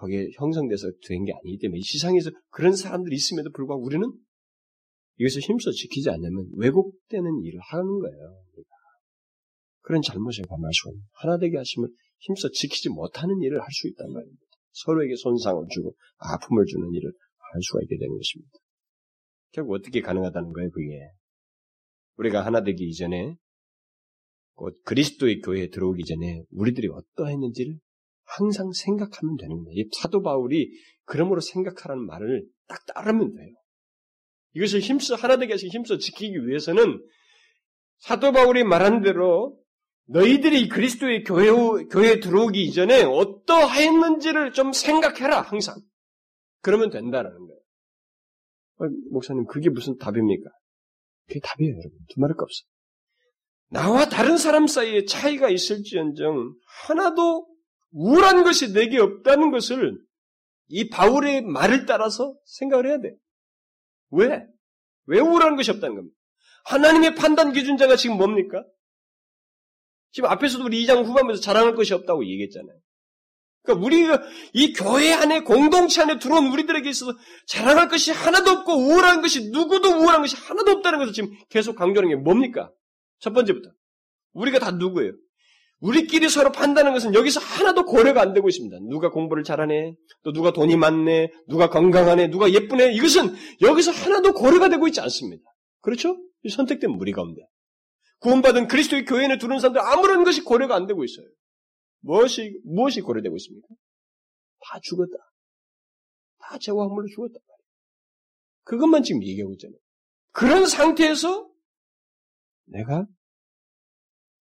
거기에 0.01 0.29
형성돼서 0.37 0.89
된 1.07 1.23
게 1.25 1.31
아니기 1.31 1.59
때문에 1.59 1.77
이 1.77 1.81
지상에서 1.81 2.31
그런 2.49 2.75
사람들이 2.75 3.15
있음에도 3.15 3.51
불구하고 3.51 3.83
우리는 3.83 4.03
이것을 5.17 5.41
힘써 5.41 5.71
지키지 5.71 6.09
않으면 6.09 6.49
왜곡되는 6.57 7.43
일을 7.43 7.59
하는 7.61 7.99
거예요. 7.99 8.43
그런 9.81 10.01
잘못을 10.01 10.45
범하시고 10.47 10.95
하나 11.13 11.37
되게 11.37 11.57
하시면 11.57 11.89
힘써 12.19 12.49
지키지 12.49 12.89
못하는 12.89 13.39
일을 13.41 13.59
할 13.61 13.67
수 13.71 13.87
있단 13.89 14.11
말입니다. 14.11 14.41
서로에게 14.71 15.15
손상을 15.15 15.63
주고 15.71 15.95
아픔을 16.17 16.65
주는 16.65 16.91
일을 16.93 17.11
할 17.11 17.61
수가 17.61 17.81
있게 17.83 17.97
되는 17.97 18.15
것입니다. 18.15 18.51
결국 19.51 19.73
어떻게 19.73 20.01
가능하다는 20.01 20.53
거예요, 20.53 20.71
그게. 20.71 21.11
우리가 22.17 22.45
하나 22.45 22.63
되기 22.63 22.85
이전에, 22.87 23.35
곧 24.53 24.79
그리스도의 24.85 25.41
교회에 25.41 25.69
들어오기 25.69 26.05
전에 26.05 26.43
우리들이 26.51 26.87
어떠했는지를 26.87 27.77
항상 28.37 28.71
생각하면 28.71 29.35
되는 29.37 29.63
거예요. 29.63 29.73
이 29.75 29.89
사도 29.99 30.21
바울이 30.21 30.71
그러므로 31.05 31.41
생각하라는 31.41 32.05
말을 32.05 32.45
딱 32.67 32.85
따르면 32.93 33.33
돼요. 33.35 33.55
이것을 34.53 34.79
힘써, 34.79 35.15
하나 35.15 35.37
되게 35.37 35.53
하시 35.53 35.67
힘써 35.67 35.97
지키기 35.97 36.47
위해서는 36.47 37.01
사도 37.99 38.31
바울이 38.31 38.63
말한 38.63 39.01
대로 39.01 39.57
너희들이 40.05 40.67
그리스도의 40.67 41.23
교회, 41.23 41.49
교회에 41.85 42.19
들어오기 42.19 42.63
이전에 42.63 43.03
어떠했는지를 43.03 44.51
좀 44.51 44.73
생각해라, 44.73 45.41
항상. 45.41 45.75
그러면 46.61 46.89
된다라는 46.89 47.37
거예요. 47.37 47.59
어, 48.79 48.85
목사님, 49.11 49.45
그게 49.45 49.69
무슨 49.69 49.97
답입니까? 49.97 50.49
그게 51.27 51.39
답이에요, 51.43 51.71
여러분. 51.71 51.91
두말할 52.13 52.35
거 52.35 52.43
없어. 52.43 52.63
나와 53.69 54.09
다른 54.09 54.37
사람 54.37 54.67
사이에 54.67 55.05
차이가 55.05 55.49
있을지언정 55.49 56.55
하나도 56.87 57.50
우울한 57.91 58.43
것이 58.43 58.73
내게 58.73 58.99
없다는 58.99 59.51
것을 59.51 59.97
이 60.67 60.89
바울의 60.89 61.43
말을 61.43 61.85
따라서 61.85 62.35
생각을 62.45 62.87
해야 62.87 62.99
돼. 62.99 63.15
왜? 64.11 64.45
왜 65.05 65.19
우울한 65.19 65.55
것이 65.55 65.71
없다는 65.71 65.95
겁니까? 65.95 66.15
하나님의 66.65 67.15
판단 67.15 67.51
기준자가 67.51 67.95
지금 67.95 68.17
뭡니까? 68.17 68.63
지금 70.11 70.29
앞에서도 70.29 70.63
우리 70.65 70.85
2장 70.85 71.05
후반부에서 71.05 71.41
자랑할 71.41 71.75
것이 71.75 71.93
없다고 71.93 72.25
얘기했잖아요. 72.25 72.77
그러니까 73.63 73.85
우리가 73.85 74.21
이 74.53 74.73
교회 74.73 75.13
안에 75.13 75.43
공동체 75.43 76.01
안에 76.01 76.19
들어온 76.19 76.47
우리들에게 76.47 76.89
있어서 76.89 77.13
자랑할 77.47 77.89
것이 77.89 78.11
하나도 78.11 78.49
없고 78.51 78.73
우울한 78.73 79.21
것이 79.21 79.49
누구도 79.51 79.89
우울한 79.89 80.21
것이 80.21 80.35
하나도 80.35 80.71
없다는 80.71 80.99
것을 80.99 81.13
지금 81.13 81.31
계속 81.49 81.75
강조하는 81.75 82.09
게 82.09 82.15
뭡니까? 82.15 82.71
첫 83.19 83.33
번째부터 83.33 83.71
우리가 84.33 84.59
다 84.59 84.71
누구예요? 84.71 85.13
우리끼리 85.81 86.29
서로 86.29 86.51
판단하는 86.51 86.93
것은 86.93 87.15
여기서 87.15 87.39
하나도 87.39 87.85
고려가 87.85 88.21
안 88.21 88.33
되고 88.33 88.47
있습니다. 88.47 88.77
누가 88.89 89.09
공부를 89.09 89.43
잘하네, 89.43 89.95
또 90.23 90.31
누가 90.31 90.53
돈이 90.53 90.77
많네, 90.77 91.31
누가 91.47 91.69
건강하네, 91.69 92.29
누가 92.29 92.51
예쁘네. 92.51 92.93
이것은 92.93 93.33
여기서 93.61 93.91
하나도 93.91 94.33
고려가 94.33 94.69
되고 94.69 94.87
있지 94.87 95.01
않습니다. 95.01 95.43
그렇죠? 95.81 96.17
선택된 96.47 96.91
무리 96.91 97.11
가운데. 97.11 97.41
구원받은 98.19 98.67
그리스도의 98.67 99.05
교회에 99.05 99.37
들어온 99.39 99.59
사람들 99.59 99.81
아무런 99.81 100.23
것이 100.23 100.43
고려가 100.43 100.75
안 100.75 100.85
되고 100.85 101.03
있어요. 101.03 101.25
무엇이, 102.01 102.59
무엇이 102.63 103.01
고려되고 103.01 103.35
있습니까? 103.35 103.67
다 104.63 104.79
죽었다. 104.83 105.11
다 106.39 106.57
죄와 106.59 106.83
함물로 106.83 107.07
죽었다. 107.07 107.33
그것만 108.63 109.01
지금 109.01 109.23
얘기하고 109.23 109.53
있잖아요. 109.53 109.77
그런 110.31 110.67
상태에서 110.67 111.49
내가 112.65 113.07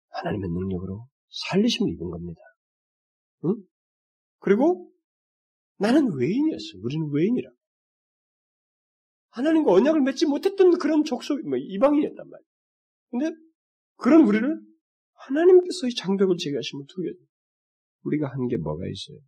하나님의 0.09 0.49
능력으로 0.49 1.07
살리심을 1.29 1.91
입은 1.93 2.09
겁니다. 2.09 2.41
응? 3.45 3.55
그리고 4.39 4.91
나는 5.77 6.11
외인이었어. 6.17 6.79
우리는 6.81 7.09
외인이라. 7.11 7.49
하나님과 9.31 9.71
언약을 9.71 10.01
맺지 10.01 10.25
못했던 10.25 10.77
그런 10.77 11.03
족속, 11.03 11.39
뭐, 11.47 11.57
이방인이었단 11.57 12.29
말이야. 12.29 12.45
근데 13.11 13.31
그런 13.95 14.25
우리를 14.27 14.59
하나님께서 15.13 15.87
이 15.87 15.95
장벽을 15.95 16.37
제거하시면 16.37 16.85
두게 16.87 17.13
우리가 18.03 18.27
한 18.27 18.47
게 18.47 18.57
뭐가 18.57 18.85
있어요? 18.87 19.19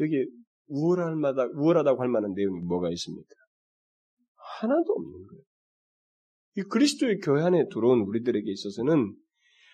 여기 0.00 0.26
우월할 0.68 1.16
마다, 1.16 1.44
우월하다고 1.44 2.00
할 2.00 2.08
만한 2.08 2.32
내용이 2.34 2.60
뭐가 2.62 2.90
있습니까? 2.90 3.34
하나도 4.60 4.92
없는 4.92 5.26
거예요. 5.26 5.42
이 6.56 6.62
그리스도의 6.62 7.18
교회 7.20 7.42
안에 7.42 7.68
들어온 7.72 8.00
우리들에게 8.00 8.50
있어서는 8.50 9.14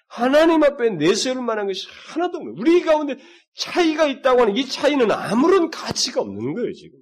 하나님 0.08 0.62
앞에 0.62 0.90
내세울 0.90 1.42
만한 1.42 1.66
것이 1.66 1.86
하나도 1.88 2.38
없는 2.38 2.54
우리 2.58 2.80
가운데 2.82 3.16
차이가 3.54 4.06
있다고 4.06 4.40
하는 4.40 4.56
이 4.56 4.66
차이는 4.66 5.10
아무런 5.10 5.70
가치가 5.70 6.20
없는 6.20 6.54
거예요, 6.54 6.72
지금. 6.72 6.98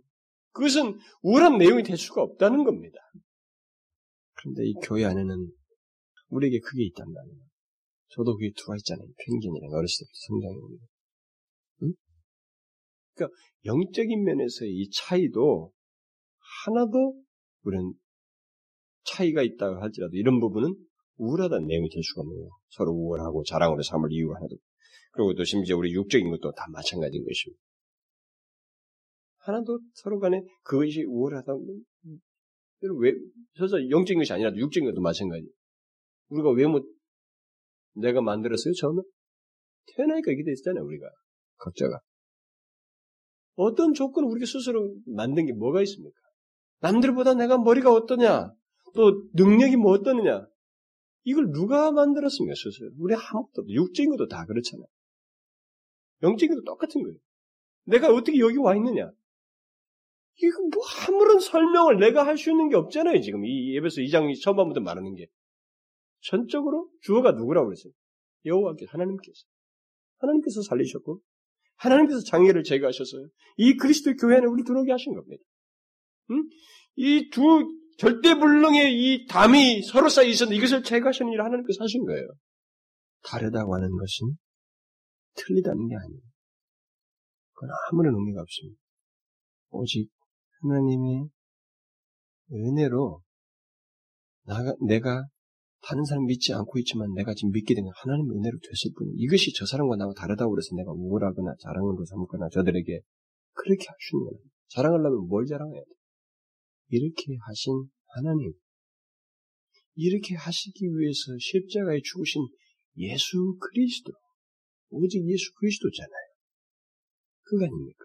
그것은 0.53 0.99
우월한 1.23 1.59
내용이 1.59 1.83
될 1.83 1.97
수가 1.97 2.23
없다는 2.23 2.65
겁니다. 2.65 2.99
그런데 4.35 4.65
이 4.65 4.75
교회 4.83 5.05
안에는 5.05 5.53
우리에게 6.29 6.61
그게 6.61 6.85
있단 6.87 7.13
말이에요. 7.13 7.41
저도 8.09 8.37
그게 8.37 8.51
들어와 8.57 8.77
있잖아요. 8.77 9.07
편견이랑 9.07 9.71
어렸을 9.71 10.07
때부터 10.07 10.19
성장해 10.27 10.57
응? 11.83 11.93
그러니까 13.15 13.37
영적인 13.65 14.25
면에서의 14.25 14.71
이 14.73 14.91
차이도 14.91 15.73
하나도 16.65 17.23
우리는 17.65 17.93
차이가 19.05 19.43
있다고 19.43 19.81
할지라도 19.81 20.17
이런 20.17 20.41
부분은 20.41 20.75
우울하다는 21.17 21.67
내용이 21.67 21.89
될 21.89 22.03
수가 22.03 22.23
없네요. 22.23 22.49
서로 22.71 22.93
우월하고 22.93 23.45
자랑으로 23.45 23.83
삼을 23.83 24.13
이유가 24.13 24.37
하나도. 24.37 24.57
그리고 25.13 25.35
또 25.35 25.45
심지어 25.45 25.77
우리 25.77 25.93
육적인 25.93 26.31
것도 26.31 26.53
다 26.53 26.67
마찬가지인 26.73 27.25
것입니다. 27.25 27.61
하나도 29.39 29.81
서로 29.95 30.19
간에 30.19 30.43
그것이 30.63 31.05
우월하다고 31.05 31.65
왜 33.01 33.13
서서 33.59 33.89
영적인 33.91 34.19
것이 34.19 34.33
아니라 34.33 34.51
육적인 34.55 34.89
것도 34.91 35.01
마찬가지. 35.01 35.47
우리가 36.29 36.51
왜 36.51 36.67
못 36.67 36.85
내가 37.97 38.21
만들었어요 38.21 38.75
처음에 38.75 39.01
태어나니까 39.95 40.33
이게 40.33 40.43
됐잖아요 40.45 40.85
우리가 40.85 41.07
각자가 41.59 42.01
어떤 43.55 43.95
조건을 43.95 44.29
우리가 44.29 44.45
스스로 44.47 44.95
만든 45.07 45.47
게 45.47 45.53
뭐가 45.53 45.81
있습니까? 45.83 46.15
남들보다 46.81 47.35
내가 47.35 47.57
머리가 47.57 47.91
어떠냐 47.93 48.53
또 48.95 49.23
능력이 49.33 49.77
뭐 49.77 49.93
어떠느냐 49.93 50.47
이걸 51.27 51.51
누가 51.51 51.91
만들었습니까 51.91 52.55
스스로 52.55 52.93
우리 52.99 53.15
아무것도 53.15 53.69
육적인 53.69 54.11
것도 54.11 54.29
다 54.29 54.47
그렇잖아요. 54.47 54.87
영적인 56.23 56.55
것도 56.55 56.65
똑같은 56.65 57.03
거예요. 57.03 57.19
내가 57.85 58.13
어떻게 58.13 58.39
여기 58.39 58.57
와 58.59 58.77
있느냐 58.77 59.11
이거 60.39 60.61
뭐 60.73 60.83
아무런 61.09 61.41
설명을 61.41 61.99
내가 61.99 62.25
할 62.25 62.37
수 62.37 62.51
있는 62.51 62.69
게 62.69 62.77
없잖아요, 62.77 63.21
지금. 63.23 63.45
이 63.45 63.75
예배서 63.75 64.03
2장 64.03 64.33
처음부터 64.41 64.81
말하는 64.81 65.15
게. 65.15 65.27
전적으로 66.21 66.91
주어가 67.03 67.33
누구라고 67.33 67.69
그랬어요? 67.69 67.93
여호와께서 68.45 68.93
하나님께서. 68.93 69.45
하나님께서 70.19 70.63
살리셨고 70.63 71.21
하나님께서 71.77 72.21
장애를 72.21 72.63
제거하셨어요. 72.63 73.29
이 73.57 73.77
그리스도 73.77 74.15
교회 74.15 74.37
안에 74.37 74.47
우리 74.47 74.63
들어오게 74.63 74.93
하신 74.93 75.15
겁니다. 75.15 75.43
응? 76.31 76.49
이두 76.97 77.69
절대불능의 77.99 78.93
이 78.93 79.27
담이 79.27 79.83
서로 79.83 80.09
사이에 80.09 80.31
있었는데 80.31 80.57
이것을 80.57 80.83
제거하시는 80.83 81.33
일을 81.33 81.45
하나님께서 81.45 81.83
하신 81.83 82.05
거예요. 82.05 82.29
다르다고 83.23 83.75
하는 83.75 83.91
것은 83.91 84.37
틀리다는 85.35 85.89
게 85.89 85.95
아니에요. 85.97 86.21
그건 87.55 87.71
아무런 87.91 88.15
의미가 88.15 88.43
없습니다. 88.43 88.79
오직 89.71 90.11
하나님의 90.63 91.29
은혜로 92.53 93.21
나가, 94.45 94.75
내가 94.87 95.25
다른 95.83 96.05
사람 96.05 96.27
믿지 96.27 96.53
않고 96.53 96.79
있지만 96.81 97.13
내가 97.15 97.35
지금 97.35 97.51
믿게 97.53 97.75
되는 97.75 97.91
하나님의 97.95 98.37
은혜로 98.37 98.59
됐을 98.59 98.93
뿐 98.97 99.09
이것이 99.17 99.53
저 99.55 99.67
사람과 99.67 99.97
나와 99.97 100.13
다르다고 100.15 100.53
그래서 100.53 100.75
내가 100.77 100.93
우월하거나 100.93 101.55
자랑으로 101.61 102.05
삼거나 102.05 102.49
저들에게 102.51 103.01
그렇게 103.53 103.87
있는 104.13 104.25
거예요. 104.27 104.43
자랑하려면 104.69 105.29
뭘 105.29 105.47
자랑해야 105.47 105.81
돼? 105.81 105.96
이렇게 106.89 107.37
하신 107.47 107.89
하나님 108.15 108.53
이렇게 109.95 110.35
하시기 110.35 110.85
위해서 110.85 111.37
십자가에 111.39 112.01
죽으신 112.03 112.43
예수 112.99 113.57
그리스도 113.61 114.13
오직 114.91 115.27
예수 115.27 115.53
그리스도잖아요. 115.59 116.27
그거 117.43 117.65
아닙니까? 117.65 118.05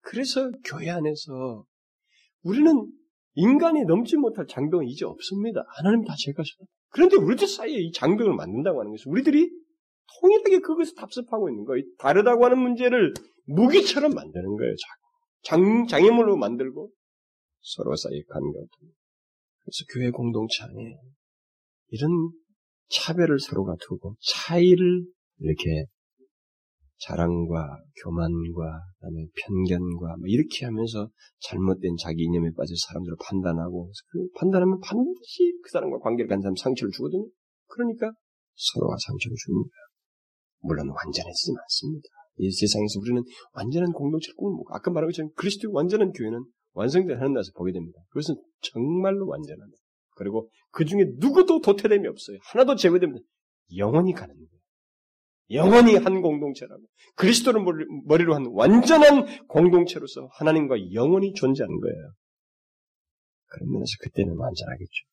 그래서 0.00 0.50
교회 0.64 0.90
안에서 0.90 1.64
우리는 2.42 2.92
인간이 3.34 3.84
넘지 3.84 4.16
못할 4.16 4.46
장벽은 4.46 4.86
이제 4.86 5.04
없습니다. 5.04 5.64
하나님 5.76 6.04
다 6.04 6.14
제거하셨다. 6.16 6.64
그런데 6.90 7.16
우리들 7.16 7.46
사이에 7.46 7.76
이 7.78 7.92
장벽을 7.92 8.34
만든다고 8.34 8.80
하는 8.80 8.92
것은 8.92 9.10
우리들이 9.10 9.50
통일하게 10.20 10.60
그것을 10.60 10.94
답습하고 10.94 11.50
있는 11.50 11.64
거예요. 11.64 11.84
다르다고 11.98 12.44
하는 12.44 12.58
문제를 12.58 13.12
무기처럼 13.46 14.12
만드는 14.14 14.56
거예요. 14.56 14.74
장, 15.42 15.86
장애물로 15.86 16.36
만들고 16.36 16.90
서로 17.66 17.96
사이에 17.96 18.22
간과 18.28 18.60
그래서 18.60 19.84
교회 19.92 20.10
공동체 20.10 20.62
안에 20.62 20.98
이런 21.88 22.30
차별을 22.88 23.40
서로가 23.40 23.74
두고 23.80 24.14
차이를 24.20 25.04
이렇게 25.38 25.86
자랑과 26.98 27.82
교만과 28.02 28.62
그다음에 28.94 29.26
편견과 29.34 30.16
뭐 30.16 30.26
이렇게 30.28 30.64
하면서 30.64 31.10
잘못된 31.40 31.96
자기 32.00 32.22
이념에 32.22 32.50
빠져 32.56 32.72
사람들을 32.86 33.16
판단하고 33.20 33.92
그 34.10 34.28
판단하면 34.38 34.78
반드시 34.80 35.52
그 35.62 35.70
사람과 35.72 35.98
관계를 35.98 36.28
간 36.28 36.40
사람 36.40 36.54
상처를 36.54 36.92
주거든요. 36.92 37.26
그러니까 37.66 38.12
서로가 38.54 38.96
상처를 38.96 39.36
거야. 39.44 39.82
물론 40.60 40.88
완전해지진 40.88 41.54
않습니다. 41.58 42.08
이 42.38 42.50
세상에서 42.50 43.00
우리는 43.00 43.22
완전한 43.52 43.92
공동체를 43.92 44.36
꼭 44.36 44.64
아까 44.72 44.90
말한 44.90 45.08
것처럼 45.08 45.30
그리스도의 45.34 45.74
완전한 45.74 46.12
교회는 46.12 46.44
완성된 46.76 47.16
하는 47.16 47.32
날에서 47.32 47.50
보게 47.54 47.72
됩니다. 47.72 47.98
그것은 48.10 48.36
정말로 48.60 49.26
완전하다. 49.26 49.72
그리고 50.16 50.48
그 50.70 50.84
중에 50.84 51.06
누구도 51.16 51.60
도태됨이 51.60 52.06
없어요. 52.06 52.38
하나도 52.42 52.76
제외됩니다. 52.76 53.24
영원히 53.76 54.12
가는 54.12 54.34
거예요. 54.34 54.48
영원히 55.50 55.94
한 55.96 56.20
공동체라고. 56.22 56.82
그리스도를 57.14 57.64
머리로 58.04 58.34
한 58.34 58.46
완전한 58.50 59.46
공동체로서 59.46 60.28
하나님과 60.32 60.92
영원히 60.92 61.32
존재하는 61.32 61.80
거예요. 61.80 62.12
그런 63.46 63.70
면에서 63.70 63.92
그때는 64.00 64.36
완전하겠죠. 64.36 65.04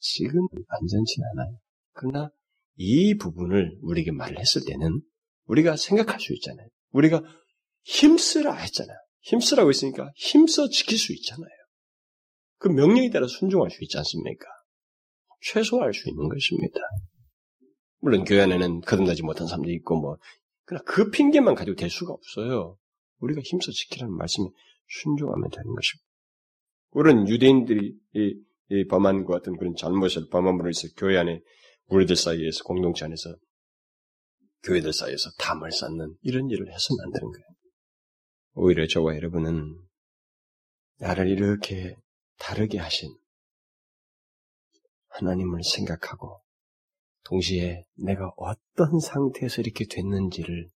지금 0.00 0.40
완전치 0.68 1.14
않아요. 1.32 1.58
그러나 1.92 2.30
이 2.76 3.16
부분을 3.16 3.78
우리에게 3.82 4.12
말을 4.12 4.38
했을 4.38 4.62
때는 4.66 5.00
우리가 5.46 5.76
생각할 5.76 6.20
수 6.20 6.32
있잖아요. 6.34 6.68
우리가 6.90 7.22
힘쓰라 7.82 8.54
했잖아요. 8.54 8.98
힘쓰라고 9.20 9.70
했으니까 9.70 10.10
힘써 10.16 10.68
지킬 10.68 10.98
수 10.98 11.12
있잖아요. 11.12 11.50
그 12.58 12.68
명령에 12.68 13.10
따라 13.10 13.26
순종할 13.26 13.70
수 13.70 13.82
있지 13.82 13.96
않습니까? 13.98 14.46
최소화할 15.40 15.94
수 15.94 16.08
있는 16.08 16.28
것입니다. 16.28 16.80
물론 18.00 18.24
교회 18.24 18.40
안에는 18.42 18.80
거듭나지 18.80 19.22
못한 19.22 19.46
사람도 19.46 19.70
있고 19.70 20.00
뭐 20.00 20.16
그러나 20.64 20.82
그 20.84 21.10
핑계만 21.10 21.54
가지고 21.54 21.76
될 21.76 21.90
수가 21.90 22.12
없어요. 22.12 22.76
우리가 23.20 23.40
힘써 23.44 23.72
지키라는 23.72 24.14
말씀에 24.16 24.46
순종하면 25.02 25.50
되는 25.50 25.74
것입니다. 25.74 26.08
우리는 26.90 27.28
유대인들이 27.28 27.94
이, 28.14 28.40
이 28.70 28.86
범한 28.86 29.24
것 29.24 29.34
같은 29.34 29.56
그런 29.56 29.74
잘못을 29.76 30.28
범함으로 30.30 30.68
해서 30.68 30.88
교회 30.96 31.16
안에 31.18 31.40
우리들 31.86 32.16
사이에서 32.16 32.64
공동체 32.64 33.04
안에서 33.04 33.34
교회들 34.64 34.92
사이에서 34.92 35.30
담을 35.38 35.70
쌓는 35.70 36.16
이런 36.22 36.50
일을 36.50 36.72
해서는 36.72 37.04
안 37.04 37.10
되는 37.12 37.30
거예요. 37.30 37.46
오히려 38.54 38.86
저와 38.86 39.14
여러분은 39.16 39.80
나를 40.98 41.28
이렇게 41.28 41.94
다르게 42.38 42.78
하신 42.78 43.16
하나님을 45.08 45.62
생각하고 45.62 46.40
동시에 47.24 47.84
내가 47.96 48.32
어떤 48.36 49.00
상태에서 49.00 49.62
이렇게 49.62 49.84
됐는지를 49.88 50.70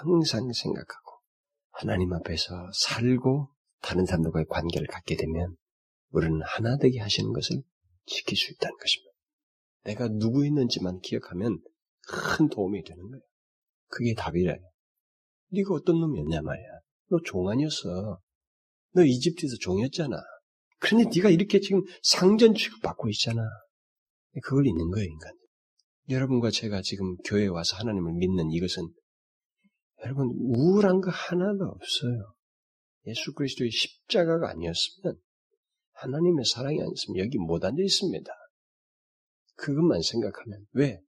항상 0.00 0.52
생각하고 0.52 1.20
하나님 1.70 2.12
앞에서 2.12 2.70
살고 2.72 3.50
다른 3.80 4.06
사람들과의 4.06 4.46
관계를 4.48 4.86
갖게 4.86 5.16
되면 5.16 5.56
우리는 6.10 6.40
하나 6.44 6.76
되게 6.76 7.00
하시는 7.00 7.32
것을 7.32 7.62
지킬 8.06 8.36
수 8.36 8.52
있다는 8.52 8.76
것입니다. 8.76 9.12
내가 9.84 10.08
누구있는지만 10.08 11.00
기억하면 11.00 11.60
큰 12.06 12.48
도움이 12.48 12.84
되는 12.84 13.02
거예요. 13.10 13.22
그게 13.88 14.14
답이래요. 14.14 14.58
네가 15.50 15.74
어떤 15.74 16.00
놈이었냐 16.00 16.40
말이야. 16.42 16.83
너 17.10 17.18
종 17.24 17.48
아니었어. 17.48 18.20
너 18.92 19.04
이집트에서 19.04 19.56
종이었잖아. 19.60 20.16
그런데 20.78 21.10
네가 21.14 21.30
이렇게 21.30 21.60
지금 21.60 21.82
상전 22.02 22.54
취급 22.54 22.82
받고 22.82 23.08
있잖아. 23.10 23.42
그걸 24.42 24.66
잊는 24.66 24.90
거예요, 24.90 25.08
인간. 25.08 25.32
여러분과 26.10 26.50
제가 26.50 26.82
지금 26.82 27.16
교회에 27.24 27.46
와서 27.46 27.76
하나님을 27.76 28.12
믿는 28.14 28.50
이것은 28.50 28.88
여러분 30.04 30.28
우울한 30.38 31.00
거 31.00 31.10
하나도 31.10 31.64
없어요. 31.64 32.34
예수 33.06 33.32
그리스도의 33.32 33.70
십자가가 33.70 34.50
아니었으면 34.50 35.16
하나님의 35.92 36.44
사랑이 36.44 36.80
아니었으면 36.80 37.18
여기 37.24 37.38
못 37.38 37.64
앉아 37.64 37.76
있습니다. 37.82 38.30
그것만 39.56 40.02
생각하면 40.02 40.66
왜? 40.72 41.00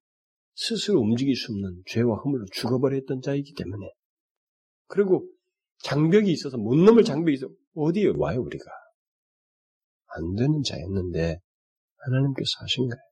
스스로 0.55 1.01
움직일 1.01 1.36
수 1.36 1.53
없는 1.53 1.82
죄와 1.86 2.16
허물로 2.16 2.47
죽어버렸던 2.53 3.20
자이기 3.20 3.53
때문에 3.55 3.90
그리고 4.86 5.28
장벽이 5.83 6.31
있어서 6.33 6.57
못 6.57 6.77
넘을 6.77 7.05
장벽이 7.05 7.35
있어 7.35 7.49
어디에 7.74 8.12
와요 8.16 8.43
우리가 8.43 8.64
안 10.16 10.35
되는 10.35 10.62
자였는데 10.62 11.41
하나님께서 11.97 12.51
하신 12.61 12.89
거예요. 12.89 13.03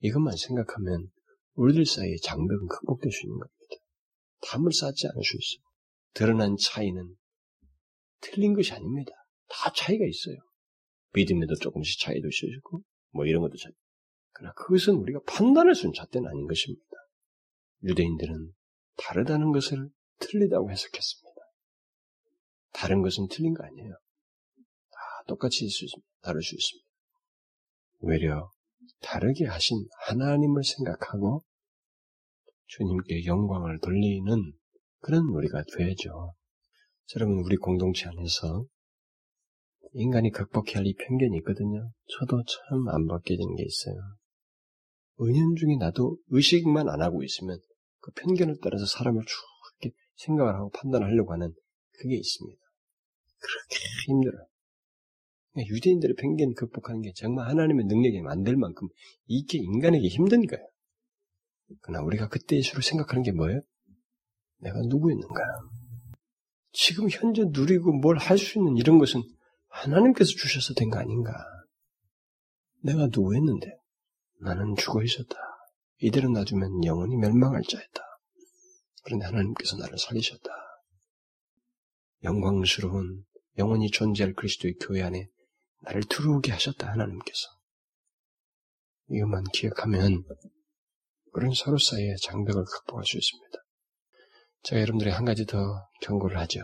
이것만 0.00 0.36
생각하면 0.36 1.10
우리들 1.54 1.86
사이의 1.86 2.18
장벽은 2.20 2.66
극복될 2.68 3.10
수 3.10 3.26
있는 3.26 3.38
겁니다. 3.38 3.54
담을 4.42 4.72
쌓지 4.72 5.06
않을 5.08 5.22
수 5.22 5.36
있어요. 5.36 5.64
드러난 6.12 6.56
차이는 6.56 7.16
틀린 8.20 8.54
것이 8.54 8.72
아닙니다. 8.72 9.12
다 9.48 9.72
차이가 9.74 10.04
있어요. 10.06 10.36
믿음에도 11.12 11.54
조금씩 11.56 12.00
차이도 12.00 12.28
있어지고, 12.28 12.82
뭐 13.12 13.26
이런 13.26 13.42
것도 13.42 13.56
차이. 13.56 13.72
그러나 14.32 14.52
그것은 14.54 14.94
우리가 14.94 15.20
판단할 15.26 15.74
수 15.74 15.86
있는 15.86 15.92
잣대는 15.94 16.28
아닌 16.28 16.46
것입니다. 16.46 16.82
유대인들은 17.84 18.52
다르다는 18.96 19.52
것을 19.52 19.88
틀리다고 20.18 20.70
해석했습니다. 20.70 21.23
다른 22.74 23.00
것은 23.00 23.28
틀린 23.30 23.54
거 23.54 23.64
아니에요. 23.64 23.92
다 24.90 24.98
똑같이 25.26 25.68
수. 25.68 25.86
다를 26.20 26.42
수 26.42 26.54
있습니다. 26.54 26.86
오히려 28.00 28.50
다르게 29.00 29.46
하신 29.46 29.86
하나님을 30.06 30.62
생각하고 30.64 31.44
주님께 32.66 33.24
영광을 33.26 33.78
돌리는 33.80 34.52
그런 35.00 35.22
우리가 35.28 35.62
되죠. 35.76 36.34
여러분, 37.14 37.38
우리 37.44 37.56
공동체 37.56 38.08
안에서 38.08 38.66
인간이 39.92 40.30
극복해야 40.30 40.78
할 40.78 40.86
이 40.86 40.94
편견이 40.94 41.36
있거든요. 41.38 41.92
저도 42.18 42.42
참안 42.44 43.06
바뀌어지는 43.06 43.54
게 43.54 43.62
있어요. 43.64 43.96
은연중에 45.20 45.76
나도 45.76 46.18
의식만 46.28 46.88
안 46.88 47.00
하고 47.00 47.22
있으면 47.22 47.60
그 48.00 48.10
편견을 48.12 48.56
따라서 48.60 48.86
사람을 48.86 49.22
쭉 49.24 49.36
이렇게 49.82 49.96
생각을 50.16 50.54
하고 50.54 50.70
판단하려고 50.70 51.32
하는 51.32 51.52
그게 51.92 52.16
있습니다. 52.16 52.63
그렇게 53.44 53.84
힘들어요. 54.06 54.46
유대인들의 55.56 56.16
편견 56.16 56.54
극복하는 56.54 57.00
게 57.02 57.12
정말 57.14 57.48
하나님의 57.48 57.86
능력이 57.86 58.20
만들 58.22 58.56
만큼 58.56 58.88
이게 59.26 59.58
인간에게 59.58 60.08
힘든 60.08 60.46
거예요. 60.46 60.66
그러나 61.82 62.04
우리가 62.04 62.28
그때 62.28 62.56
예수를 62.56 62.82
생각하는 62.82 63.22
게 63.22 63.32
뭐예요? 63.32 63.60
내가 64.58 64.80
누구였는가? 64.80 65.42
지금 66.72 67.08
현재 67.08 67.44
누리고 67.50 67.92
뭘 67.92 68.16
할 68.18 68.36
수 68.38 68.58
있는 68.58 68.76
이런 68.76 68.98
것은 68.98 69.22
하나님께서 69.68 70.30
주셔서 70.30 70.74
된 70.74 70.90
거 70.90 70.98
아닌가? 70.98 71.32
내가 72.82 73.06
누구였는데? 73.06 73.76
나는 74.40 74.74
죽어 74.76 75.02
있었다. 75.02 75.36
이대로 75.98 76.28
놔두면 76.30 76.84
영원히 76.84 77.16
멸망할 77.16 77.62
자였다. 77.62 78.02
그런데 79.04 79.26
하나님께서 79.26 79.76
나를 79.76 79.96
살리셨다. 79.98 80.50
영광스러운 82.24 83.24
영원히 83.58 83.90
존재할 83.90 84.34
그리스도의 84.34 84.74
교회 84.80 85.02
안에 85.02 85.28
나를 85.82 86.02
들어오게 86.08 86.52
하셨다. 86.52 86.90
하나님께서. 86.90 87.40
이것만 89.10 89.44
기억하면 89.52 90.24
우리는 91.34 91.54
서로 91.54 91.78
사이의 91.78 92.16
장벽을 92.22 92.64
극복할 92.64 93.04
수 93.04 93.18
있습니다. 93.18 93.58
제가 94.62 94.80
여러분들이 94.80 95.10
한 95.10 95.24
가지 95.24 95.44
더 95.44 95.58
경고를 96.00 96.38
하죠. 96.38 96.60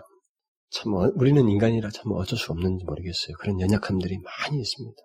참 0.71 0.95
어, 0.95 1.11
우리는 1.17 1.49
인간이라 1.49 1.91
참 1.91 2.13
어쩔 2.13 2.39
수 2.39 2.53
없는지 2.53 2.85
모르겠어요. 2.85 3.37
그런 3.39 3.61
연약함들이 3.61 4.19
많이 4.19 4.61
있습니다. 4.61 5.03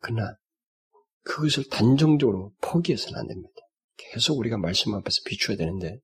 그러나 0.00 0.36
그것을 1.24 1.68
단정적으로 1.68 2.52
포기해서는 2.60 3.18
안 3.18 3.26
됩니다. 3.26 3.54
계속 3.96 4.38
우리가 4.38 4.56
말씀 4.58 4.94
앞에서 4.94 5.18
비추어야 5.26 5.56
되는데 5.58 5.98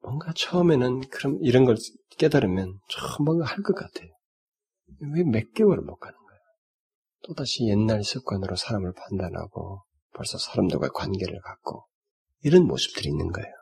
뭔가 0.00 0.32
처음에는 0.34 1.08
그럼 1.10 1.38
이런 1.42 1.64
걸 1.64 1.76
깨달으면 2.18 2.78
좀 2.88 3.24
뭔가 3.24 3.44
할 3.46 3.62
것 3.62 3.74
같아요. 3.74 4.10
왜 5.02 5.24
몇 5.24 5.52
개월을 5.52 5.82
못 5.82 5.96
가는 5.96 6.16
거예요? 6.16 6.40
또다시 7.24 7.66
옛날 7.66 8.04
습관으로 8.04 8.56
사람을 8.56 8.92
판단하고 8.94 9.82
벌써 10.14 10.38
사람들과 10.38 10.90
관계를 10.90 11.40
갖고 11.40 11.86
이런 12.42 12.66
모습들이 12.66 13.08
있는 13.08 13.30
거예요. 13.32 13.52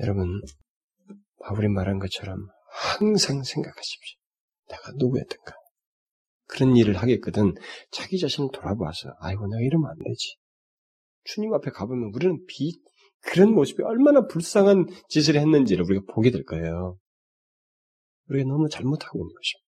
여러분, 0.00 0.40
바울이 1.42 1.68
말한 1.68 1.98
것처럼 1.98 2.48
항상 2.70 3.42
생각하십시오. 3.42 4.18
내가 4.68 4.92
누구였던가. 4.96 5.54
그런 6.46 6.76
일을 6.76 6.96
하겠거든 6.96 7.54
자기 7.90 8.18
자신을 8.18 8.50
돌아봐서 8.52 9.14
아이고 9.20 9.46
내가 9.48 9.60
이러면 9.60 9.90
안 9.90 9.96
되지. 9.98 10.36
주님 11.24 11.52
앞에 11.52 11.70
가보면 11.70 12.12
우리는 12.14 12.44
비 12.46 12.80
그런 13.20 13.52
모습이 13.52 13.82
얼마나 13.82 14.26
불쌍한 14.26 14.86
짓을 15.08 15.36
했는지를 15.36 15.84
우리가 15.84 16.12
보게 16.12 16.30
될 16.30 16.44
거예요. 16.44 16.98
우리가 18.28 18.48
너무 18.48 18.68
잘못하고 18.68 19.18
있는 19.18 19.34
것입니다. 19.34 19.67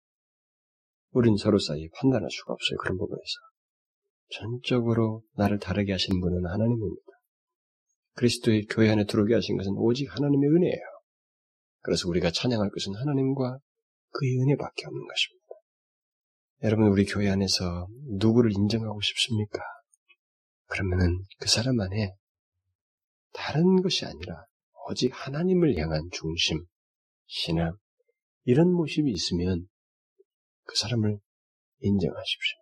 우린 1.11 1.35
서로 1.37 1.59
사이에 1.59 1.87
판단할 1.95 2.29
수가 2.29 2.53
없어요. 2.53 2.77
그런 2.77 2.97
부분에서. 2.97 3.23
전적으로 4.31 5.23
나를 5.35 5.59
다르게 5.59 5.91
하신 5.91 6.19
분은 6.19 6.45
하나님입니다. 6.45 7.09
그리스도의 8.13 8.65
교회 8.65 8.89
안에 8.89 9.05
들어오게 9.05 9.33
하신 9.33 9.57
것은 9.57 9.73
오직 9.75 10.07
하나님의 10.13 10.49
은혜예요. 10.49 10.83
그래서 11.81 12.07
우리가 12.09 12.31
찬양할 12.31 12.69
것은 12.69 12.93
하나님과 12.95 13.57
그의 14.11 14.37
은혜밖에 14.41 14.85
없는 14.85 15.07
것입니다. 15.07 15.39
여러분, 16.63 16.87
우리 16.87 17.05
교회 17.05 17.29
안에서 17.29 17.87
누구를 18.19 18.51
인정하고 18.51 18.99
싶습니까? 19.01 19.59
그러면은 20.65 21.23
그 21.39 21.47
사람 21.47 21.79
안에 21.79 22.13
다른 23.33 23.81
것이 23.81 24.05
아니라 24.05 24.45
오직 24.89 25.11
하나님을 25.13 25.77
향한 25.77 26.09
중심, 26.11 26.65
신앙, 27.25 27.77
이런 28.43 28.73
모습이 28.73 29.09
있으면 29.09 29.67
그 30.69 30.75
사람을 30.77 31.17
인정하십시오. 31.79 32.57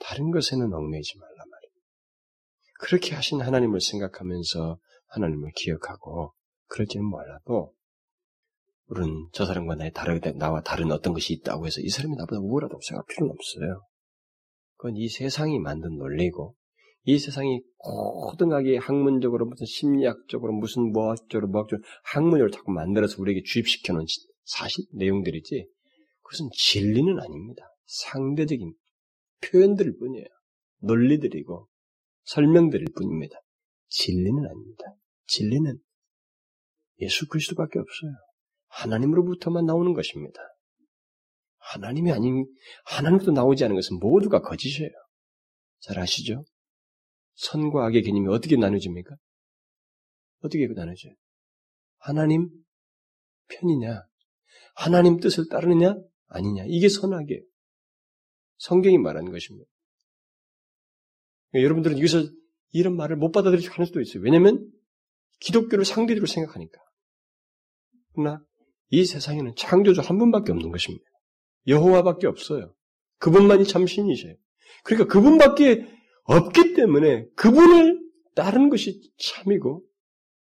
다른 0.00 0.32
것에는 0.32 0.72
얽매이지 0.74 1.16
말라 1.16 1.44
말입니다. 1.48 1.86
그렇게 2.80 3.14
하신 3.14 3.40
하나님을 3.40 3.80
생각하면서 3.80 4.78
하나님을 5.06 5.52
기억하고 5.54 6.34
그럴지는 6.66 7.06
몰라도 7.06 7.72
우리는 8.88 9.28
저 9.32 9.46
사람과 9.46 9.76
나의 9.76 9.92
다르게 9.92 10.32
나와 10.32 10.60
다른 10.60 10.90
어떤 10.90 11.12
것이 11.12 11.32
있다고 11.34 11.66
해서 11.66 11.80
이 11.80 11.88
사람이 11.88 12.16
나보다 12.16 12.40
우월하다고 12.40 12.80
생각할 12.80 13.06
필요는 13.08 13.32
없어요. 13.32 13.86
그건 14.76 14.96
이 14.96 15.08
세상이 15.08 15.60
만든 15.60 15.98
논리고 15.98 16.56
이 17.04 17.18
세상이 17.18 17.62
고등하게 17.76 18.78
학문적으로 18.78 19.46
무슨 19.46 19.66
심리학적으로 19.66 20.52
무슨 20.52 20.90
뭐학적으로 20.90 21.46
뭐학적으로 21.48 21.84
학문을 22.04 22.50
자꾸 22.50 22.72
만들어서 22.72 23.22
우리에게 23.22 23.42
주입시켜 23.44 23.92
놓은 23.92 24.04
사실 24.44 24.84
내용들이지 24.94 25.68
그것은 26.28 26.50
진리는 26.52 27.18
아닙니다. 27.18 27.62
상대적인 27.86 28.74
표현들일 29.40 29.96
뿐이에요. 29.98 30.26
논리들이고 30.80 31.68
설명들일 32.24 32.88
뿐입니다. 32.94 33.38
진리는 33.88 34.44
아닙니다. 34.44 34.84
진리는 35.26 35.78
예수 37.00 37.26
그리스도밖에 37.28 37.78
없어요. 37.78 38.12
하나님으로부터만 38.66 39.64
나오는 39.64 39.94
것입니다. 39.94 40.40
하나님이 41.56 42.12
아닌, 42.12 42.46
하나님도 42.84 43.32
나오지 43.32 43.64
않은 43.64 43.74
것은 43.74 43.98
모두가 43.98 44.42
거짓이에요. 44.42 44.90
잘 45.80 45.98
아시죠? 45.98 46.44
선과 47.36 47.86
악의 47.86 48.02
개념이 48.02 48.28
어떻게 48.28 48.56
나눠집니까? 48.56 49.16
어떻게 50.40 50.66
나눠져요? 50.66 51.14
하나님 51.98 52.50
편이냐? 53.48 54.02
하나님 54.74 55.18
뜻을 55.18 55.48
따르느냐? 55.48 55.94
아니냐? 56.28 56.64
이게 56.66 56.88
선악이에요. 56.88 57.40
성경이 58.58 58.98
말하는 58.98 59.30
것입니다. 59.32 59.68
그러니까 61.50 61.64
여러분들은 61.64 61.98
여기서 61.98 62.24
이런 62.72 62.96
말을 62.96 63.16
못 63.16 63.36
않을 63.36 63.86
수도 63.86 64.00
있어요. 64.00 64.22
왜냐하면 64.22 64.70
기독교를 65.40 65.84
상대적으로 65.84 66.26
생각하니까. 66.26 66.78
그러나 68.12 68.42
이 68.90 69.04
세상에는 69.04 69.54
창조주 69.56 70.00
한 70.00 70.18
분밖에 70.18 70.52
없는 70.52 70.70
것입니다. 70.70 71.04
여호와밖에 71.66 72.26
없어요. 72.26 72.74
그분만이 73.18 73.64
참 73.64 73.86
신이세요. 73.86 74.34
그러니까 74.84 75.12
그분밖에 75.12 75.86
없기 76.24 76.74
때문에 76.74 77.26
그분을 77.36 78.00
따르는 78.34 78.68
것이 78.68 79.00
참이고 79.18 79.82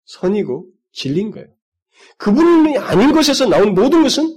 선이고 0.04 0.70
진리인 0.92 1.30
거예요. 1.30 1.48
그분이 2.18 2.78
아닌 2.78 3.12
것에서 3.12 3.46
나온 3.46 3.74
모든 3.74 4.02
것은 4.02 4.33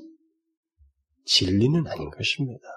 진리는 1.28 1.86
아닌 1.88 2.10
것입니다. 2.10 2.68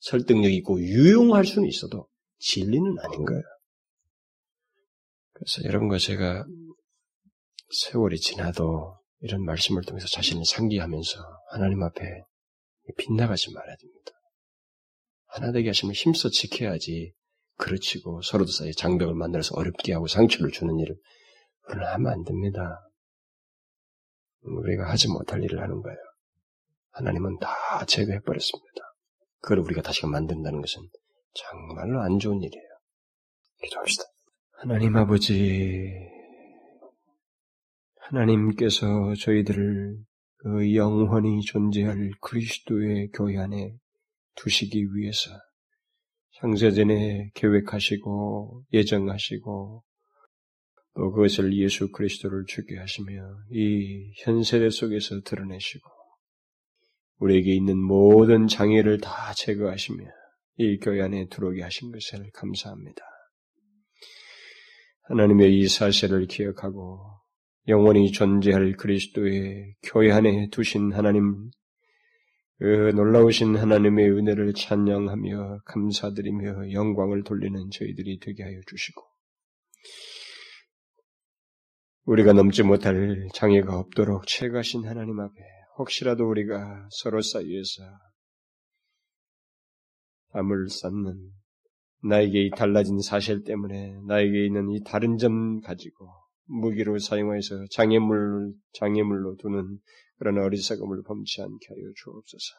설득력 0.00 0.50
있고 0.52 0.80
유용할 0.80 1.44
수는 1.44 1.68
있어도 1.68 2.08
진리는 2.38 2.98
아닌 2.98 3.24
거예요. 3.24 3.42
그래서 5.32 5.64
여러분과 5.64 5.98
제가 5.98 6.44
세월이 7.70 8.18
지나도 8.18 8.98
이런 9.20 9.44
말씀을 9.44 9.82
통해서 9.82 10.06
자신을 10.08 10.44
상기하면서 10.44 11.18
하나님 11.50 11.82
앞에 11.82 12.22
빗나가지 12.96 13.52
말아야 13.52 13.76
됩니다. 13.76 14.12
하나 15.26 15.52
되게 15.52 15.68
하시면 15.68 15.94
힘써 15.94 16.30
지켜야지 16.30 17.12
그르치고 17.56 18.22
서로도 18.22 18.50
사이 18.50 18.72
장벽을 18.72 19.14
만들어서 19.14 19.54
어렵게 19.56 19.92
하고 19.92 20.06
상처를 20.06 20.50
주는 20.52 20.78
일을 20.78 20.96
하면 21.92 22.12
안 22.12 22.24
됩니다. 22.24 22.80
우리가 24.40 24.88
하지 24.88 25.08
못할 25.08 25.42
일을 25.42 25.60
하는 25.60 25.82
거예요. 25.82 25.98
하나님은 26.98 27.38
다 27.38 27.48
제거해 27.86 28.20
버렸습니다. 28.20 28.82
그걸 29.40 29.60
우리가 29.60 29.82
다시금 29.82 30.10
만든다는 30.10 30.60
것은 30.60 30.82
정말로 31.32 32.02
안 32.02 32.18
좋은 32.18 32.42
일이에요. 32.42 32.64
기도합시다. 33.62 34.04
하나님 34.52 34.96
아버지, 34.96 35.92
하나님께서 38.00 39.14
저희들을 39.14 39.96
그 40.38 40.74
영원히 40.74 41.40
존재할 41.42 42.10
그리스도의 42.20 43.10
교회 43.12 43.38
안에 43.38 43.76
두시기 44.34 44.84
위해서 44.94 45.30
창세전에 46.40 47.30
계획하시고 47.34 48.64
예정하시고 48.72 49.84
또 50.94 51.12
그것을 51.12 51.56
예수 51.56 51.92
그리스도를 51.92 52.44
주게 52.48 52.76
하시며 52.76 53.22
이 53.52 54.12
현세대 54.16 54.70
속에서 54.70 55.20
드러내시고 55.20 55.97
우리에게 57.18 57.54
있는 57.54 57.78
모든 57.78 58.46
장애를 58.46 58.98
다 58.98 59.32
제거하시며 59.34 60.04
이 60.58 60.78
교회 60.78 61.02
안에 61.02 61.28
들어오게 61.28 61.62
하신 61.62 61.92
것을 61.92 62.30
감사합니다. 62.32 63.02
하나님의 65.02 65.58
이 65.58 65.68
사실을 65.68 66.26
기억하고 66.26 67.00
영원히 67.68 68.10
존재할 68.12 68.74
그리스도의 68.76 69.74
교회 69.82 70.10
안에 70.10 70.48
두신 70.50 70.92
하나님, 70.92 71.50
그 72.58 72.64
놀라우신 72.94 73.56
하나님의 73.56 74.10
은혜를 74.10 74.54
찬양하며 74.54 75.60
감사드리며 75.64 76.72
영광을 76.72 77.22
돌리는 77.24 77.70
저희들이 77.70 78.20
되게 78.20 78.42
하여 78.42 78.58
주시고, 78.66 79.02
우리가 82.04 82.32
넘지 82.32 82.62
못할 82.62 83.28
장애가 83.34 83.78
없도록 83.78 84.26
채가신 84.26 84.86
하나님 84.86 85.20
앞에 85.20 85.57
혹시라도 85.78 86.28
우리가 86.28 86.88
서로 86.90 87.22
사이에서 87.22 87.82
담을 90.32 90.68
쌓는 90.68 91.30
나에게 92.02 92.46
이 92.46 92.50
달라진 92.50 93.00
사실 93.00 93.44
때문에 93.44 94.00
나에게 94.06 94.46
있는 94.46 94.70
이 94.70 94.82
다른 94.84 95.18
점 95.18 95.60
가지고 95.60 96.08
무기로 96.46 96.98
사용해서 96.98 97.66
장애물, 97.70 98.52
장애물로 98.72 99.36
두는 99.36 99.78
그런 100.18 100.38
어리석음을 100.38 101.02
범치 101.04 101.42
않게 101.42 101.66
하여 101.68 101.92
주옵소서. 101.96 102.54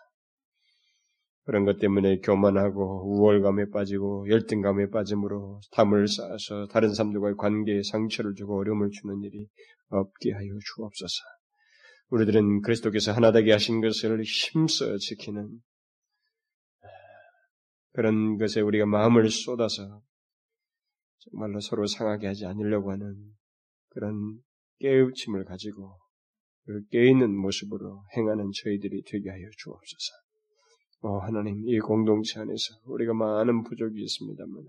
그런 1.44 1.66
것 1.66 1.80
때문에 1.80 2.20
교만하고 2.20 3.10
우월감에 3.10 3.72
빠지고 3.72 4.30
열등감에 4.30 4.92
빠짐으로 4.92 5.62
담을 5.72 6.08
쌓아서 6.08 6.68
다른 6.68 6.94
사람들과의 6.94 7.36
관계에 7.38 7.82
상처를 7.84 8.36
주고 8.36 8.60
어려움을 8.60 8.92
주는 8.92 9.24
일이 9.24 9.48
없게 9.90 10.32
하여 10.32 10.48
주옵소서. 10.76 11.39
우리들은 12.10 12.62
그리스도께서 12.62 13.12
하나 13.12 13.32
되게 13.32 13.52
하신 13.52 13.82
것을 13.82 14.24
힘써 14.24 14.98
지키는 14.98 15.60
그런 17.94 18.38
것에 18.38 18.62
우리가 18.62 18.86
마음을 18.86 19.30
쏟아서 19.30 20.02
정말로 21.20 21.60
서로 21.60 21.86
상하게 21.86 22.28
하지 22.28 22.46
않으려고 22.46 22.92
하는 22.92 23.16
그런 23.90 24.40
깨우침을 24.80 25.46
가지고 25.46 25.98
그 26.66 26.86
깨있는 26.92 27.36
모습으로 27.36 28.04
행하는 28.16 28.52
저희들이 28.64 29.04
되게 29.08 29.30
하여 29.30 29.50
주옵소서. 29.58 30.14
어, 31.02 31.18
하나님, 31.20 31.68
이 31.68 31.80
공동체 31.80 32.40
안에서 32.40 32.76
우리가 32.86 33.14
많은 33.14 33.64
부족이 33.64 34.00
있습니다만, 34.02 34.66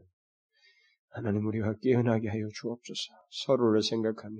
하나님 1.10 1.46
우리가 1.46 1.74
깨어나게 1.82 2.28
하여 2.28 2.48
주옵소서. 2.54 3.12
서로를 3.44 3.82
생각하며 3.82 4.36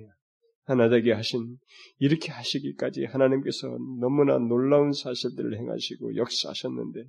하나 0.63 0.89
되게 0.89 1.11
하신 1.11 1.57
이렇게 1.97 2.31
하시기까지 2.31 3.05
하나님께서 3.05 3.67
너무나 3.99 4.37
놀라운 4.37 4.93
사실들을 4.93 5.57
행하시고 5.57 6.15
역사하셨는데 6.15 7.03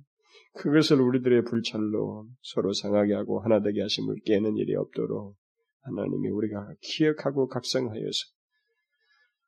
그것을 0.55 1.01
우리들의 1.01 1.45
불찰로 1.45 2.27
서로 2.41 2.73
상하게 2.73 3.13
하고 3.13 3.41
하나 3.41 3.61
되게 3.61 3.81
하심을 3.81 4.17
깨는 4.25 4.57
일이 4.57 4.75
없도록 4.75 5.35
하나님이 5.81 6.29
우리가 6.29 6.73
기억하고 6.81 7.47
각성하여서 7.47 8.19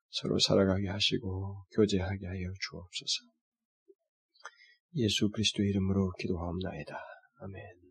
서로 0.09 0.39
살아가게 0.39 0.87
하시고 0.87 1.65
교제하게 1.75 2.25
하여 2.25 2.47
주옵소서. 2.69 3.23
예수 4.95 5.29
그리스도 5.29 5.63
이름으로 5.63 6.11
기도하옵나이다. 6.19 6.97
아멘. 7.41 7.84